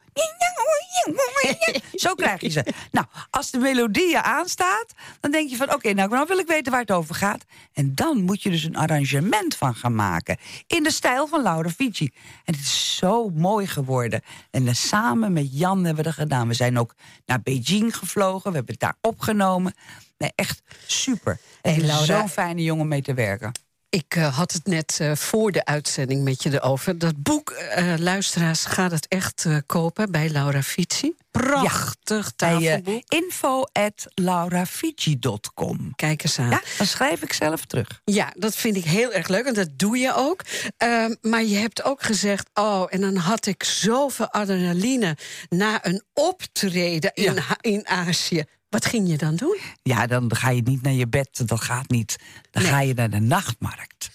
Zo 1.93 2.13
krijg 2.13 2.41
je 2.41 2.49
ze. 2.49 2.65
Nou, 2.91 3.07
als 3.29 3.51
de 3.51 3.57
melodie 3.57 4.09
je 4.09 4.21
aanstaat, 4.21 4.85
dan 5.19 5.31
denk 5.31 5.49
je 5.49 5.55
van... 5.55 5.73
oké, 5.73 5.93
nou, 5.93 6.09
nou 6.09 6.25
wil 6.27 6.37
ik 6.37 6.47
weten 6.47 6.71
waar 6.71 6.81
het 6.81 6.91
over 6.91 7.15
gaat. 7.15 7.45
En 7.73 7.95
dan 7.95 8.21
moet 8.21 8.41
je 8.41 8.49
dus 8.49 8.63
een 8.63 8.75
arrangement 8.75 9.55
van 9.55 9.75
gaan 9.75 9.95
maken. 9.95 10.37
In 10.67 10.83
de 10.83 10.91
stijl 10.91 11.27
van 11.27 11.41
Laura 11.41 11.69
Fici. 11.69 12.11
En 12.43 12.53
het 12.53 12.61
is 12.61 12.97
zo 12.97 13.29
mooi 13.29 13.67
geworden. 13.67 14.21
En 14.51 14.65
dan 14.65 14.75
samen 14.75 15.33
met 15.33 15.59
Jan 15.59 15.77
hebben 15.77 15.95
we 15.95 16.09
dat 16.09 16.13
gedaan. 16.13 16.47
We 16.47 16.53
zijn 16.53 16.79
ook 16.79 16.95
naar 17.25 17.41
Beijing 17.41 17.97
gevlogen. 17.97 18.49
We 18.51 18.57
hebben 18.57 18.73
het 18.73 18.83
daar 18.83 18.97
opgenomen. 19.01 19.73
Nee, 20.17 20.31
echt 20.35 20.61
super. 20.87 21.39
En 21.61 21.85
Hey, 21.85 22.05
zo'n 22.05 22.29
fijne 22.29 22.63
jongen 22.63 22.87
mee 22.87 23.01
te 23.01 23.13
werken. 23.13 23.51
Ik 23.95 24.15
eh, 24.15 24.37
had 24.37 24.51
het 24.51 24.65
net 24.65 24.97
eh, 25.01 25.15
voor 25.15 25.51
de 25.51 25.65
uitzending 25.65 26.23
met 26.23 26.43
je 26.43 26.53
erover. 26.53 26.97
Dat 26.97 27.23
boek, 27.23 27.49
eh, 27.49 27.93
luisteraars, 27.97 28.65
gaat 28.65 28.91
het 28.91 29.07
echt 29.07 29.45
kopen 29.65 30.11
bij 30.11 30.29
Laura 30.29 30.63
Fici. 30.63 31.15
Prachtig 31.41 32.25
eh, 32.25 32.31
tafelboek. 32.35 33.03
info 33.07 33.63
at 33.71 34.05
laurafici.com. 34.13 35.95
Kijk 35.95 36.23
eens 36.23 36.39
aan. 36.39 36.49
Ja, 36.49 36.61
dan 36.77 36.87
schrijf 36.87 37.21
ik 37.21 37.33
zelf 37.33 37.65
terug. 37.65 38.01
Ja, 38.05 38.33
dat 38.37 38.55
vind 38.55 38.75
ik 38.75 38.83
heel 38.83 39.13
erg 39.13 39.27
leuk 39.27 39.45
en 39.45 39.53
dat 39.53 39.69
doe 39.75 39.97
je 39.97 40.13
ook. 40.15 40.41
Ehm, 40.77 41.15
maar 41.21 41.43
je 41.43 41.55
hebt 41.57 41.83
ook 41.83 42.03
gezegd, 42.03 42.49
oh, 42.53 42.85
en 42.89 43.01
dan 43.01 43.15
had 43.15 43.45
ik 43.45 43.63
zoveel 43.63 44.31
adrenaline 44.31 45.17
na 45.49 45.85
een 45.85 46.03
optreden 46.13 47.11
in, 47.13 47.33
Ja. 47.33 47.57
In 47.61 47.87
Azië. 47.87 48.43
Wat 48.70 48.86
ging 48.86 49.09
je 49.09 49.18
dan 49.18 49.36
doen? 49.36 49.57
Ja, 49.84 50.07
dan 50.07 50.36
ga 50.36 50.49
je 50.49 50.61
niet 50.61 50.82
naar 50.82 50.93
je 50.93 51.07
bed, 51.07 51.47
dat 51.47 51.61
gaat 51.61 51.89
niet. 51.89 52.16
Dan 52.51 52.63
Nee. 52.63 52.72
ga 52.72 52.80
je 52.82 52.93
naar 52.93 53.09
de 53.09 53.20
nachtmarkt. 53.20 54.09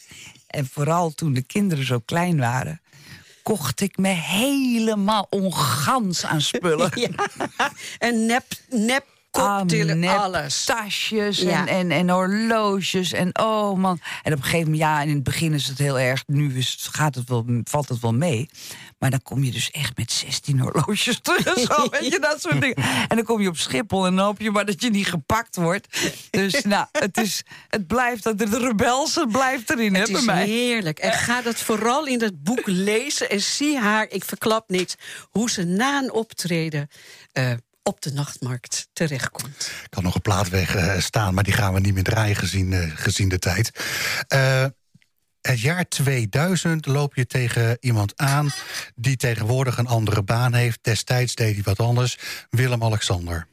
En 0.47 0.67
vooral 0.67 1.11
toen 1.15 1.33
de 1.33 1.43
kinderen 1.43 1.85
zo 1.87 1.99
klein 1.99 2.39
waren... 2.39 2.81
kocht 3.43 3.81
ik 3.81 3.97
me 3.97 4.09
helemaal 4.09 5.27
ongans 5.31 6.25
aan 6.25 6.41
spullen. 6.41 6.91
Ja, 7.01 7.11
en 7.99 8.27
nep, 8.27 8.45
nep 8.69 9.07
Cocktail, 9.31 10.03
Ah, 10.09 10.23
alles. 10.23 10.65
tasjes 10.65 11.39
Ja. 11.39 11.67
en, 11.67 11.69
en, 11.69 11.91
en 11.91 12.11
horloges. 12.11 13.13
En 13.13 13.39
oh 13.41 13.79
man. 13.79 14.01
En 14.23 14.33
op 14.33 14.39
een 14.39 14.45
gegeven 14.45 14.71
moment, 14.71 14.79
ja, 14.83 15.03
in 15.03 15.15
het 15.15 15.23
begin 15.23 15.53
is 15.53 15.67
het 15.67 15.79
heel 15.79 15.99
erg. 15.99 16.23
Nu 16.27 16.57
is 16.57 16.71
het, 16.71 16.95
gaat 16.95 17.15
het 17.15 17.29
wel, 17.29 17.45
valt 17.65 17.89
het 17.89 18.01
wel 18.01 18.15
mee. 18.15 18.49
Maar 19.01 19.11
dan 19.11 19.23
kom 19.23 19.45
je 19.45 19.51
dus 19.51 19.71
echt 19.71 19.97
met 19.97 20.13
16 20.13 20.61
horloges 20.61 21.19
terug. 21.23 21.45
en 21.47 21.67
Zo, 21.67 21.89
weet 21.91 22.13
je, 22.13 22.19
dat 22.19 22.41
soort 22.41 22.61
dingen. 22.61 22.77
En 23.09 23.17
dan 23.17 23.25
kom 23.25 23.41
je 23.41 23.49
op 23.49 23.57
Schiphol 23.57 24.07
en 24.07 24.17
dan 24.17 24.25
hoop 24.25 24.41
je 24.41 24.51
maar 24.51 24.65
dat 24.65 24.83
je 24.83 24.91
niet 24.91 25.07
gepakt 25.07 25.57
wordt. 25.57 25.87
Dus 26.31 26.63
nou, 26.63 26.87
het, 26.93 27.17
is, 27.19 27.43
het 27.69 27.87
blijft, 27.87 28.39
de 28.39 28.59
rebelse 28.59 29.27
blijft 29.31 29.71
erin, 29.71 29.95
hè, 29.95 30.01
Het 30.01 30.11
bij 30.11 30.21
is 30.21 30.27
mij. 30.27 30.47
heerlijk. 30.47 30.99
En 30.99 31.13
ga 31.13 31.43
dat 31.43 31.57
vooral 31.57 32.07
in 32.07 32.21
het 32.23 32.43
boek 32.43 32.67
lezen. 32.67 33.31
En 33.31 33.41
zie 33.41 33.79
haar, 33.79 34.07
ik 34.11 34.25
verklap 34.25 34.69
niks, 34.71 34.95
hoe 35.31 35.51
ze 35.51 35.65
na 35.65 35.99
een 36.03 36.13
optreden 36.13 36.89
eh, 37.33 37.53
op 37.83 38.01
de 38.01 38.13
nachtmarkt 38.13 38.89
terechtkomt. 38.93 39.71
kan 39.89 40.03
nog 40.03 40.15
een 40.15 40.21
plaat 40.21 40.49
weg 40.49 40.75
eh, 40.75 40.99
staan, 41.01 41.35
maar 41.35 41.45
die 41.45 41.53
gaan 41.53 41.75
we 41.75 41.81
niet 41.81 41.95
meer 41.95 42.03
draaien 42.03 42.37
gezien, 42.37 42.73
eh, 42.73 42.91
gezien 42.95 43.29
de 43.29 43.39
tijd. 43.39 43.71
Eh, 44.29 44.65
het 45.43 45.61
jaar 45.61 45.89
2000 45.89 46.87
loop 46.87 47.15
je 47.15 47.27
tegen 47.27 47.77
iemand 47.81 48.13
aan 48.17 48.51
die 48.95 49.17
tegenwoordig 49.17 49.79
een 49.79 49.87
andere 49.87 50.23
baan 50.23 50.55
heeft. 50.55 50.79
Destijds 50.83 51.35
deed 51.35 51.55
hij 51.55 51.63
wat 51.63 51.81
anders. 51.81 52.19
Willem-Alexander. 52.51 53.47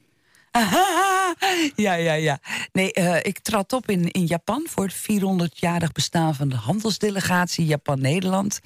Ja, 1.76 1.94
ja, 1.94 2.14
ja. 2.14 2.40
Nee, 2.72 2.94
eh, 2.94 3.16
ik 3.22 3.40
trad 3.40 3.74
op 3.74 3.90
in, 3.90 4.12
in 4.12 4.26
Japan 4.26 4.66
voor 4.70 4.84
het 4.84 4.96
400-jarig 4.96 5.92
bestaan 5.92 6.36
van 6.36 6.50
de 6.50 6.56
handelsdelegatie 6.56 7.66
Japan-Nederland. 7.66 8.60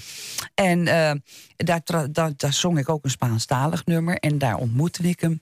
En 0.53 0.87
eh, 0.87 1.11
daar, 1.57 1.81
daar, 2.11 2.31
daar 2.35 2.53
zong 2.53 2.79
ik 2.79 2.89
ook 2.89 3.03
een 3.03 3.09
Spaanstalig 3.09 3.85
nummer 3.85 4.15
en 4.15 4.37
daar 4.37 4.55
ontmoette 4.55 5.03
ik 5.03 5.19
hem. 5.19 5.41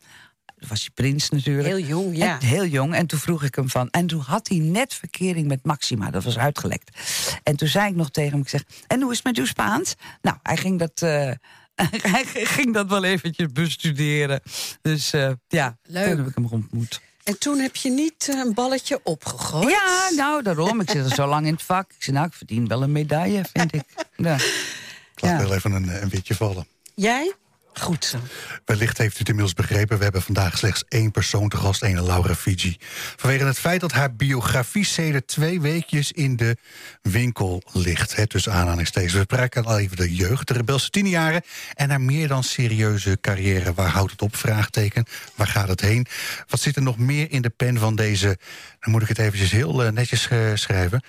Was 0.67 0.79
die 0.79 0.91
prins 0.93 1.29
natuurlijk. 1.29 1.67
Heel 1.67 1.79
jong, 1.85 2.17
ja. 2.17 2.39
En 2.39 2.45
heel 2.47 2.65
jong. 2.65 2.93
En 2.95 3.05
toen 3.07 3.19
vroeg 3.19 3.43
ik 3.43 3.55
hem 3.55 3.69
van. 3.69 3.89
En 3.89 4.07
toen 4.07 4.19
had 4.21 4.47
hij 4.47 4.57
net 4.57 4.93
verkering 4.93 5.47
met 5.47 5.63
Maxima. 5.65 6.09
Dat 6.11 6.23
was 6.23 6.37
uitgelekt. 6.37 6.97
En 7.43 7.55
toen 7.55 7.67
zei 7.67 7.89
ik 7.89 7.95
nog 7.95 8.09
tegen 8.09 8.31
hem: 8.31 8.41
ik 8.41 8.49
zeg, 8.49 8.63
En 8.87 9.01
hoe 9.01 9.11
is 9.11 9.17
het 9.17 9.25
met 9.25 9.37
uw 9.37 9.45
Spaans? 9.45 9.95
Nou, 10.21 10.37
hij 10.43 10.57
ging 10.57 10.79
dat. 10.79 11.01
eh, 11.01 11.31
hij 12.13 12.25
ging 12.25 12.73
dat 12.73 12.87
wel 12.89 13.03
eventjes 13.03 13.47
bestuderen. 13.51 14.41
Dus 14.81 15.13
eh, 15.13 15.31
ja, 15.47 15.77
Leuk. 15.83 16.07
toen 16.07 16.17
heb 16.17 16.27
ik 16.27 16.35
hem 16.35 16.45
ontmoet. 16.45 17.01
En 17.23 17.39
toen 17.39 17.59
heb 17.59 17.75
je 17.75 17.89
niet 17.89 18.27
eh, 18.29 18.37
een 18.39 18.53
balletje 18.53 18.99
opgegooid? 19.03 19.69
Ja, 19.69 20.09
nou, 20.15 20.43
daarom. 20.43 20.81
Ik 20.81 20.89
zit 20.89 21.05
er 21.05 21.15
zo 21.15 21.27
lang 21.27 21.45
in 21.45 21.53
het 21.53 21.63
vak. 21.63 21.89
Ik 21.91 22.03
zeg, 22.03 22.13
nou, 22.15 22.27
ik 22.27 22.33
verdien 22.33 22.67
wel 22.67 22.83
een 22.83 22.91
medaille, 22.91 23.41
vind 23.53 23.73
ik. 23.73 23.83
Ja. 24.15 24.35
Ik 24.35 25.21
laat 25.21 25.39
Ja. 25.41 25.47
wel 25.47 25.55
even 25.55 25.71
een, 25.71 26.01
een 26.01 26.09
witje 26.09 26.35
vallen. 26.35 26.67
Jij? 26.95 27.33
Goed 27.73 28.05
zo. 28.05 28.17
Wellicht 28.65 28.97
heeft 28.97 29.15
u 29.15 29.19
het 29.19 29.27
inmiddels 29.27 29.53
begrepen. 29.53 29.97
We 29.97 30.03
hebben 30.03 30.21
vandaag 30.21 30.57
slechts 30.57 30.83
één 30.87 31.11
persoon 31.11 31.49
te 31.49 31.57
gast, 31.57 31.83
ene 31.83 32.03
Laura 32.03 32.35
Fiji. 32.35 32.77
Vanwege 33.15 33.45
het 33.45 33.59
feit 33.59 33.81
dat 33.81 33.91
haar 33.91 34.15
biografie 34.15 34.85
sedert 34.85 35.27
twee 35.27 35.61
weekjes 35.61 36.11
in 36.11 36.35
de 36.35 36.57
winkel 37.01 37.63
ligt. 37.73 38.15
Hè, 38.15 38.27
tussen 38.27 38.53
aanhalingstekens. 38.53 39.13
We 39.13 39.19
spraken 39.19 39.65
al 39.65 39.79
even 39.79 39.97
de 39.97 40.15
jeugd, 40.15 40.47
de 40.47 40.53
rebelse 40.53 40.89
tienjaren... 40.89 41.41
en 41.73 41.89
haar 41.89 42.01
meer 42.01 42.27
dan 42.27 42.43
serieuze 42.43 43.17
carrière. 43.21 43.73
Waar 43.73 43.89
houdt 43.89 44.11
het 44.11 44.21
op? 44.21 44.35
Vraagteken. 44.35 45.05
Waar 45.35 45.47
gaat 45.47 45.67
het 45.67 45.81
heen? 45.81 46.05
Wat 46.47 46.59
zit 46.59 46.75
er 46.75 46.81
nog 46.81 46.97
meer 46.97 47.31
in 47.31 47.41
de 47.41 47.49
pen 47.49 47.77
van 47.77 47.95
deze... 47.95 48.37
dan 48.79 48.91
moet 48.91 49.01
ik 49.01 49.07
het 49.07 49.19
eventjes 49.19 49.51
heel 49.51 49.83
eh, 49.83 49.91
netjes 49.91 50.27
eh, 50.27 50.39
schrijven... 50.53 51.03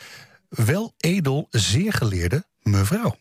wel 0.48 0.94
edel, 0.96 1.46
zeer 1.50 1.92
geleerde 1.92 2.44
mevrouw. 2.62 3.16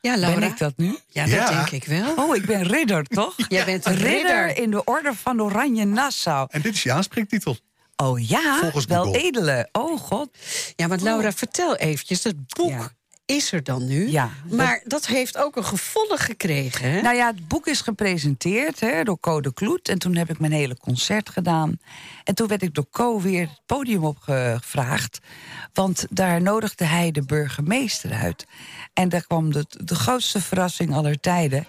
Ja, 0.00 0.16
Laura. 0.16 0.38
Ben 0.40 0.48
ik 0.48 0.58
dat 0.58 0.72
nu? 0.76 0.96
Ja, 1.08 1.22
dat 1.24 1.32
Ja. 1.32 1.48
denk 1.48 1.70
ik 1.70 1.84
wel. 1.84 2.14
Oh, 2.14 2.36
ik 2.36 2.44
ben 2.46 2.62
ridder, 2.62 3.04
toch? 3.04 3.34
Jij 3.48 3.64
bent 3.64 3.86
een 3.86 3.94
ridder 3.94 4.46
ridder. 4.46 4.62
in 4.62 4.70
de 4.70 4.84
orde 4.84 5.12
van 5.14 5.42
Oranje 5.42 5.84
Nassau. 5.84 6.46
En 6.50 6.60
dit 6.60 6.74
is 6.74 6.82
je 6.82 6.92
aanspreektitel. 6.92 7.56
Oh 7.96 8.28
ja, 8.28 8.58
Volgens 8.60 8.84
wel 8.84 9.14
edele. 9.14 9.68
Oh 9.72 9.98
god. 10.00 10.28
Ja, 10.76 10.88
want 10.88 11.00
Laura, 11.00 11.32
vertel 11.32 11.76
eventjes. 11.76 12.24
Het 12.24 12.54
boek 12.54 12.70
Ja. 12.70 12.90
Is 13.30 13.52
er 13.52 13.64
dan 13.64 13.86
nu. 13.86 14.10
Ja, 14.10 14.30
Maar 14.50 14.80
dat 14.84 15.06
heeft 15.06 15.36
ook 15.36 15.56
een 15.56 15.64
gevolg 15.64 16.24
gekregen, 16.24 16.90
hè? 16.90 17.00
Nou 17.00 17.16
ja, 17.16 17.26
het 17.26 17.48
boek 17.48 17.66
is 17.66 17.80
gepresenteerd 17.80 18.80
hè, 18.80 19.02
door 19.02 19.20
Co 19.20 19.40
de 19.40 19.52
Kloet. 19.52 19.88
En 19.88 19.98
toen 19.98 20.16
heb 20.16 20.30
ik 20.30 20.38
mijn 20.38 20.52
hele 20.52 20.76
concert 20.76 21.28
gedaan. 21.28 21.78
En 22.24 22.34
toen 22.34 22.46
werd 22.46 22.62
ik 22.62 22.74
door 22.74 22.86
Co 22.90 23.20
weer 23.20 23.40
het 23.40 23.60
podium 23.66 24.04
opgevraagd. 24.04 25.18
Want 25.72 26.06
daar 26.10 26.42
nodigde 26.42 26.84
hij 26.84 27.10
de 27.10 27.22
burgemeester 27.22 28.12
uit. 28.12 28.46
En 28.92 29.08
daar 29.08 29.26
kwam 29.26 29.52
de, 29.52 29.64
de 29.68 29.94
grootste 29.94 30.40
verrassing 30.40 30.94
aller 30.94 31.20
tijden... 31.20 31.66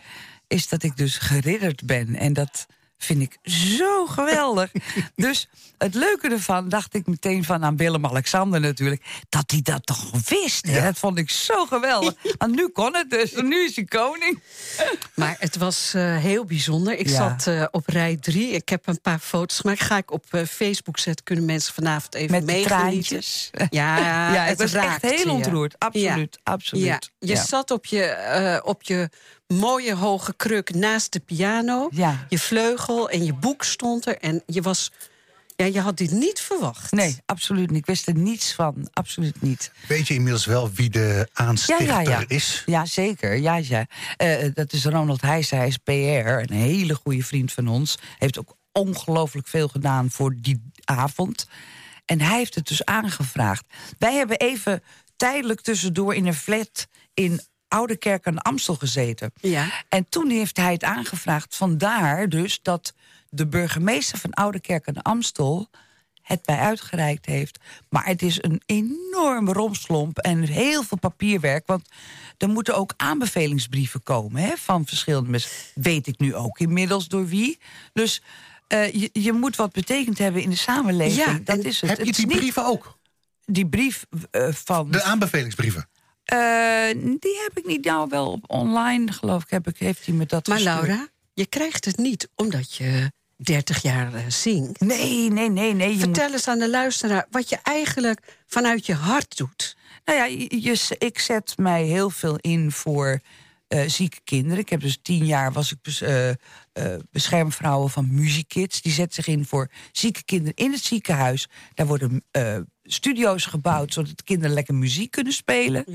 is 0.47 0.67
dat 0.67 0.83
ik 0.83 0.97
dus 0.97 1.17
geridderd 1.17 1.85
ben. 1.85 2.15
En 2.15 2.33
dat 2.33 2.67
vind 3.03 3.21
ik 3.21 3.37
zo 3.51 4.05
geweldig. 4.05 4.71
dus 5.15 5.47
het 5.77 5.93
leuke 5.95 6.29
ervan 6.29 6.69
dacht 6.69 6.93
ik 6.93 7.07
meteen 7.07 7.43
van 7.43 7.63
aan 7.63 7.77
Willem-Alexander 7.77 8.59
natuurlijk... 8.59 9.03
dat 9.29 9.51
hij 9.51 9.61
dat 9.61 9.85
toch 9.85 10.11
wist. 10.29 10.65
hè. 10.67 10.81
Dat 10.81 10.97
vond 10.97 11.17
ik 11.17 11.29
zo 11.29 11.65
geweldig. 11.65 12.13
Want 12.37 12.55
nu 12.55 12.67
kon 12.67 12.95
het 12.95 13.09
dus. 13.09 13.33
En 13.33 13.47
nu 13.47 13.63
is 13.65 13.75
hij 13.75 13.85
koning. 13.85 14.39
Maar 15.15 15.35
het 15.39 15.57
was 15.57 15.93
eh, 15.93 16.17
heel 16.17 16.45
bijzonder. 16.45 16.97
Ik 16.97 17.07
Ja. 17.09 17.15
zat 17.15 17.47
eh, 17.47 17.65
op 17.71 17.87
rij 17.87 18.17
drie. 18.17 18.49
Ik 18.49 18.69
heb 18.69 18.87
een 18.87 19.01
paar 19.01 19.19
foto's 19.19 19.59
gemaakt. 19.59 19.81
Ga 19.81 19.97
ik 19.97 20.11
op 20.11 20.25
eh, 20.29 20.43
Facebook 20.45 20.99
zetten. 20.99 21.25
Kunnen 21.25 21.45
mensen 21.45 21.73
vanavond 21.73 22.15
even 22.15 22.45
meegenieten. 22.45 23.21
Ja, 23.69 23.97
Ja, 24.33 24.43
het 24.43 24.57
was 24.57 24.73
echt 24.73 25.01
heel 25.01 25.33
ontroerd. 25.33 25.75
Absoluut, 25.79 26.39
Ja. 26.43 26.51
absoluut. 26.51 26.85
Ja, 26.85 26.99
je 27.19 27.33
Ja. 27.33 27.43
zat 27.45 27.71
op 27.71 27.85
je, 27.85 28.03
eh, 28.03 28.59
op 28.63 28.83
je 28.83 29.09
mooie 29.51 29.95
hoge 29.95 30.33
kruk 30.35 30.73
naast 30.73 31.13
de 31.13 31.19
piano. 31.19 31.87
Ja. 31.91 32.25
Je 32.29 32.39
vleugel 32.39 33.09
en 33.09 33.25
je 33.25 33.33
boek 33.33 33.63
stond 33.63 34.05
er. 34.07 34.17
En 34.17 34.43
je 34.45 34.61
was... 34.61 34.91
Ja, 35.55 35.65
je 35.67 35.79
had 35.79 35.97
dit 35.97 36.11
niet 36.11 36.39
verwacht. 36.39 36.91
Nee, 36.91 37.17
absoluut 37.25 37.69
niet. 37.69 37.79
Ik 37.79 37.85
wist 37.85 38.07
er 38.07 38.15
niets 38.15 38.53
van. 38.53 38.89
Absoluut 38.93 39.41
niet. 39.41 39.71
Weet 39.87 40.07
je 40.07 40.13
inmiddels 40.13 40.45
wel 40.45 40.71
wie 40.71 40.89
de 40.89 41.29
aanstichter 41.33 41.85
Ja, 41.85 41.99
ja, 41.99 42.09
ja. 42.09 42.23
is? 42.27 42.63
Ja, 42.65 42.85
zeker. 42.85 43.35
Ja, 43.35 43.55
ja. 43.55 43.85
Eh, 44.17 44.49
dat 44.53 44.73
is 44.73 44.85
Ronald 44.85 45.21
Heijsen. 45.21 45.57
Hij 45.57 45.67
is 45.67 45.77
PR. 45.77 45.91
Een 45.91 46.51
hele 46.51 46.95
goede 46.95 47.23
vriend 47.23 47.51
van 47.51 47.67
ons. 47.67 47.97
Heeft 48.17 48.39
ook 48.39 48.55
ongelooflijk 48.71 49.47
veel 49.47 49.67
gedaan 49.67 50.11
voor 50.11 50.35
die 50.37 50.71
avond. 50.83 51.47
En 52.05 52.21
hij 52.21 52.37
heeft 52.37 52.55
het 52.55 52.67
dus 52.67 52.85
aangevraagd. 52.85 53.65
Wij 53.97 54.13
hebben 54.13 54.37
even 54.37 54.83
tijdelijk 55.15 55.61
tussendoor 55.61 56.15
in 56.15 56.27
een 56.27 56.33
flat 56.33 56.87
in 57.13 57.41
Oude 57.71 57.97
Kerk 57.97 58.27
aan 58.27 58.41
Amstel 58.41 58.75
gezeten. 58.75 59.31
Ja. 59.41 59.83
En 59.89 60.09
toen 60.09 60.29
heeft 60.29 60.57
hij 60.57 60.73
het 60.73 60.83
aangevraagd. 60.83 61.55
Vandaar 61.55 62.29
dus 62.29 62.59
dat 62.61 62.93
de 63.29 63.47
burgemeester 63.47 64.17
van 64.17 64.33
Oude 64.33 64.59
Kerk 64.59 64.87
aan 64.87 65.01
Amstel 65.01 65.69
het 66.21 66.47
mij 66.47 66.57
uitgereikt 66.57 67.25
heeft. 67.25 67.59
Maar 67.89 68.05
het 68.05 68.21
is 68.21 68.43
een 68.43 68.61
enorme 68.65 69.53
romslomp 69.53 70.17
en 70.17 70.41
heel 70.41 70.83
veel 70.83 70.97
papierwerk. 70.97 71.67
Want 71.67 71.89
er 72.37 72.49
moeten 72.49 72.75
ook 72.75 72.93
aanbevelingsbrieven 72.97 74.03
komen 74.03 74.41
hè, 74.41 74.55
van 74.57 74.85
verschillende 74.85 75.29
mensen. 75.29 75.51
Weet 75.73 76.07
ik 76.07 76.19
nu 76.19 76.35
ook 76.35 76.59
inmiddels 76.59 77.07
door 77.07 77.27
wie. 77.27 77.59
Dus 77.93 78.21
eh, 78.67 78.93
je, 78.93 79.09
je 79.13 79.33
moet 79.33 79.55
wat 79.55 79.71
betekend 79.71 80.17
hebben 80.17 80.41
in 80.41 80.49
de 80.49 80.55
samenleving. 80.55 81.25
Ja, 81.25 81.39
dat 81.43 81.57
en 81.57 81.63
is 81.63 81.81
het. 81.81 81.89
Heb 81.89 82.05
je 82.05 82.11
die 82.11 82.27
brieven 82.27 82.65
ook? 82.65 82.99
Die 83.45 83.67
brief 83.67 84.05
eh, 84.31 84.47
van... 84.51 84.91
De 84.91 85.03
aanbevelingsbrieven? 85.03 85.89
Eh, 86.23 86.87
die 87.19 87.39
heb 87.43 87.51
ik 87.57 87.65
niet 87.65 87.85
nou 87.85 88.09
wel 88.09 88.31
op 88.31 88.43
online, 88.47 89.11
geloof 89.11 89.43
ik. 89.43 89.49
Heb 89.49 89.67
ik 89.67 89.77
heeft 89.77 90.05
hij 90.05 90.15
me 90.15 90.25
dat 90.25 90.47
Maar 90.47 90.57
gestuurd. 90.57 90.87
Laura, 90.87 91.07
je 91.33 91.45
krijgt 91.45 91.85
het 91.85 91.97
niet 91.97 92.29
omdat 92.35 92.73
je 92.73 93.11
30 93.35 93.81
jaar 93.81 94.13
eh, 94.13 94.21
zingt. 94.27 94.79
Nee, 94.79 95.29
nee, 95.29 95.49
nee, 95.49 95.73
nee. 95.73 95.89
Je 95.89 95.93
moet 95.95 96.03
Vertel 96.03 96.31
eens 96.31 96.47
aan 96.47 96.59
de 96.59 96.69
luisteraar 96.69 97.27
wat 97.29 97.49
je 97.49 97.57
eigenlijk 97.63 98.39
vanuit 98.45 98.85
je 98.85 98.93
hart 98.93 99.37
doet. 99.37 99.77
Nou 100.05 100.17
ja, 100.17 100.25
je, 100.49 100.95
ik 100.97 101.19
zet 101.19 101.57
mij 101.57 101.83
heel 101.83 102.09
veel 102.09 102.35
in 102.37 102.71
voor 102.71 103.19
eh, 103.67 103.87
zieke 103.87 104.19
kinderen. 104.23 104.59
Ik 104.59 104.69
heb 104.69 104.81
dus 104.81 104.99
tien 105.01 105.25
jaar 105.25 105.51
was 105.51 105.71
ik 105.71 105.81
bes- 105.81 106.03
beschermvrouwen 107.11 107.89
van 107.89 108.13
Muziekids. 108.13 108.81
Die 108.81 108.91
zet 108.91 109.13
zich 109.13 109.27
in 109.27 109.45
voor 109.45 109.69
zieke 109.91 110.23
kinderen 110.23 110.55
in 110.55 110.71
het 110.71 110.83
ziekenhuis. 110.83 111.47
Daar 111.73 111.87
worden 111.87 112.23
studio's 112.93 113.45
gebouwd 113.45 113.93
zodat 113.93 114.17
de 114.17 114.23
kinderen 114.23 114.53
lekker 114.53 114.75
muziek 114.75 115.11
kunnen 115.11 115.33
spelen. 115.33 115.85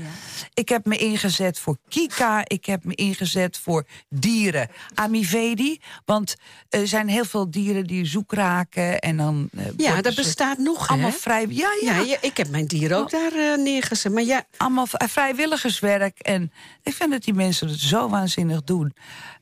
Ik 0.53 0.69
heb 0.69 0.85
me 0.85 0.97
ingezet 0.97 1.59
voor 1.59 1.77
Kika. 1.87 2.41
Ik 2.47 2.65
heb 2.65 2.83
me 2.83 2.95
ingezet 2.95 3.57
voor 3.57 3.85
dieren. 4.09 4.69
Amivedi. 4.93 5.79
Want 6.05 6.35
er 6.69 6.87
zijn 6.87 7.07
heel 7.07 7.25
veel 7.25 7.51
dieren 7.51 7.83
die 7.83 8.05
zoek 8.05 8.33
raken. 8.33 8.99
En 8.99 9.17
dan, 9.17 9.49
eh, 9.57 9.65
Ja, 9.77 10.01
dat 10.01 10.15
bestaat 10.15 10.57
nog, 10.57 10.87
Allemaal 10.87 11.09
hè? 11.09 11.15
vrij. 11.15 11.45
Ja, 11.49 11.69
ja. 11.81 11.97
Ja, 11.99 12.17
ik 12.21 12.37
heb 12.37 12.49
mijn 12.49 12.67
dier 12.67 12.95
ook 12.95 13.09
daar 13.11 13.31
eh, 13.33 13.57
neergezet. 13.57 14.11
Maar 14.11 14.23
ja, 14.23 14.45
allemaal 14.57 14.87
vrijwilligerswerk. 14.87 16.19
En 16.19 16.51
ik 16.83 16.93
vind 16.93 17.11
dat 17.11 17.23
die 17.23 17.33
mensen 17.33 17.67
het 17.67 17.79
zo 17.79 18.09
waanzinnig 18.09 18.63
doen. 18.63 18.93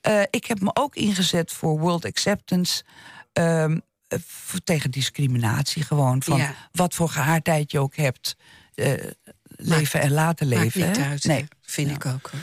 Eh, 0.02 0.22
ik 0.30 0.46
heb 0.46 0.60
me 0.62 0.70
ook 0.74 0.96
ingezet 0.96 1.52
voor 1.52 1.80
World 1.80 2.06
Acceptance. 2.06 2.84
ehm, 3.34 3.72
eh, 3.72 3.78
tegen 4.64 4.92
discriminatie 4.92 5.84
gewoon. 5.84 6.24
Van 6.24 6.38
Ja. 6.38 6.56
wat 6.72 6.94
voor 6.94 7.10
geaardheid 7.10 7.72
je 7.72 7.80
ook 7.80 7.96
hebt. 7.96 8.36
eh, 8.76 8.94
leven 9.58 10.02
en 10.02 10.12
laten 10.12 10.48
maakt 10.48 10.62
leven. 10.76 10.88
niet 10.88 11.00
uit. 11.00 11.24
Nee. 11.24 11.46
Vind 11.62 11.92
ik 11.92 12.06
ook. 12.06 12.30
hoor. 12.32 12.42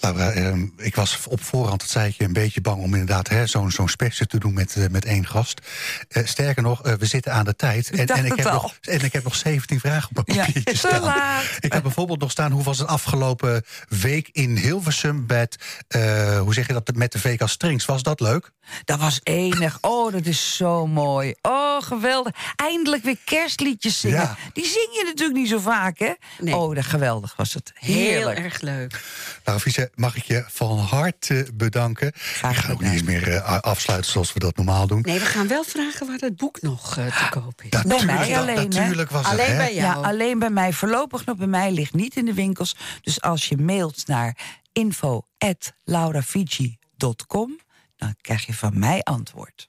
Laura, 0.00 0.30
ehm, 0.30 0.66
ik 0.76 0.94
was 0.94 1.26
op 1.28 1.42
voorhand, 1.44 1.82
het 1.82 1.90
zei 1.90 2.08
ik 2.08 2.14
je, 2.14 2.24
een 2.24 2.32
beetje 2.32 2.60
bang 2.60 2.82
om 2.82 2.92
inderdaad 2.92 3.28
hè, 3.28 3.46
zo'n 3.46 3.70
zo'n 3.70 3.88
special 3.88 4.26
te 4.26 4.38
doen 4.38 4.54
met, 4.54 4.76
eh, 4.76 4.84
met 4.90 5.04
één 5.04 5.26
gast. 5.26 5.60
Eh, 6.08 6.26
sterker 6.26 6.62
nog, 6.62 6.82
eh, 6.82 6.92
we 6.92 7.06
zitten 7.06 7.32
aan 7.32 7.44
de 7.44 7.56
tijd. 7.56 7.90
En, 7.90 8.06
en, 8.06 8.24
ik 8.24 8.36
heb 8.36 8.52
nog, 8.52 8.74
en 8.80 9.00
ik 9.04 9.12
heb 9.12 9.24
nog 9.24 9.34
17 9.34 9.80
vragen 9.80 10.10
op 10.16 10.26
mijn 10.26 10.38
Ja, 10.38 10.44
papiertje 10.44 10.72
te 10.72 10.76
staan. 10.88 11.02
laat. 11.02 11.44
Ik 11.60 11.72
heb 11.72 11.82
bijvoorbeeld 11.82 12.20
nog 12.20 12.30
staan, 12.30 12.52
hoe 12.52 12.62
was 12.62 12.78
het 12.78 12.88
afgelopen 12.88 13.64
week 13.88 14.28
in 14.32 14.56
Hilversum 14.56 15.24
met, 15.26 15.56
eh, 15.88 16.40
hoe 16.40 16.54
zeg 16.54 16.66
je 16.66 16.72
dat, 16.72 16.94
met 16.94 17.12
de 17.12 17.18
VK 17.18 17.48
Strings? 17.48 17.84
Was 17.84 18.02
dat 18.02 18.20
leuk? 18.20 18.50
Dat 18.84 18.98
was 18.98 19.20
enig. 19.22 19.78
Oh, 19.80 20.12
dat 20.12 20.26
is 20.26 20.56
zo 20.56 20.86
mooi. 20.86 21.34
Oh, 21.42 21.82
geweldig. 21.82 22.32
Eindelijk 22.56 23.02
weer 23.02 23.18
kerstliedjes 23.24 24.00
zingen. 24.00 24.16
Ja. 24.20 24.36
Die 24.52 24.64
zing 24.64 24.88
je 24.92 25.02
natuurlijk 25.06 25.38
niet 25.38 25.48
zo 25.48 25.58
vaak, 25.58 25.98
hè? 25.98 26.12
Nee. 26.38 26.56
Oh, 26.56 26.74
dat 26.74 26.84
geweldig 26.84 27.36
was 27.36 27.54
het. 27.54 27.72
Heel 27.74 28.32
erg 28.32 28.60
leuk. 28.60 29.00
Nou, 29.44 29.60
Mag 29.94 30.16
ik 30.16 30.24
je 30.24 30.44
van 30.48 30.78
harte 30.78 31.46
bedanken. 31.54 32.12
Graag 32.14 32.56
ik 32.58 32.64
ga 32.64 32.72
ook 32.72 32.80
niet 32.80 32.92
eens 32.92 33.02
meer 33.02 33.32
eh, 33.32 33.60
afsluiten 33.60 34.10
zoals 34.10 34.32
we 34.32 34.38
dat 34.38 34.56
normaal 34.56 34.86
doen. 34.86 35.00
Nee, 35.00 35.18
we 35.18 35.24
gaan 35.24 35.48
wel 35.48 35.64
vragen 35.64 36.06
waar 36.06 36.18
het 36.18 36.36
boek 36.36 36.62
nog 36.62 36.96
eh, 36.98 37.06
te 37.06 37.26
koop 37.30 37.62
is. 37.62 37.70
Natuurlijk, 37.70 38.04
mij 38.04 38.28
dat- 38.28 38.38
alleen, 38.38 38.68
natuurlijk 38.68 39.10
was 39.10 39.26
Alleen 39.26 39.46
het, 39.46 39.56
bij 39.56 39.74
jou. 39.74 40.00
Ja, 40.02 40.08
alleen 40.08 40.38
bij 40.38 40.50
mij. 40.50 40.72
Voorlopig 40.72 41.24
nog 41.24 41.36
bij 41.36 41.46
mij. 41.46 41.72
Ligt 41.72 41.94
niet 41.94 42.16
in 42.16 42.24
de 42.24 42.34
winkels. 42.34 42.76
Dus 43.02 43.20
als 43.20 43.48
je 43.48 43.56
mailt 43.56 44.06
naar 44.06 44.36
info.lauravigi.com... 44.72 47.58
dan 47.96 48.14
krijg 48.20 48.46
je 48.46 48.54
van 48.54 48.78
mij 48.78 49.00
antwoord. 49.02 49.68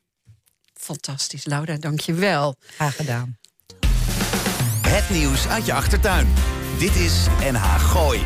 Fantastisch, 0.74 1.46
Laura, 1.46 1.78
dank 1.78 2.00
je 2.00 2.14
wel. 2.14 2.56
Graag 2.76 2.96
gedaan. 2.96 3.38
Het 4.88 5.10
nieuws 5.10 5.48
uit 5.48 5.66
je 5.66 5.74
achtertuin. 5.74 6.28
Dit 6.80 6.96
is 6.96 7.26
NH 7.52 7.80
Gooi. 7.80 8.26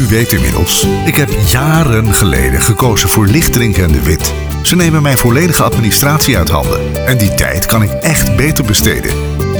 U 0.00 0.06
weet 0.06 0.32
inmiddels, 0.32 0.86
ik 1.04 1.16
heb 1.16 1.30
jaren 1.46 2.14
geleden 2.14 2.60
gekozen 2.60 3.08
voor 3.08 3.26
Lichtdrinken 3.26 3.84
en 3.84 3.92
de 3.92 4.02
Wit. 4.02 4.32
Ze 4.62 4.76
nemen 4.76 5.02
mijn 5.02 5.18
volledige 5.18 5.62
administratie 5.62 6.36
uit 6.36 6.48
handen. 6.48 7.06
En 7.06 7.18
die 7.18 7.34
tijd 7.34 7.66
kan 7.66 7.82
ik 7.82 7.90
echt 7.90 8.36
beter 8.36 8.64
besteden. 8.64 9.14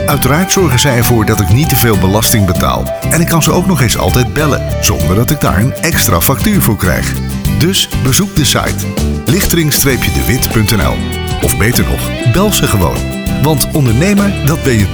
Uiteraard 0.07 0.53
zorgen 0.53 0.79
zij 0.79 0.97
ervoor 0.97 1.27
dat 1.27 1.41
ik 1.41 1.49
niet 1.49 1.69
te 1.69 1.77
veel 1.77 1.99
belasting 1.99 2.47
betaal. 2.47 2.99
En 3.11 3.21
ik 3.21 3.27
kan 3.29 3.43
ze 3.43 3.53
ook 3.53 3.67
nog 3.67 3.81
eens 3.81 3.99
altijd 3.99 4.33
bellen, 4.33 4.67
zonder 4.81 5.17
dat 5.17 5.31
ik 5.31 5.41
daar 5.41 5.59
een 5.59 5.75
extra 5.75 6.21
factuur 6.21 6.63
voor 6.63 6.77
krijg. 6.77 7.13
Dus 7.59 7.89
bezoek 8.03 8.37
de 8.37 8.45
site 8.45 8.87
lichtering-dewit.nl 9.25 10.97
Of 11.43 11.59
beter 11.59 11.85
nog, 11.85 12.33
bel 12.33 12.53
ze 12.53 12.67
gewoon. 12.67 12.99
Want 13.43 13.67
ondernemer, 13.73 14.33
dat 14.47 14.63
ben 14.63 14.79
je 14.79 14.87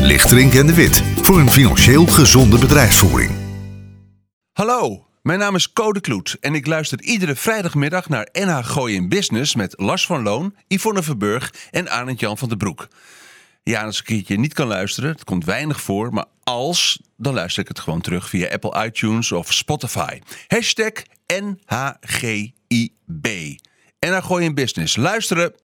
24-7. 0.00 0.02
Lichtering 0.02 0.54
en 0.54 0.66
de 0.66 0.74
Wit, 0.74 1.02
voor 1.22 1.38
een 1.38 1.50
financieel 1.50 2.06
gezonde 2.06 2.58
bedrijfsvoering. 2.58 3.41
Hallo, 4.52 5.06
mijn 5.22 5.38
naam 5.38 5.54
is 5.54 5.72
Code 5.72 6.00
Kloet 6.00 6.36
en 6.40 6.54
ik 6.54 6.66
luister 6.66 7.02
iedere 7.02 7.34
vrijdagmiddag 7.34 8.08
naar 8.08 8.28
NH 8.32 8.64
Gooi 8.64 8.94
in 8.94 9.08
Business 9.08 9.54
met 9.54 9.74
Lars 9.76 10.06
van 10.06 10.22
Loon, 10.22 10.56
Yvonne 10.68 11.02
Verburg 11.02 11.54
en 11.70 11.90
Arend 11.90 12.20
Jan 12.20 12.38
van 12.38 12.48
den 12.48 12.58
Broek. 12.58 12.88
Ja, 13.62 13.84
als 13.84 14.00
ik 14.00 14.08
een 14.08 14.16
keertje 14.16 14.38
niet 14.38 14.54
kan 14.54 14.66
luisteren, 14.66 15.10
het 15.10 15.24
komt 15.24 15.44
weinig 15.44 15.80
voor, 15.80 16.12
maar 16.12 16.24
als, 16.42 17.00
dan 17.16 17.34
luister 17.34 17.62
ik 17.62 17.68
het 17.68 17.80
gewoon 17.80 18.00
terug 18.00 18.28
via 18.28 18.48
Apple 18.48 18.84
iTunes 18.84 19.32
of 19.32 19.52
Spotify. 19.52 20.18
Hashtag 20.46 20.92
NHGIB. 21.26 22.48
NH 24.00 24.24
Gooi 24.24 24.44
in 24.44 24.54
Business. 24.54 24.96
Luisteren! 24.96 25.61